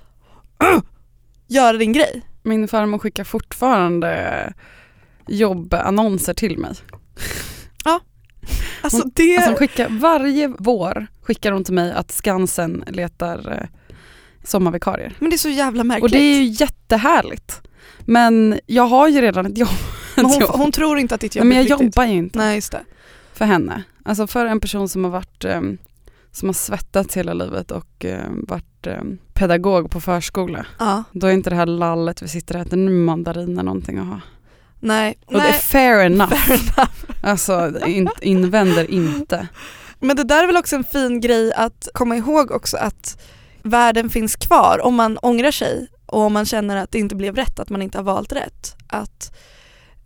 göra 1.49 1.77
din 1.77 1.93
grej. 1.93 2.23
Min 2.43 2.69
farmor 2.69 2.99
skickar 2.99 3.25
fortfarande 3.25 4.53
jobbannonser 5.29 6.35
till 6.35 6.59
mig. 6.59 6.75
Alltså 8.83 9.03
Hon- 9.03 9.11
det, 9.15 9.37
Alltså 9.37 9.51
hon 9.51 9.57
skickar, 9.59 9.89
varje 9.89 10.49
vår 10.59 11.07
skickar 11.23 11.53
hon 11.53 11.65
till 11.65 11.75
mig 11.75 11.93
att 11.93 12.11
Skansen 12.13 12.85
letar 12.87 13.53
eh, 13.61 13.67
sommarvikarier. 14.45 15.17
men 15.19 15.31
det 15.31 15.37
är 15.37 15.39
så 15.39 15.49
jävla 15.49 15.85
märkligt. 15.85 16.03
Och 16.05 16.11
det 16.11 16.19
är 16.19 16.41
ju 16.41 16.45
jättehärligt. 16.45 17.61
Men 18.01 18.61
jag 18.67 18.83
har 18.87 19.09
ju 19.09 19.21
redan 19.21 19.47
ett 19.47 19.59
jobb. 19.59 19.69
Men 20.17 20.25
hon, 20.25 20.43
hon 20.49 20.73
tror 20.73 20.99
inte 20.99 21.15
att 21.15 21.21
ditt 21.21 21.37
jobb 21.37 21.47
Nej, 21.47 21.49
men 21.49 21.57
jag 21.57 21.65
är 21.67 21.79
viktigt. 21.85 21.97
jobbar 21.97 22.07
ju 22.09 22.19
inte 22.19 22.39
Nej 22.39 22.55
just 22.55 22.73
det. 22.73 22.85
för 23.35 23.45
henne. 23.45 23.83
Alltså 24.05 24.27
för 24.27 24.47
en 24.47 24.61
person 24.61 24.89
som 24.89 25.05
har 25.05 25.11
varit 25.11 25.45
ehm, 25.45 25.79
som 26.33 26.49
har 26.49 26.55
svettats 26.55 27.17
hela 27.17 27.33
livet 27.35 27.71
och 27.71 28.05
ehm, 28.05 28.45
varit 28.49 28.87
ehm, 28.87 29.19
pedagog 29.35 29.91
på 29.91 30.01
förskola. 30.01 30.67
Ja, 30.79 31.05
Då 31.13 31.27
är 31.27 31.33
inte 31.33 31.51
det 31.51 31.57
här 31.57 31.67
lallet 31.67 32.23
vi 32.23 32.29
sitter 32.29 32.55
och 32.55 32.61
äter 32.61 32.77
nu 32.77 32.91
mandariner 32.91 33.63
någonting 33.63 33.99
att 33.99 34.07
ha. 34.07 34.21
nej. 34.81 35.15
Och 35.27 35.33
det 35.33 35.39
är 35.39 35.51
nej. 35.51 35.61
fair 35.61 36.01
enough. 36.07 36.35
Fair 36.35 36.55
enough. 36.55 36.91
Alltså 37.23 37.73
in, 37.87 38.09
invänder 38.21 38.91
inte. 38.91 39.49
Men 40.01 40.17
det 40.17 40.25
där 40.25 40.43
är 40.43 40.47
väl 40.47 40.57
också 40.57 40.77
en 40.77 40.85
fin 40.85 41.21
grej 41.21 41.53
att 41.53 41.89
komma 41.95 42.17
ihåg 42.17 42.51
också 42.51 42.77
att 42.77 43.21
världen 43.63 44.11
finns 44.11 44.37
kvar 44.37 44.81
om 44.85 44.95
man 44.95 45.19
ångrar 45.19 45.51
sig 45.51 45.89
och 46.07 46.21
om 46.21 46.33
man 46.33 46.45
känner 46.47 46.77
att 46.77 46.91
det 46.93 46.99
inte 46.99 47.15
blev 47.17 47.37
rätt, 47.37 47.61
att 47.61 47.71
man 47.71 47.83
inte 47.83 47.99
har 47.99 48.03
valt 48.03 48.33
rätt. 48.33 48.77
Att, 48.87 49.37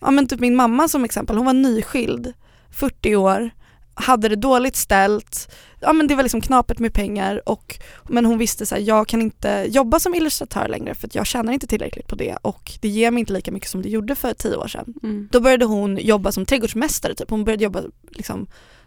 ja 0.01 0.11
men 0.11 0.29
typ 0.29 0.41
min 0.41 0.57
mamma 0.57 0.89
som 0.89 1.05
exempel, 1.05 1.37
hon 1.37 1.47
var 1.47 1.53
nyskild, 1.53 2.33
40 2.71 3.17
år, 3.17 3.51
hade 3.95 4.29
det 4.29 4.37
dåligt 4.37 4.77
ställt, 4.77 5.55
ja 5.81 5.93
men 5.93 6.07
det 6.07 6.15
var 6.15 6.23
liksom 6.23 6.41
knapert 6.41 6.79
med 6.79 6.93
pengar 6.93 7.49
och 7.49 7.79
men 8.09 8.25
hon 8.25 8.39
visste 8.39 8.67
så 8.67 8.75
här, 8.75 8.83
jag 8.83 9.09
kan 9.09 9.23
inte 9.23 9.67
jobba 9.69 10.01
som 10.01 10.15
illustratör 10.15 10.69
längre 10.69 10.95
för 10.95 11.07
att 11.07 11.15
jag 11.15 11.27
tjänar 11.27 11.53
inte 11.53 11.67
tillräckligt 11.67 12.09
på 12.09 12.17
det 12.17 12.37
och 12.43 12.73
det 12.81 12.89
ger 12.89 13.11
mig 13.11 13.21
inte 13.21 13.33
lika 13.33 13.53
mycket 13.53 13.71
som 13.71 13.83
det 13.83 13.89
gjorde 13.89 14.15
för 14.15 14.35
tio 14.35 14.57
år 14.57 14.69
sedan. 14.69 14.95
Mm. 15.03 15.29
Då 15.33 15.41
började 15.41 15.65
hon 15.65 15.97
jobba 15.97 16.33
som 16.33 16.47
trädgårdsmästare 16.47 17.15
typ. 17.15 17.31
Hon 17.31 17.45
började 17.45 17.65
jobba, 17.65 17.83
liksom, 18.11 18.47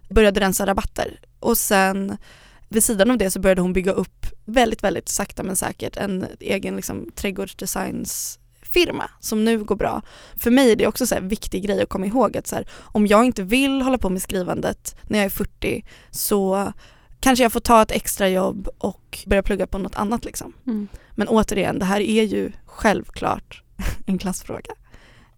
började 0.10 0.39
rensa 0.39 0.65
rabatter. 0.65 1.19
Och 1.39 1.58
sen 1.58 2.17
vid 2.69 2.84
sidan 2.84 3.12
av 3.12 3.17
det 3.17 3.32
så 3.32 3.39
började 3.39 3.62
hon 3.62 3.74
bygga 3.74 3.91
upp 3.91 4.26
väldigt, 4.45 4.84
väldigt 4.84 5.10
sakta 5.10 5.43
men 5.43 5.56
säkert 5.56 5.98
en 5.98 6.26
egen 6.39 6.76
liksom, 6.76 7.12
trädgårdsdesignsfirma 8.70 9.10
som 9.20 9.46
nu 9.46 9.64
går 9.64 9.76
bra. 9.76 10.02
För 10.36 10.52
mig 10.52 10.72
är 10.72 10.76
det 10.76 10.88
också 10.88 11.08
så 11.08 11.16
här, 11.16 11.22
viktig 11.22 11.64
grej 11.64 11.82
att 11.82 11.90
komma 11.90 12.06
ihåg 12.06 12.38
att 12.38 12.48
så 12.48 12.56
här, 12.56 12.68
om 12.94 13.08
jag 13.08 13.26
inte 13.26 13.44
vill 13.44 13.82
hålla 13.82 13.98
på 13.98 14.10
med 14.10 14.22
skrivandet 14.22 14.96
när 15.10 15.18
jag 15.20 15.26
är 15.26 15.30
40 15.30 15.86
så 16.12 16.74
kanske 17.20 17.44
jag 17.44 17.52
får 17.52 17.60
ta 17.60 17.82
ett 17.82 17.92
extra 17.92 18.30
jobb 18.30 18.70
och 18.78 19.20
börja 19.28 19.44
plugga 19.44 19.68
på 19.68 19.78
något 19.78 19.96
annat 19.96 20.26
liksom. 20.26 20.54
Mm. 20.68 20.88
Men 21.16 21.28
återigen, 21.28 21.80
det 21.80 21.86
här 21.86 22.00
är 22.02 22.24
ju 22.24 22.52
självklart 22.66 23.64
en 24.06 24.18
klassfråga. 24.18 24.74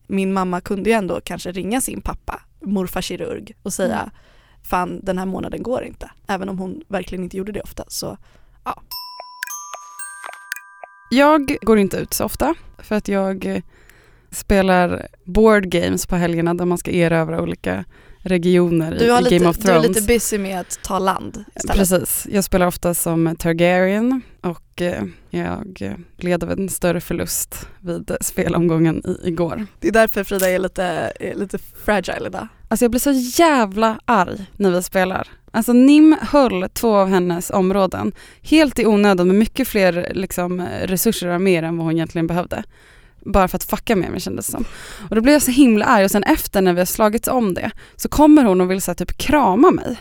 Min 0.07 0.33
mamma 0.33 0.61
kunde 0.61 0.89
ju 0.89 0.95
ändå 0.95 1.21
kanske 1.21 1.51
ringa 1.51 1.81
sin 1.81 2.01
pappa, 2.01 2.41
morfar 2.61 3.01
kirurg, 3.01 3.53
och 3.63 3.73
säga 3.73 3.99
Mm. 3.99 4.09
fan 4.63 4.99
den 5.03 5.17
här 5.17 5.25
månaden 5.25 5.63
går 5.63 5.83
inte. 5.83 6.11
Även 6.27 6.49
om 6.49 6.59
hon 6.59 6.83
verkligen 6.87 7.23
inte 7.23 7.37
gjorde 7.37 7.51
det 7.51 7.61
ofta. 7.61 7.83
Så 7.87 8.17
Jag 11.13 11.57
går 11.61 11.79
inte 11.79 11.97
ut 11.97 12.13
så 12.13 12.25
ofta 12.25 12.55
för 12.77 12.95
att 12.95 13.07
jag 13.07 13.45
eh, 13.45 13.61
spelar 14.31 15.07
board 15.23 15.65
games 15.69 16.05
på 16.05 16.15
helgerna 16.15 16.53
där 16.53 16.65
man 16.65 16.77
ska 16.77 16.91
erövra 16.91 17.41
olika 17.41 17.85
regioner 18.23 18.91
i, 18.95 19.21
lite, 19.23 19.37
Game 19.37 19.49
of 19.49 19.57
du 19.57 19.61
är 19.71 19.73
Thrones. 19.73 19.87
lite 19.87 20.01
busy 20.01 20.37
med 20.37 20.59
att 20.59 20.79
ta 20.83 20.99
land 20.99 21.43
istället. 21.55 21.77
Precis, 21.77 22.27
jag 22.31 22.43
spelar 22.43 22.67
ofta 22.67 22.93
som 22.93 23.35
Targaryen 23.39 24.21
och 24.41 24.81
eh, 24.81 25.03
jag 25.29 25.77
eh, 25.81 25.93
led 26.17 26.43
av 26.43 26.51
en 26.51 26.69
större 26.69 27.01
förlust 27.01 27.67
vid 27.79 28.11
spelomgången 28.21 29.01
i, 29.05 29.27
igår. 29.27 29.65
Det 29.79 29.87
är 29.87 29.91
därför 29.91 30.23
Frida 30.23 30.49
är 30.49 30.59
lite, 30.59 30.83
är 31.19 31.35
lite 31.35 31.57
fragile 31.57 32.27
idag. 32.27 32.47
Alltså 32.67 32.83
jag 32.85 32.91
blir 32.91 32.99
så 33.01 33.11
jävla 33.41 33.99
arg 34.05 34.45
när 34.57 34.71
vi 34.71 34.83
spelar. 34.83 35.27
Alltså 35.51 35.73
Nim 35.73 36.17
höll 36.21 36.69
två 36.69 36.95
av 36.95 37.09
hennes 37.09 37.49
områden 37.49 38.11
helt 38.41 38.79
i 38.79 38.85
onödan 38.85 39.27
med 39.27 39.35
mycket 39.35 39.67
fler 39.67 40.11
liksom, 40.15 40.67
resurser 40.83 41.27
och 41.27 41.41
mer 41.41 41.63
än 41.63 41.77
vad 41.77 41.85
hon 41.85 41.93
egentligen 41.93 42.27
behövde. 42.27 42.63
Bara 43.25 43.47
för 43.47 43.55
att 43.55 43.63
fucka 43.63 43.95
med 43.95 44.11
mig 44.11 44.19
kändes 44.19 44.45
det 44.45 44.51
som. 44.51 44.65
Och 45.09 45.15
då 45.15 45.21
blev 45.21 45.33
jag 45.33 45.41
så 45.41 45.51
himla 45.51 45.85
arg 45.85 46.05
och 46.05 46.11
sen 46.11 46.23
efter 46.23 46.61
när 46.61 46.73
vi 46.73 46.79
har 46.79 46.85
slagits 46.85 47.27
om 47.27 47.53
det 47.53 47.71
så 47.95 48.09
kommer 48.09 48.43
hon 48.43 48.61
och 48.61 48.71
vill 48.71 48.81
så 48.81 48.91
här, 48.91 48.95
typ 48.95 49.17
krama 49.17 49.71
mig. 49.71 49.97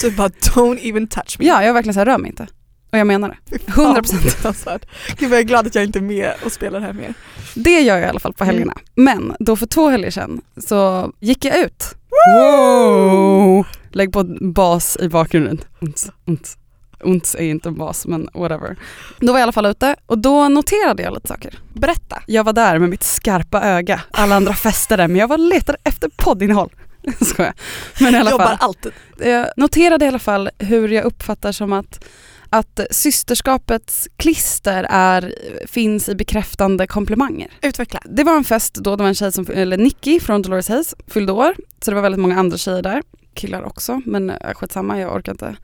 Du 0.00 0.10
bara 0.10 0.28
don't 0.28 0.78
even 0.82 1.06
touch 1.06 1.36
me. 1.38 1.46
Ja, 1.46 1.64
jag 1.64 1.74
verkligen 1.74 1.94
så 1.94 2.00
här, 2.00 2.06
rör 2.06 2.18
mig 2.18 2.30
inte. 2.30 2.46
Och 2.92 2.98
jag 2.98 3.06
menar 3.06 3.28
det. 3.28 3.56
100 3.68 4.02
procent. 4.02 4.86
Gud 5.18 5.32
jag 5.32 5.38
är 5.38 5.44
glad 5.44 5.66
att 5.66 5.74
jag 5.74 5.84
inte 5.84 5.98
är 5.98 6.02
med 6.02 6.32
och 6.44 6.52
spelar 6.52 6.80
här 6.80 6.92
mer. 6.92 7.14
Det 7.54 7.80
gör 7.80 7.96
jag 7.96 8.06
i 8.06 8.08
alla 8.08 8.20
fall 8.20 8.32
på 8.32 8.44
helgerna. 8.44 8.74
Men 8.94 9.36
då 9.38 9.56
för 9.56 9.66
två 9.66 9.88
helger 9.88 10.10
sedan 10.10 10.40
så 10.56 11.12
gick 11.20 11.44
jag 11.44 11.58
ut. 11.58 11.94
Wow! 12.36 13.66
Lägg 13.92 14.12
på 14.12 14.24
bas 14.40 14.96
i 15.00 15.08
bakgrunden. 15.08 15.60
Unts, 15.80 16.10
unts. 16.26 16.56
Unts 17.00 17.34
är 17.34 17.42
inte 17.44 17.68
en 17.68 17.74
bas 17.74 18.06
men 18.06 18.28
whatever. 18.34 18.76
Då 19.20 19.26
var 19.32 19.38
jag 19.38 19.40
i 19.40 19.42
alla 19.42 19.52
fall 19.52 19.66
ute 19.66 19.96
och 20.06 20.18
då 20.18 20.48
noterade 20.48 21.02
jag 21.02 21.14
lite 21.14 21.28
saker. 21.28 21.58
Berätta. 21.74 22.22
Jag 22.26 22.44
var 22.44 22.52
där 22.52 22.78
med 22.78 22.88
mitt 22.88 23.02
skarpa 23.02 23.62
öga. 23.62 24.00
Alla 24.10 24.34
andra 24.36 24.54
festade 24.54 25.08
men 25.08 25.16
jag 25.16 25.28
var 25.28 25.38
letade 25.38 25.78
efter 25.84 26.10
poddinnehåll. 26.16 26.70
Skojar. 27.20 27.54
Men 28.00 28.14
i 28.14 28.18
alla 28.18 28.30
Jobbar 28.30 28.44
fall. 28.46 28.56
alltid. 28.60 28.92
Jag 29.18 29.46
noterade 29.56 30.04
i 30.04 30.08
alla 30.08 30.18
fall 30.18 30.50
hur 30.58 30.88
jag 30.88 31.04
uppfattar 31.04 31.52
som 31.52 31.72
att 31.72 32.04
att 32.52 32.80
systerskapets 32.90 34.08
klister 34.16 34.86
är, 34.90 35.34
finns 35.66 36.08
i 36.08 36.14
bekräftande 36.14 36.86
komplimanger. 36.86 37.50
Utveckla. 37.62 38.00
Det 38.04 38.24
var 38.24 38.36
en 38.36 38.44
fest 38.44 38.74
då, 38.74 38.96
det 38.96 39.02
var 39.02 39.08
en 39.08 39.14
tjej 39.14 39.32
som, 39.32 39.46
eller 39.54 39.76
Nicky 39.78 40.20
från 40.20 40.42
Dolores 40.42 40.68
Hayes 40.68 40.94
fyllde 41.06 41.32
år. 41.32 41.54
Så 41.84 41.90
det 41.90 41.94
var 41.94 42.02
väldigt 42.02 42.20
många 42.20 42.38
andra 42.38 42.56
tjejer 42.56 42.82
där, 42.82 43.02
killar 43.34 43.62
också, 43.62 44.00
men 44.04 44.30
äh, 44.30 44.54
skitsamma 44.54 44.98
jag 45.00 45.16
orkar 45.16 45.32
inte. 45.32 45.56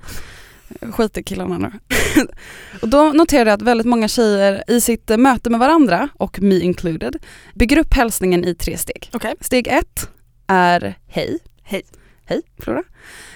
Skit 0.92 1.18
i 1.18 1.22
killarna 1.22 1.58
nu. 1.58 1.72
och 2.82 2.88
då 2.88 3.12
noterade 3.12 3.50
jag 3.50 3.56
att 3.56 3.62
väldigt 3.62 3.86
många 3.86 4.08
tjejer 4.08 4.64
i 4.68 4.80
sitt 4.80 5.10
eh, 5.10 5.16
möte 5.16 5.50
med 5.50 5.60
varandra, 5.60 6.08
och 6.14 6.42
me 6.42 6.58
included, 6.58 7.16
bygger 7.54 7.78
upp 7.78 7.94
hälsningen 7.94 8.44
i 8.44 8.54
tre 8.54 8.78
steg. 8.78 9.10
Okej. 9.12 9.34
Steg 9.40 9.66
ett 9.68 10.10
är 10.46 10.98
hej. 11.06 11.38
Hej. 11.62 11.82
Hej 12.24 12.42
Flora. 12.58 12.82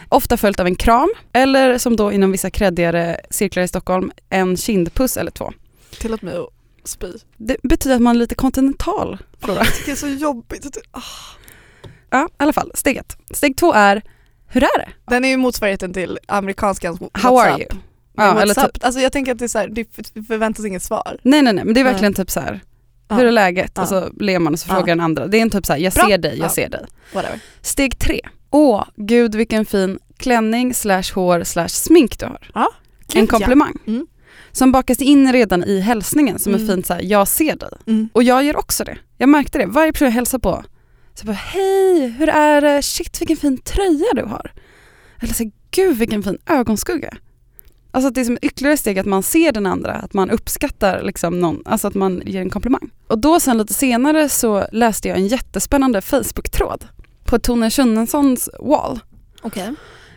Ofta 0.08 0.36
följt 0.36 0.60
av 0.60 0.66
en 0.66 0.74
kram, 0.74 1.08
eller 1.32 1.78
som 1.78 1.96
då 1.96 2.12
inom 2.12 2.32
vissa 2.32 2.50
kreddigare 2.50 3.20
cirklar 3.30 3.62
i 3.62 3.68
Stockholm, 3.68 4.12
en 4.30 4.56
kindpuss 4.56 5.16
eller 5.16 5.30
två. 5.30 5.52
Tillåt 6.00 6.22
mig 6.22 6.36
att 6.36 6.48
spy. 6.88 7.12
Det 7.36 7.56
betyder 7.62 7.96
att 7.96 8.02
man 8.02 8.16
är 8.16 8.18
lite 8.20 8.34
kontinental, 8.34 9.18
Flora. 9.40 9.64
Tycker 9.64 9.86
det 9.86 9.92
är 9.92 9.96
så 9.96 10.08
jobbigt. 10.08 10.66
att- 10.66 10.76
ah. 10.90 11.00
Ja, 12.10 12.28
i 12.30 12.34
alla 12.36 12.52
fall. 12.52 12.70
Steg 12.74 12.96
ett. 12.96 13.16
Steg 13.30 13.56
två 13.56 13.72
är, 13.72 14.02
hur 14.50 14.62
är 14.62 14.78
det? 14.78 14.88
Den 15.10 15.24
är 15.24 15.28
ju 15.28 15.36
motsvarigheten 15.36 15.92
till 15.92 16.18
amerikanskans 16.28 17.00
WhatsApp. 17.00 17.22
How 17.22 17.38
are 17.40 17.50
you? 17.50 17.68
Ja, 18.16 18.42
eller 18.42 18.54
typ, 18.54 18.84
alltså 18.84 19.00
jag 19.00 19.12
tänker 19.12 19.32
att 19.32 19.38
det 19.38 19.44
är 19.44 19.48
så 19.48 19.58
här, 19.58 19.68
det 19.68 19.84
förväntas 20.28 20.64
inget 20.66 20.82
svar. 20.82 21.18
nej 21.22 21.42
nej 21.42 21.52
nej, 21.52 21.64
men 21.64 21.74
det 21.74 21.80
är 21.80 21.84
verkligen 21.84 22.14
typ 22.14 22.30
så 22.30 22.40
här. 22.40 22.60
Ja. 23.08 23.16
hur 23.16 23.24
är 23.26 23.30
läget? 23.32 23.72
Ja. 23.74 23.82
Och 23.82 23.88
så 23.88 24.08
ler 24.20 24.38
man 24.38 24.52
och 24.52 24.58
så 24.58 24.66
Ja. 24.68 24.74
frågar 24.74 24.86
den 24.86 25.00
andra. 25.00 25.26
Det 25.26 25.38
är 25.38 25.42
en 25.42 25.50
typ 25.50 25.66
så 25.66 25.72
här, 25.72 25.80
jag 25.80 25.92
Bra. 25.92 26.06
ser 26.08 26.18
dig, 26.18 26.36
jag 26.38 26.44
Ja. 26.44 26.48
ser 26.50 26.68
dig. 26.68 26.84
Whatever. 27.14 27.40
Steg 27.60 27.98
tre. 27.98 28.20
Åh, 28.50 28.84
gud 28.96 29.34
vilken 29.34 29.66
fin 29.66 29.98
klänning 30.16 30.74
slash 30.74 31.02
hår 31.14 31.44
slash 31.44 31.68
smink 31.68 32.18
du 32.18 32.26
har. 32.26 32.38
en 32.54 32.66
Gud, 33.20 33.30
komplimang. 33.30 33.72
ja. 33.84 33.92
Mm. 33.92 34.06
Som 34.52 34.72
bakas 34.72 34.98
in 34.98 35.32
redan 35.32 35.64
i 35.64 35.80
hälsningen 35.80 36.38
som 36.38 36.54
Mm. 36.54 36.64
är 36.68 36.72
fint 36.74 36.86
så 36.86 36.94
här, 36.94 37.02
jag 37.02 37.28
ser 37.28 37.56
dig. 37.56 37.68
Mm. 37.86 38.08
Och 38.12 38.22
jag 38.22 38.44
gör 38.44 38.56
också 38.56 38.84
det. 38.84 38.98
Jag 39.16 39.28
märkte 39.28 39.58
det. 39.58 39.66
Varje 39.66 39.92
person 39.92 40.06
jag 40.06 40.12
hälsar 40.12 40.38
på 40.38 40.64
Så 41.20 41.26
jag 41.26 41.34
bara, 41.34 41.40
hej, 41.40 42.08
hur 42.08 42.28
är 42.28 42.60
det? 42.60 42.82
Shit 42.82 43.20
vilken 43.20 43.36
fin 43.36 43.58
tröja 43.58 44.06
du 44.14 44.22
har. 44.22 44.52
Eller 45.20 45.34
så 45.34 45.50
gud 45.70 45.96
vilken 45.96 46.22
fin 46.22 46.38
ögonskugga. 46.46 47.16
Alltså 47.90 48.08
att 48.08 48.14
det 48.14 48.20
är 48.20 48.24
som 48.24 48.38
ytterligare 48.42 48.76
steg 48.76 48.98
att 48.98 49.06
man 49.06 49.22
ser 49.22 49.52
den 49.52 49.66
andra, 49.66 49.92
att 49.92 50.12
man 50.12 50.30
uppskattar 50.30 51.02
liksom 51.02 51.40
någon, 51.40 51.62
alltså 51.64 51.88
att 51.88 51.94
man 51.94 52.22
ger 52.26 52.40
en 52.40 52.50
komplimang. 52.50 52.90
Och 53.06 53.18
då 53.18 53.40
sen 53.40 53.58
lite 53.58 53.74
senare 53.74 54.28
så 54.28 54.66
läste 54.72 55.08
jag 55.08 55.18
en 55.18 55.26
jättespännande 55.26 56.00
Facebook-tråd 56.00 56.86
på 57.24 57.38
Tone 57.38 57.70
Schunnesons 57.70 58.48
wall 58.60 59.00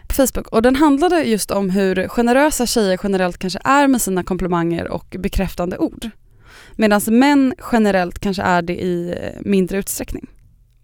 på 0.08 0.14
Facebook 0.14 0.48
och 0.48 0.62
den 0.62 0.76
handlade 0.76 1.24
just 1.24 1.52
om 1.52 1.70
hur 1.70 2.08
generösa 2.08 2.66
tjejer 2.66 3.00
generellt 3.04 3.38
kanske 3.38 3.60
är 3.64 3.88
med 3.88 4.02
sina 4.02 4.24
komplimanger 4.24 4.88
och 4.88 5.16
bekräftande 5.20 5.78
ord. 5.78 6.10
Medan 6.76 7.02
män 7.08 7.54
generellt 7.72 8.20
kanske 8.20 8.44
är 8.44 8.62
det 8.62 8.84
i 8.84 9.12
eh, 9.12 9.42
mindre 9.42 9.78
utsträckning. 9.78 10.28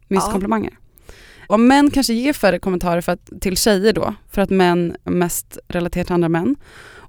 Misskomplimanger. 0.10 0.72
Ja. 0.72 1.16
Och 1.48 1.60
män 1.60 1.92
kanske 1.92 2.14
ger 2.14 2.34
färre 2.34 2.60
kommentarer 2.60 3.02
för 3.02 3.12
att, 3.12 3.30
till 3.42 3.58
tjejer 3.58 3.94
då, 3.94 4.14
för 4.32 4.42
att 4.42 4.50
män 4.50 4.96
mest 5.04 5.58
relaterar 5.68 6.04
till 6.04 6.14
andra 6.14 6.30
män. 6.30 6.56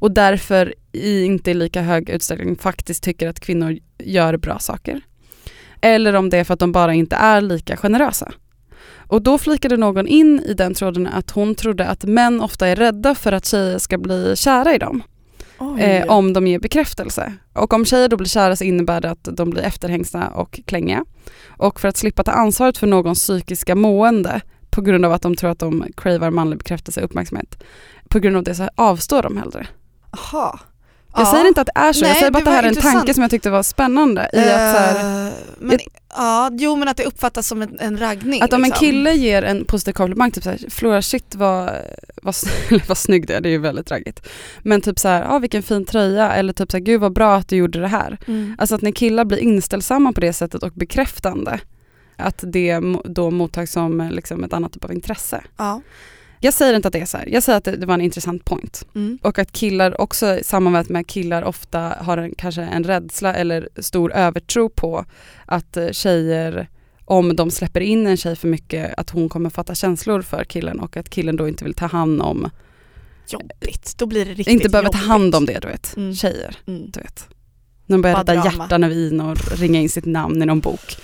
Och 0.00 0.10
därför 0.10 0.74
i 0.92 1.24
inte 1.24 1.50
i 1.50 1.54
lika 1.54 1.82
hög 1.82 2.10
utsträckning 2.10 2.56
faktiskt 2.56 3.02
tycker 3.02 3.28
att 3.28 3.40
kvinnor 3.40 3.78
gör 3.98 4.36
bra 4.36 4.58
saker. 4.58 5.00
Eller 5.80 6.14
om 6.14 6.30
det 6.30 6.38
är 6.38 6.44
för 6.44 6.54
att 6.54 6.60
de 6.60 6.72
bara 6.72 6.94
inte 6.94 7.16
är 7.16 7.40
lika 7.40 7.76
generösa. 7.76 8.32
Och 9.10 9.22
då 9.22 9.38
flikade 9.38 9.76
någon 9.76 10.06
in 10.06 10.40
i 10.40 10.54
den 10.54 10.74
tråden 10.74 11.06
att 11.06 11.30
hon 11.30 11.54
trodde 11.54 11.86
att 11.86 12.04
män 12.04 12.40
ofta 12.40 12.68
är 12.68 12.76
rädda 12.76 13.14
för 13.14 13.32
att 13.32 13.46
tjejer 13.46 13.78
ska 13.78 13.98
bli 13.98 14.36
kära 14.36 14.74
i 14.74 14.78
dem. 14.78 15.02
Eh, 15.78 16.06
om 16.08 16.32
de 16.32 16.46
ger 16.46 16.58
bekräftelse. 16.58 17.32
Och 17.52 17.72
om 17.72 17.84
tjejer 17.84 18.08
då 18.08 18.16
blir 18.16 18.28
kära 18.28 18.56
så 18.56 18.64
innebär 18.64 19.00
det 19.00 19.10
att 19.10 19.28
de 19.32 19.50
blir 19.50 19.62
efterhängsna 19.62 20.28
och 20.28 20.60
klängiga. 20.66 21.04
Och 21.48 21.80
för 21.80 21.88
att 21.88 21.96
slippa 21.96 22.22
ta 22.22 22.30
ansvaret 22.30 22.78
för 22.78 22.86
någons 22.86 23.20
psykiska 23.20 23.74
mående 23.74 24.40
på 24.70 24.80
grund 24.80 25.04
av 25.04 25.12
att 25.12 25.22
de 25.22 25.36
tror 25.36 25.50
att 25.50 25.58
de 25.58 25.84
cravar 25.96 26.30
manlig 26.30 26.58
bekräftelse 26.58 27.00
och 27.00 27.04
uppmärksamhet. 27.04 27.62
På 28.08 28.18
grund 28.18 28.36
av 28.36 28.42
det 28.42 28.54
så 28.54 28.68
avstår 28.74 29.22
de 29.22 29.36
hellre. 29.36 29.66
Aha. 30.10 30.60
Jag 31.14 31.22
Ja. 31.26 31.30
säger 31.32 31.48
inte 31.48 31.60
att 31.60 31.66
det 31.74 31.80
är 31.80 31.92
så, 31.92 32.04
jag 32.04 32.08
Nej, 32.08 32.14
säger 32.18 32.30
bara 32.30 32.38
att 32.38 32.44
det 32.44 32.50
här 32.50 32.62
är 32.62 32.68
en 32.68 32.74
tanke 32.76 33.14
som 33.14 33.22
jag 33.22 33.30
tyckte 33.30 33.50
var 33.50 33.62
spännande. 33.62 34.30
I 34.32 34.38
att, 34.38 34.44
så 34.44 34.78
här, 34.80 35.26
Eh, 35.26 35.32
men, 35.58 35.78
ja, 36.16 36.50
jo 36.52 36.76
men 36.76 36.88
att 36.88 36.96
det 36.96 37.04
uppfattas 37.04 37.46
som 37.46 37.62
en, 37.62 37.80
en 37.80 37.98
raggning. 37.98 38.42
att 38.42 38.52
om 38.52 38.64
en 38.64 38.68
liksom. 38.68 38.86
kille 38.86 39.12
ger 39.14 39.42
en 39.42 39.64
positiv 39.64 39.92
komplimang, 39.92 40.30
typ 40.30 40.44
såhär, 40.44 40.58
Flora 40.70 41.02
shit 41.02 41.34
vad, 41.34 41.70
vad, 42.22 42.34
vad 42.88 42.98
snygg 42.98 43.26
du 43.26 43.32
är, 43.32 43.40
det 43.40 43.48
är 43.48 43.50
ju 43.50 43.58
väldigt 43.58 43.90
raggigt. 43.90 44.26
Men 44.62 44.80
typ 44.80 44.98
såhär, 44.98 45.26
ah, 45.28 45.38
vilken 45.38 45.62
fin 45.62 45.84
tröja, 45.84 46.32
eller 46.32 46.52
typ 46.52 46.70
såhär, 46.70 46.84
gud 46.84 47.00
vad 47.00 47.12
bra 47.12 47.36
att 47.36 47.48
du 47.48 47.56
gjorde 47.56 47.80
det 47.80 47.88
här. 47.88 48.18
Mm. 48.26 48.56
Alltså 48.58 48.74
att 48.74 48.82
när 48.82 48.90
killar 48.92 49.24
blir 49.24 49.38
inställsamma 49.38 50.12
på 50.12 50.20
det 50.20 50.32
sättet 50.32 50.62
och 50.62 50.72
bekräftande, 50.72 51.60
att 52.16 52.44
det 52.46 52.80
då 53.04 53.30
mottas 53.30 53.72
som 53.72 54.08
liksom 54.12 54.44
ett 54.44 54.52
annat 54.52 54.72
typ 54.72 54.84
av 54.84 54.92
intresse. 54.92 55.40
Ja. 55.56 55.80
Jag 56.42 56.54
säger 56.54 56.74
inte 56.74 56.88
att 56.88 56.92
det 56.92 57.00
är 57.00 57.06
så 57.06 57.16
här. 57.18 57.26
jag 57.26 57.42
säger 57.42 57.58
att 57.58 57.64
det, 57.64 57.76
det 57.76 57.86
var 57.86 57.94
en 57.94 58.00
intressant 58.00 58.44
point. 58.44 58.86
Mm. 58.94 59.18
Och 59.22 59.38
att 59.38 59.52
killar 59.52 60.00
också, 60.00 60.38
sammanvägt 60.42 60.88
med 60.88 61.06
killar 61.06 61.42
ofta 61.42 61.80
har 61.80 62.18
en, 62.18 62.34
kanske 62.34 62.62
en 62.62 62.84
rädsla 62.84 63.34
eller 63.34 63.68
stor 63.76 64.12
övertro 64.12 64.68
på 64.68 65.04
att 65.46 65.76
eh, 65.76 65.90
tjejer, 65.90 66.68
om 67.04 67.36
de 67.36 67.50
släpper 67.50 67.80
in 67.80 68.06
en 68.06 68.16
tjej 68.16 68.36
för 68.36 68.48
mycket, 68.48 68.94
att 68.96 69.10
hon 69.10 69.28
kommer 69.28 69.50
fatta 69.50 69.74
känslor 69.74 70.22
för 70.22 70.44
killen 70.44 70.80
och 70.80 70.96
att 70.96 71.10
killen 71.10 71.36
då 71.36 71.48
inte 71.48 71.64
vill 71.64 71.74
ta 71.74 71.86
hand 71.86 72.22
om, 72.22 72.50
Jobbigt, 73.28 73.94
då 73.98 74.06
blir 74.06 74.24
det 74.24 74.30
riktigt 74.30 74.48
inte 74.54 74.68
behöver 74.68 74.88
ta 74.90 74.98
hand 74.98 75.34
om 75.34 75.46
det 75.46 75.58
du 75.58 75.68
vet, 75.68 75.96
Mm. 75.96 76.14
tjejer. 76.14 76.56
Mm. 76.66 76.90
Du 76.90 77.00
vet. 77.00 77.28
När 77.86 77.96
de 77.96 78.02
börjar 78.02 78.16
rädda 78.16 78.34
hjärtan 78.34 78.84
över 78.84 78.96
in 79.08 79.20
och 79.20 79.36
ringa 79.58 79.80
in 79.80 79.88
sitt 79.88 80.04
namn 80.04 80.42
i 80.42 80.46
någon 80.46 80.60
bok. 80.60 80.96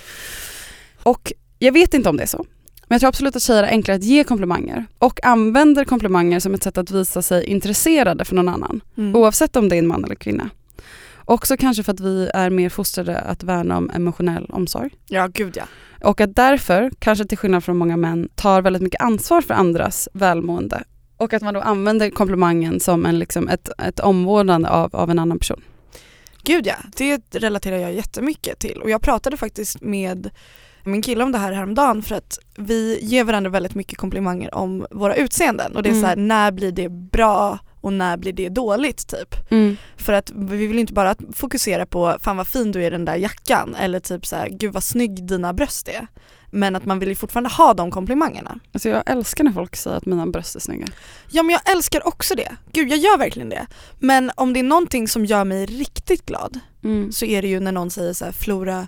Och 1.03 1.33
jag 1.59 1.71
vet 1.71 1.93
inte 1.93 2.09
om 2.09 2.17
det 2.17 2.23
är 2.23 2.27
så. 2.27 2.45
Men 2.87 2.95
jag 2.95 2.99
tror 2.99 3.07
absolut 3.07 3.35
att 3.35 3.41
tjejer 3.41 3.63
är 3.63 3.67
enklare 3.67 3.97
att 3.97 4.03
ge 4.03 4.23
komplimanger 4.23 4.85
och 4.99 5.25
använder 5.25 5.85
komplimanger 5.85 6.39
som 6.39 6.53
ett 6.53 6.63
sätt 6.63 6.77
att 6.77 6.91
visa 6.91 7.21
sig 7.21 7.45
intresserade 7.45 8.25
för 8.25 8.35
någon 8.35 8.49
annan. 8.49 8.81
Mm. 8.97 9.15
Oavsett 9.15 9.55
om 9.55 9.69
det 9.69 9.75
är 9.75 9.79
en 9.79 9.87
man 9.87 10.03
eller 10.03 10.15
kvinna. 10.15 10.49
Också 11.25 11.57
kanske 11.57 11.83
för 11.83 11.93
att 11.93 11.99
vi 11.99 12.29
är 12.33 12.49
mer 12.49 12.69
fostrade 12.69 13.19
att 13.19 13.43
värna 13.43 13.77
om 13.77 13.91
emotionell 13.93 14.45
omsorg. 14.49 14.89
Ja, 15.07 15.27
gud 15.27 15.57
ja. 15.57 15.63
Och 16.03 16.21
att 16.21 16.35
därför, 16.35 16.91
kanske 16.99 17.25
till 17.25 17.37
skillnad 17.37 17.63
från 17.63 17.77
många 17.77 17.97
män, 17.97 18.29
tar 18.35 18.61
väldigt 18.61 18.81
mycket 18.81 19.01
ansvar 19.01 19.41
för 19.41 19.53
andras 19.53 20.09
välmående. 20.13 20.83
Och 21.17 21.33
att 21.33 21.41
man 21.41 21.53
då 21.53 21.61
använder 21.61 22.09
komplimangen 22.09 22.79
som 22.79 23.05
en, 23.05 23.19
liksom 23.19 23.47
ett, 23.47 23.69
ett 23.77 23.99
omvårdande 23.99 24.69
av, 24.69 24.95
av 24.95 25.11
en 25.11 25.19
annan 25.19 25.39
person. 25.39 25.61
Gud 26.43 26.67
ja, 26.67 26.75
det 26.97 27.35
relaterar 27.35 27.77
jag 27.77 27.93
jättemycket 27.93 28.59
till 28.59 28.81
och 28.81 28.89
jag 28.89 29.01
pratade 29.01 29.37
faktiskt 29.37 29.81
med 29.81 30.29
min 30.87 31.01
kille 31.01 31.23
om 31.23 31.31
det 31.31 31.37
här 31.37 31.51
häromdagen 31.51 32.01
för 32.01 32.15
att 32.15 32.39
vi 32.57 32.99
ger 33.01 33.23
varandra 33.23 33.49
väldigt 33.49 33.75
mycket 33.75 33.97
komplimanger 33.97 34.55
om 34.55 34.85
våra 34.91 35.15
utseenden 35.15 35.75
och 35.75 35.83
det 35.83 35.89
är 35.89 35.91
Mm. 35.91 36.01
så 36.01 36.07
här, 36.07 36.15
när 36.15 36.51
blir 36.51 36.71
det 36.71 36.89
bra 36.89 37.59
och 37.81 37.93
när 37.93 38.17
blir 38.17 38.33
det 38.33 38.49
dåligt 38.49 39.07
typ. 39.07 39.35
För 39.97 40.13
att 40.13 40.31
vi 40.35 40.67
vill 40.67 40.79
inte 40.79 40.93
bara 40.93 41.15
fokusera 41.33 41.85
på 41.85 42.17
fan 42.21 42.37
vad 42.37 42.47
fin 42.47 42.71
du 42.71 42.83
är 42.83 42.87
i 42.87 42.89
den 42.89 43.05
där 43.05 43.15
jackan 43.15 43.75
eller 43.75 43.99
typ 43.99 44.25
så 44.25 44.35
här, 44.35 44.49
gud 44.49 44.73
vad 44.73 44.83
snygg 44.83 45.27
dina 45.27 45.53
bröst 45.53 45.87
är. 45.87 46.07
Men 46.51 46.75
att 46.75 46.85
man 46.85 46.99
vill 46.99 47.09
ju 47.09 47.15
fortfarande 47.15 47.49
ha 47.49 47.73
de 47.73 47.91
komplimangerna. 47.91 48.59
Alltså 48.73 48.89
jag 48.89 49.03
älskar 49.09 49.43
när 49.43 49.51
folk 49.51 49.75
säger 49.75 49.97
att 49.97 50.05
mina 50.05 50.27
bröst 50.27 50.55
är 50.55 50.59
snygga. 50.59 50.87
Ja 51.31 51.43
men 51.43 51.53
jag 51.53 51.71
älskar 51.71 52.07
också 52.07 52.35
det. 52.35 52.55
Gud 52.71 52.89
jag 52.91 52.97
gör 52.99 53.17
verkligen 53.17 53.49
det. 53.49 53.67
Men 53.99 54.31
om 54.35 54.53
det 54.53 54.59
är 54.59 54.63
någonting 54.63 55.07
som 55.07 55.25
gör 55.25 55.43
mig 55.43 55.65
riktigt 55.65 56.25
glad 56.25 56.59
Mm. 56.83 57.11
så 57.11 57.25
är 57.25 57.41
det 57.41 57.47
ju 57.47 57.59
när 57.59 57.71
någon 57.71 57.89
säger 57.91 58.13
så 58.13 58.25
här, 58.25 58.31
Flora, 58.31 58.87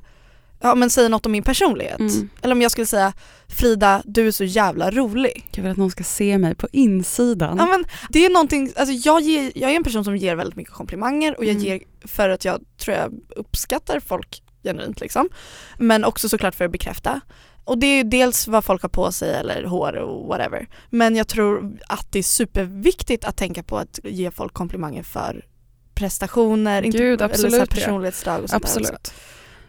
ja 0.59 0.75
men 0.75 0.89
säger 0.89 1.09
något 1.09 1.25
om 1.25 1.31
min 1.31 1.43
personlighet. 1.43 1.99
Mm. 1.99 2.29
Eller 2.41 2.55
om 2.55 2.61
jag 2.61 2.71
skulle 2.71 2.85
säga 2.87 3.13
Frida, 3.47 4.01
du 4.05 4.27
är 4.27 4.31
så 4.31 4.43
jävla 4.43 4.91
rolig. 4.91 5.49
Jag 5.51 5.63
vill 5.63 5.71
att 5.71 5.77
någon 5.77 5.91
ska 5.91 6.03
se 6.03 6.37
mig 6.37 6.55
på 6.55 6.67
insidan. 6.71 7.57
Ja 7.57 7.65
men 7.65 7.85
det 8.09 8.25
är 8.25 8.29
någonting, 8.29 8.71
alltså 8.75 8.93
jag, 8.93 9.21
ger, 9.21 9.51
jag 9.55 9.71
är 9.71 9.75
en 9.75 9.83
person 9.83 10.03
som 10.03 10.17
ger 10.17 10.35
väldigt 10.35 10.55
mycket 10.55 10.73
komplimanger 10.73 11.37
och 11.37 11.45
jag 11.45 11.51
Mm. 11.51 11.63
ger 11.63 11.81
för 12.05 12.29
att 12.29 12.45
jag 12.45 12.61
tror 12.77 12.97
jag 12.97 13.13
uppskattar 13.35 13.99
folk 13.99 14.43
genuint 14.63 15.01
liksom. 15.01 15.29
Men 15.77 16.05
också 16.05 16.29
såklart 16.29 16.55
för 16.55 16.65
att 16.65 16.71
bekräfta. 16.71 17.21
Och 17.63 17.77
det 17.77 17.87
är 17.87 17.97
ju 17.97 18.03
dels 18.03 18.47
vad 18.47 18.65
folk 18.65 18.81
har 18.81 18.89
på 18.89 19.11
sig 19.11 19.33
eller 19.33 19.63
hår 19.63 19.95
och 19.95 20.27
whatever. 20.27 20.67
Men 20.89 21.15
jag 21.15 21.27
tror 21.27 21.77
att 21.87 22.11
det 22.11 22.19
är 22.19 22.23
superviktigt 22.23 23.25
att 23.25 23.37
tänka 23.37 23.63
på 23.63 23.77
att 23.77 23.99
ge 24.03 24.31
folk 24.31 24.53
komplimanger 24.53 25.03
för 25.03 25.45
prestationer, 25.93 26.81
inte, 26.81 26.97
Gud, 26.97 27.21
eller 27.21 27.33
så 27.35 27.41
här 27.41 27.43
absolut, 27.43 27.59
ja. 27.59 27.65
personlighetsdrag 27.75 28.43
och 28.43 28.49
sånt 28.49 28.73
där 28.73 28.81
också. 28.81 29.11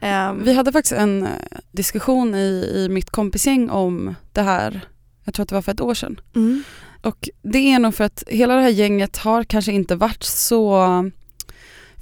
Ehm, 0.00 0.44
Vi 0.44 0.52
hade 0.54 0.72
faktiskt 0.72 0.92
en 0.92 1.22
eh, 1.22 1.28
diskussion 1.72 2.34
i, 2.34 2.72
i 2.76 2.88
mitt 2.88 3.10
kompisgäng 3.10 3.70
om 3.70 4.14
det 4.32 4.42
här, 4.42 4.80
jag 5.24 5.34
tror 5.34 5.42
att 5.42 5.48
det 5.48 5.54
var 5.54 5.62
för 5.62 5.72
ett 5.72 5.80
år 5.80 5.94
sedan. 5.94 6.20
mm, 6.34 6.62
Och 7.02 7.28
det 7.42 7.58
är 7.72 7.78
nog 7.78 7.94
för 7.94 8.04
att 8.04 8.22
hela 8.26 8.54
det 8.54 8.62
här 8.62 8.68
gänget 8.68 9.16
har 9.16 9.44
kanske 9.44 9.72
inte 9.72 9.96
varit 9.96 10.22
så 10.22 10.86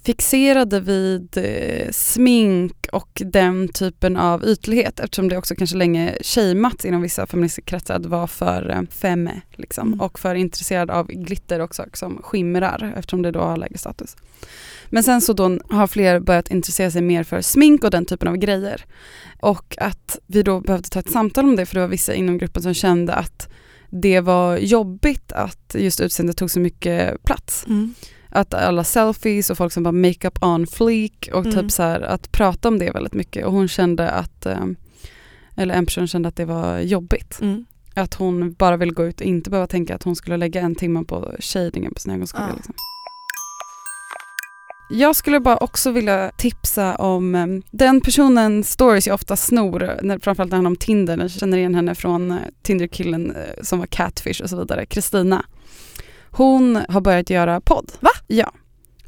fixerade 0.05 0.81
vid 0.81 1.37
eh, 1.37 1.91
smink 1.93 2.87
och 2.93 3.23
den 3.25 3.69
typen 3.69 4.17
av 4.17 4.45
ytlighet 4.45 5.01
eftersom 5.01 5.29
det 5.29 5.37
också 5.37 5.55
kanske 5.55 5.77
länge 5.77 6.15
shameats 6.23 6.85
inom 6.85 7.03
vissa 7.03 7.27
feministiska 7.27 7.71
kretsar 7.71 7.95
att 7.95 8.07
vara 8.07 8.27
för 8.27 8.71
eh, 8.71 8.83
femme 8.91 9.41
liksom, 9.57 9.89
Mm. 9.89 10.01
och 10.01 10.19
för 10.19 10.35
intresserad 10.35 10.91
av 10.91 11.07
glitter 11.07 11.61
också 11.61 11.85
som 11.93 12.23
skimrar 12.23 12.95
eftersom 12.97 13.23
det 13.23 13.31
då 13.31 13.41
har 13.41 13.57
lägre 13.57 13.79
status. 13.79 14.17
Men 14.91 15.03
sen 15.03 15.21
så 15.21 15.33
då 15.33 15.59
har 15.71 15.87
fler 15.87 16.21
börjat 16.21 16.51
intressera 16.51 16.91
sig 16.91 17.03
mer 17.03 17.23
för 17.25 17.41
smink 17.41 17.85
och 17.85 17.91
den 17.91 18.05
typen 18.05 18.29
av 18.29 18.37
grejer. 18.37 18.85
Och 19.41 19.75
att 19.79 20.19
vi 20.27 20.43
då 20.43 20.61
behövde 20.61 20.89
ta 20.89 21.01
ett 21.01 21.11
samtal 21.11 21.45
om 21.45 21.57
det 21.57 21.67
för 21.67 21.75
det 21.75 21.81
var 21.81 21.89
vissa 21.89 22.15
inom 22.15 22.39
gruppen 22.39 22.63
som 22.63 22.75
kände 22.75 23.13
att 23.15 23.49
det 23.91 24.21
var 24.21 24.57
jobbigt 24.57 25.33
att 25.33 25.75
just 25.79 26.01
utseendet 26.01 26.37
tog 26.37 26.51
så 26.51 26.61
mycket 26.61 27.23
plats. 27.23 27.65
mm, 27.69 27.95
Att 28.31 28.55
alla 28.55 28.85
selfies 28.85 29.51
och 29.51 29.57
folk 29.57 29.73
som 29.73 29.83
bara 29.83 29.93
makeup 29.93 30.43
on 30.45 30.67
fleek 30.67 31.29
och 31.33 31.47
Mm. 31.47 31.59
typ 31.59 31.71
så 31.73 31.83
här 31.83 32.01
att 32.01 32.33
prata 32.33 32.69
om 32.69 32.79
det 32.79 32.91
väldigt 32.91 33.15
mycket 33.15 33.47
och 33.47 33.53
hon 33.53 33.69
kände 33.69 34.11
att, 34.11 34.47
eh, 34.47 34.65
eller 35.57 35.75
en 35.75 35.87
person 35.87 36.07
kände 36.09 36.29
att 36.29 36.37
det 36.37 36.45
var 36.45 36.79
jobbigt. 36.79 37.39
mm. 37.41 37.65
Att 37.95 38.15
hon 38.15 38.53
bara 38.53 38.77
vill 38.77 38.93
gå 38.95 39.05
ut 39.07 39.21
och 39.21 39.27
inte 39.27 39.51
behöva 39.51 39.67
tänka 39.67 39.95
att 39.95 40.03
hon 40.03 40.17
skulle 40.17 40.37
lägga 40.37 40.61
en 40.61 40.75
timme 40.75 41.05
på 41.05 41.35
shadingen 41.41 41.95
på 41.95 42.01
sin 42.01 42.13
ögonskugga. 42.13 42.47
Ja. 42.49 42.57
Liksom. 42.57 42.75
Jag 44.91 45.17
skulle 45.17 45.41
bara 45.41 45.57
också 45.57 45.91
vilja 45.91 46.31
tipsa 46.37 46.97
om 46.97 47.35
eh, 47.35 47.47
den 47.71 48.01
personens 48.01 48.71
stories 48.71 49.07
jag 49.07 49.15
ofta 49.15 49.37
snor, 49.37 49.99
när, 50.03 50.19
framförallt 50.19 50.39
när 50.39 50.47
det 50.51 50.57
handlar 50.57 50.71
om 50.71 50.77
Tinder. 50.77 51.19
Jag 51.19 51.31
känner 51.31 51.59
igen 51.59 51.75
henne 51.75 51.95
från 51.95 52.31
eh, 52.31 52.37
Tinder-killen 52.63 53.31
eh, 53.37 53.63
som 53.63 53.79
var 53.79 53.87
catfish 53.87 54.43
och 54.43 54.51
så 54.51 54.57
vidare, 54.59 54.87
Kristina. 54.87 55.45
Hon 56.31 56.79
har 56.89 57.01
börjat 57.01 57.31
göra 57.31 57.61
podd. 57.61 57.93
Va? 58.01 58.11
Ja. 58.27 58.53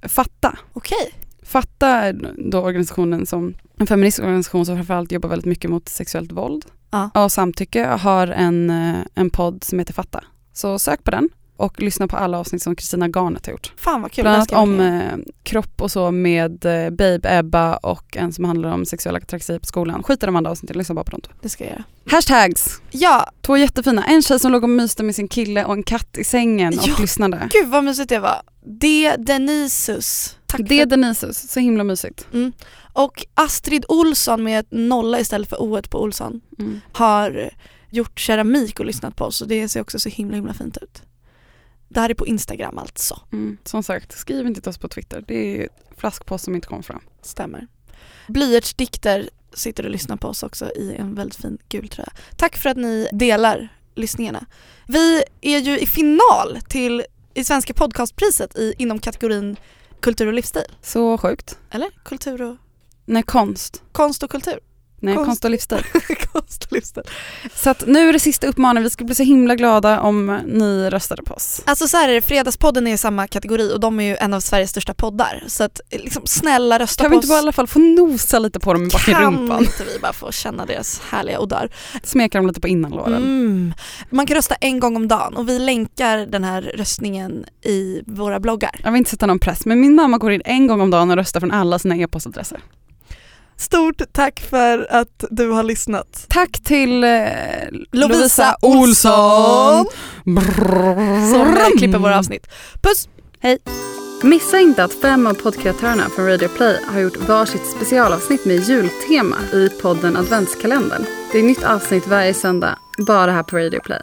Fatta. 0.03 0.59
Okej. 0.73 1.15
Fatta 1.43 1.89
är 1.89 2.33
då 2.51 2.61
organisationen 2.61 3.27
som, 3.27 3.55
en 3.77 3.87
feministisk 3.87 4.25
organisation 4.25 4.67
som 4.67 4.77
framförallt 4.77 5.13
jobbar 5.13 5.29
väldigt 5.29 5.47
mycket 5.47 5.71
mot 5.71 5.89
sexuellt 5.89 6.33
våld 6.33 6.65
Ja. 6.91 7.11
och 7.15 7.33
samtycke 7.33 7.87
har 7.87 8.27
en, 8.27 8.71
eh, 8.71 8.99
en 9.15 9.31
podd 9.31 9.65
som 9.65 9.79
heter 9.79 9.93
Fatta. 9.93 10.25
Så 10.53 10.79
sök 10.79 11.05
på 11.05 11.11
den 11.11 11.29
och 11.61 11.83
lyssna 11.83 12.09
på 12.09 12.17
alla 12.17 12.39
avsnitt 12.39 12.63
som 12.63 12.77
Kristina 12.77 13.09
Garnet 13.09 13.47
har 13.47 13.53
gjort. 13.53 13.73
Fan 13.77 14.03
vad 14.03 14.13
kul. 14.13 14.23
Bland 14.23 14.37
annat 14.37 14.53
om 14.53 14.81
eh, 14.81 15.03
kropp 15.43 15.83
och 15.83 15.91
så 15.91 16.11
med 16.11 16.65
eh, 16.65 16.91
Babe 16.91 17.21
Ebba 17.39 17.77
och 17.77 18.17
en 18.17 18.33
som 18.33 18.45
handlar 18.45 18.73
om 18.73 18.87
sexuella 18.87 19.21
trakasserier 19.21 19.61
på 19.61 19.67
skolan. 19.67 20.03
Skit 20.03 20.23
i 20.23 20.27
de 20.27 20.37
andra 20.37 20.51
avsnitten, 20.51 20.79
lyssna 20.79 20.95
bara 20.95 21.05
på 21.05 21.11
dem. 21.11 21.21
Det 21.43 21.49
ska 21.49 21.65
jag 21.65 21.71
göra. 21.73 21.85
Hashtags! 22.11 22.81
Ja, 22.91 23.31
Två 23.43 23.57
jättefina. 23.57 24.05
En 24.05 24.23
tjej 24.23 24.39
som 24.39 24.53
låg 24.53 24.63
och 24.63 24.69
myste 24.71 25.03
med 25.03 25.15
sin 25.15 25.29
kille 25.29 25.65
och 25.65 25.73
en 25.75 25.83
katt 25.83 26.19
i 26.19 26.25
sängen 26.25 26.79
och 26.79 26.89
Ja. 26.89 26.95
lyssnade. 27.01 27.49
gud 27.53 27.69
vad 27.69 27.85
mysigt 27.85 28.09
det 28.09 28.19
var. 28.19 28.43
Det 28.81 29.17
Denisus. 29.17 30.37
Tack 30.47 30.61
Det 30.69 30.79
för... 30.79 30.87
Denisus, 30.87 31.51
så 31.51 31.61
himla 31.61 31.85
mysigt. 31.85 32.27
Och 32.93 33.27
Astrid 33.35 33.85
Olsson 33.89 34.43
med 34.45 34.61
ett 34.61 34.67
nolla 34.71 35.21
istället 35.21 35.49
för 35.49 35.63
o 35.63 35.81
på 35.91 36.03
Olsson 36.03 36.41
Mm. 36.59 36.81
har 36.93 37.51
gjort 37.91 38.19
keramik 38.21 38.81
och 38.81 38.87
lyssnat 38.87 39.17
på 39.17 39.25
oss 39.25 39.41
och 39.43 39.49
det 39.49 39.69
ser 39.69 39.81
också 39.81 39.99
så 39.99 40.09
himla 40.09 40.37
himla 40.37 40.55
fint 40.55 40.77
ut. 40.83 41.03
Det 41.91 42.01
här 42.01 42.11
är 42.11 42.15
på 42.15 42.27
Instagram 42.27 42.79
alltså. 42.79 43.21
Mm. 43.33 43.59
Som 43.65 43.83
sagt, 43.83 44.19
skriv 44.19 44.47
inte 44.47 44.61
till 44.61 44.71
oss 44.71 44.79
på 44.79 44.89
Twitter. 44.89 45.25
Det 45.29 45.63
är 45.63 45.69
flaskpost 45.97 46.45
som 46.45 46.55
inte 46.55 46.69
kommer 46.69 46.83
fram. 46.83 47.01
Stämmer. 47.23 47.67
Blyertsdikter 48.29 49.31
sitter 49.53 49.85
och 49.85 49.91
lyssnar 49.91 50.17
på 50.17 50.29
oss 50.29 50.43
också 50.43 50.71
i 50.71 50.95
en 50.99 51.15
väldigt 51.15 51.37
fin 51.37 51.59
gul 51.69 51.89
tröja. 51.89 52.13
Tack 52.37 52.57
för 52.57 52.71
att 52.71 52.77
ni 52.77 53.09
delar 53.13 53.69
lyssningarna. 53.95 54.47
Vi 54.89 55.23
är 55.41 55.59
ju 55.59 55.79
i 55.79 55.87
final 55.87 56.59
till 56.69 57.05
i 57.35 57.45
Svenska 57.45 57.75
podcastpriset 57.75 58.57
i, 58.57 58.75
inom 58.79 58.99
kategorin 58.99 59.57
kultur 60.01 60.27
och 60.27 60.33
livsstil. 60.33 60.63
Så 60.83 61.19
sjukt. 61.19 61.59
Eller? 61.71 61.91
Kultur 62.05 62.43
och 62.43 62.57
Nej, 63.05 63.23
konst. 63.23 63.83
konst 63.93 64.23
och 64.23 64.31
kultur. 64.31 64.61
Nej, 65.03 65.15
Konst. 65.15 65.29
konst, 65.29 65.45
och 65.45 65.51
livsstil. 65.51 65.79
konst 66.33 66.65
och 66.65 66.73
livsstil. 66.73 67.03
Så 67.55 67.71
att 67.71 67.87
nu 67.87 68.09
är 68.09 68.13
det 68.13 68.19
sista 68.21 68.47
uppmaningen. 68.47 68.83
Vi 68.85 68.91
ska 68.91 69.05
bli 69.05 69.15
så 69.15 69.23
himla 69.23 69.55
glada 69.55 70.01
om 70.01 70.41
ni 70.47 70.91
röstade 70.91 71.23
på 71.23 71.35
oss. 71.35 71.63
Alltså 71.65 71.89
så 71.89 71.97
här 71.97 72.09
är 72.09 72.15
det, 72.15 72.23
Fredagspodden 72.23 72.87
är 72.87 72.95
i 72.95 72.99
samma 72.99 73.27
kategori 73.27 73.73
och 73.75 73.81
de 73.81 74.01
är 74.01 74.05
ju 74.05 74.17
en 74.17 74.35
av 74.35 74.41
Sveriges 74.41 74.71
största 74.71 74.95
poddar. 74.95 75.45
Så 75.47 75.65
att 75.65 75.81
liksom 75.91 76.23
snälla 76.27 76.79
rösta 76.79 77.03
Kan 77.05 77.11
på 77.11 77.11
vi 77.11 77.17
inte 77.17 77.29
bara 77.29 77.35
i 77.35 77.39
oss. 77.39 77.43
alla 77.43 77.53
fall 77.53 77.67
få 77.67 77.79
nosa 77.79 78.39
lite 78.39 78.61
på 78.61 78.73
dem 78.73 78.87
i 78.87 78.91
Kan 78.91 79.15
bakrumpan? 79.15 79.61
inte 79.61 79.85
vi 79.95 79.99
bara 80.01 80.13
få 80.13 80.33
känna 80.33 80.67
deras 80.67 81.01
härliga 81.11 81.41
odör? 81.41 81.71
Smeka 82.03 82.39
dem 82.39 82.47
lite 82.47 82.61
på 82.61 82.69
innanlåren. 82.69 83.15
Mm. 83.17 83.75
Man 84.11 84.27
kan 84.27 84.35
rösta 84.35 84.55
en 84.55 84.81
gång 84.81 84.97
om 84.97 85.09
dagen 85.09 85.37
och 85.37 85.49
vi 85.49 85.59
länkar 85.59 86.19
den 86.19 86.45
här 86.45 86.63
röstningen 86.63 87.45
i 87.65 88.03
våra 88.07 88.41
bloggar. 88.41 88.81
Jag 88.85 88.93
vill 88.93 88.99
inte 88.99 89.11
sätta 89.11 89.27
någon 89.27 89.39
press, 89.39 89.67
men 89.67 89.81
min 89.81 89.95
mamma 89.95 90.19
går 90.19 90.33
in 90.33 90.43
en 90.45 90.67
gång 90.67 90.81
om 90.81 90.91
dagen 90.91 91.11
och 91.11 91.17
röstar 91.17 91.41
från 91.41 91.51
alla 91.51 91.79
sina 91.79 91.97
e-postadresser. 91.97 92.61
Stort 93.61 94.03
tack 94.13 94.41
för 94.41 94.87
att 94.91 95.25
du 95.31 95.51
har 95.51 95.63
lyssnat. 95.63 96.27
Tack 96.29 96.61
till 96.63 97.05
eh, 97.05 97.11
Lovisa 97.93 98.57
Olsson. 98.63 99.87
Som 101.33 101.57
eh, 101.57 101.79
klipper 101.79 101.99
våra 101.99 102.19
avsnitt. 102.19 102.47
Puss! 102.83 103.09
Missa 104.23 104.59
inte 104.59 104.85
att 104.85 104.93
fem 104.93 105.27
av 105.27 105.35
poddkreatörerna 105.35 106.09
från 106.09 106.27
Radio 106.27 106.49
Play 106.49 106.85
har 106.87 107.01
gjort 107.01 107.17
varsitt 107.17 107.67
specialavsnitt 107.77 108.45
med 108.45 108.57
jultema 108.57 109.37
i 109.53 109.69
podden 109.69 110.17
Adventskalendern. 110.17 111.05
Det 111.33 111.39
är 111.39 111.43
nytt 111.43 111.65
avsnitt 111.65 112.07
varje 112.07 112.35
söndag, 112.35 112.79
bara 113.07 113.33
här 113.33 113.43
på 113.43 113.57
Radio 113.57 113.81
Play. 113.81 114.03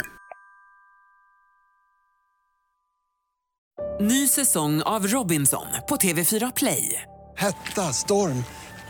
Ny 4.00 4.28
säsong 4.28 4.82
av 4.82 5.08
Robinson 5.08 5.68
på 5.90 5.96
TV4 5.96 6.52
Play. 6.56 7.02
Hetta, 7.38 7.82
storm, 7.94 8.44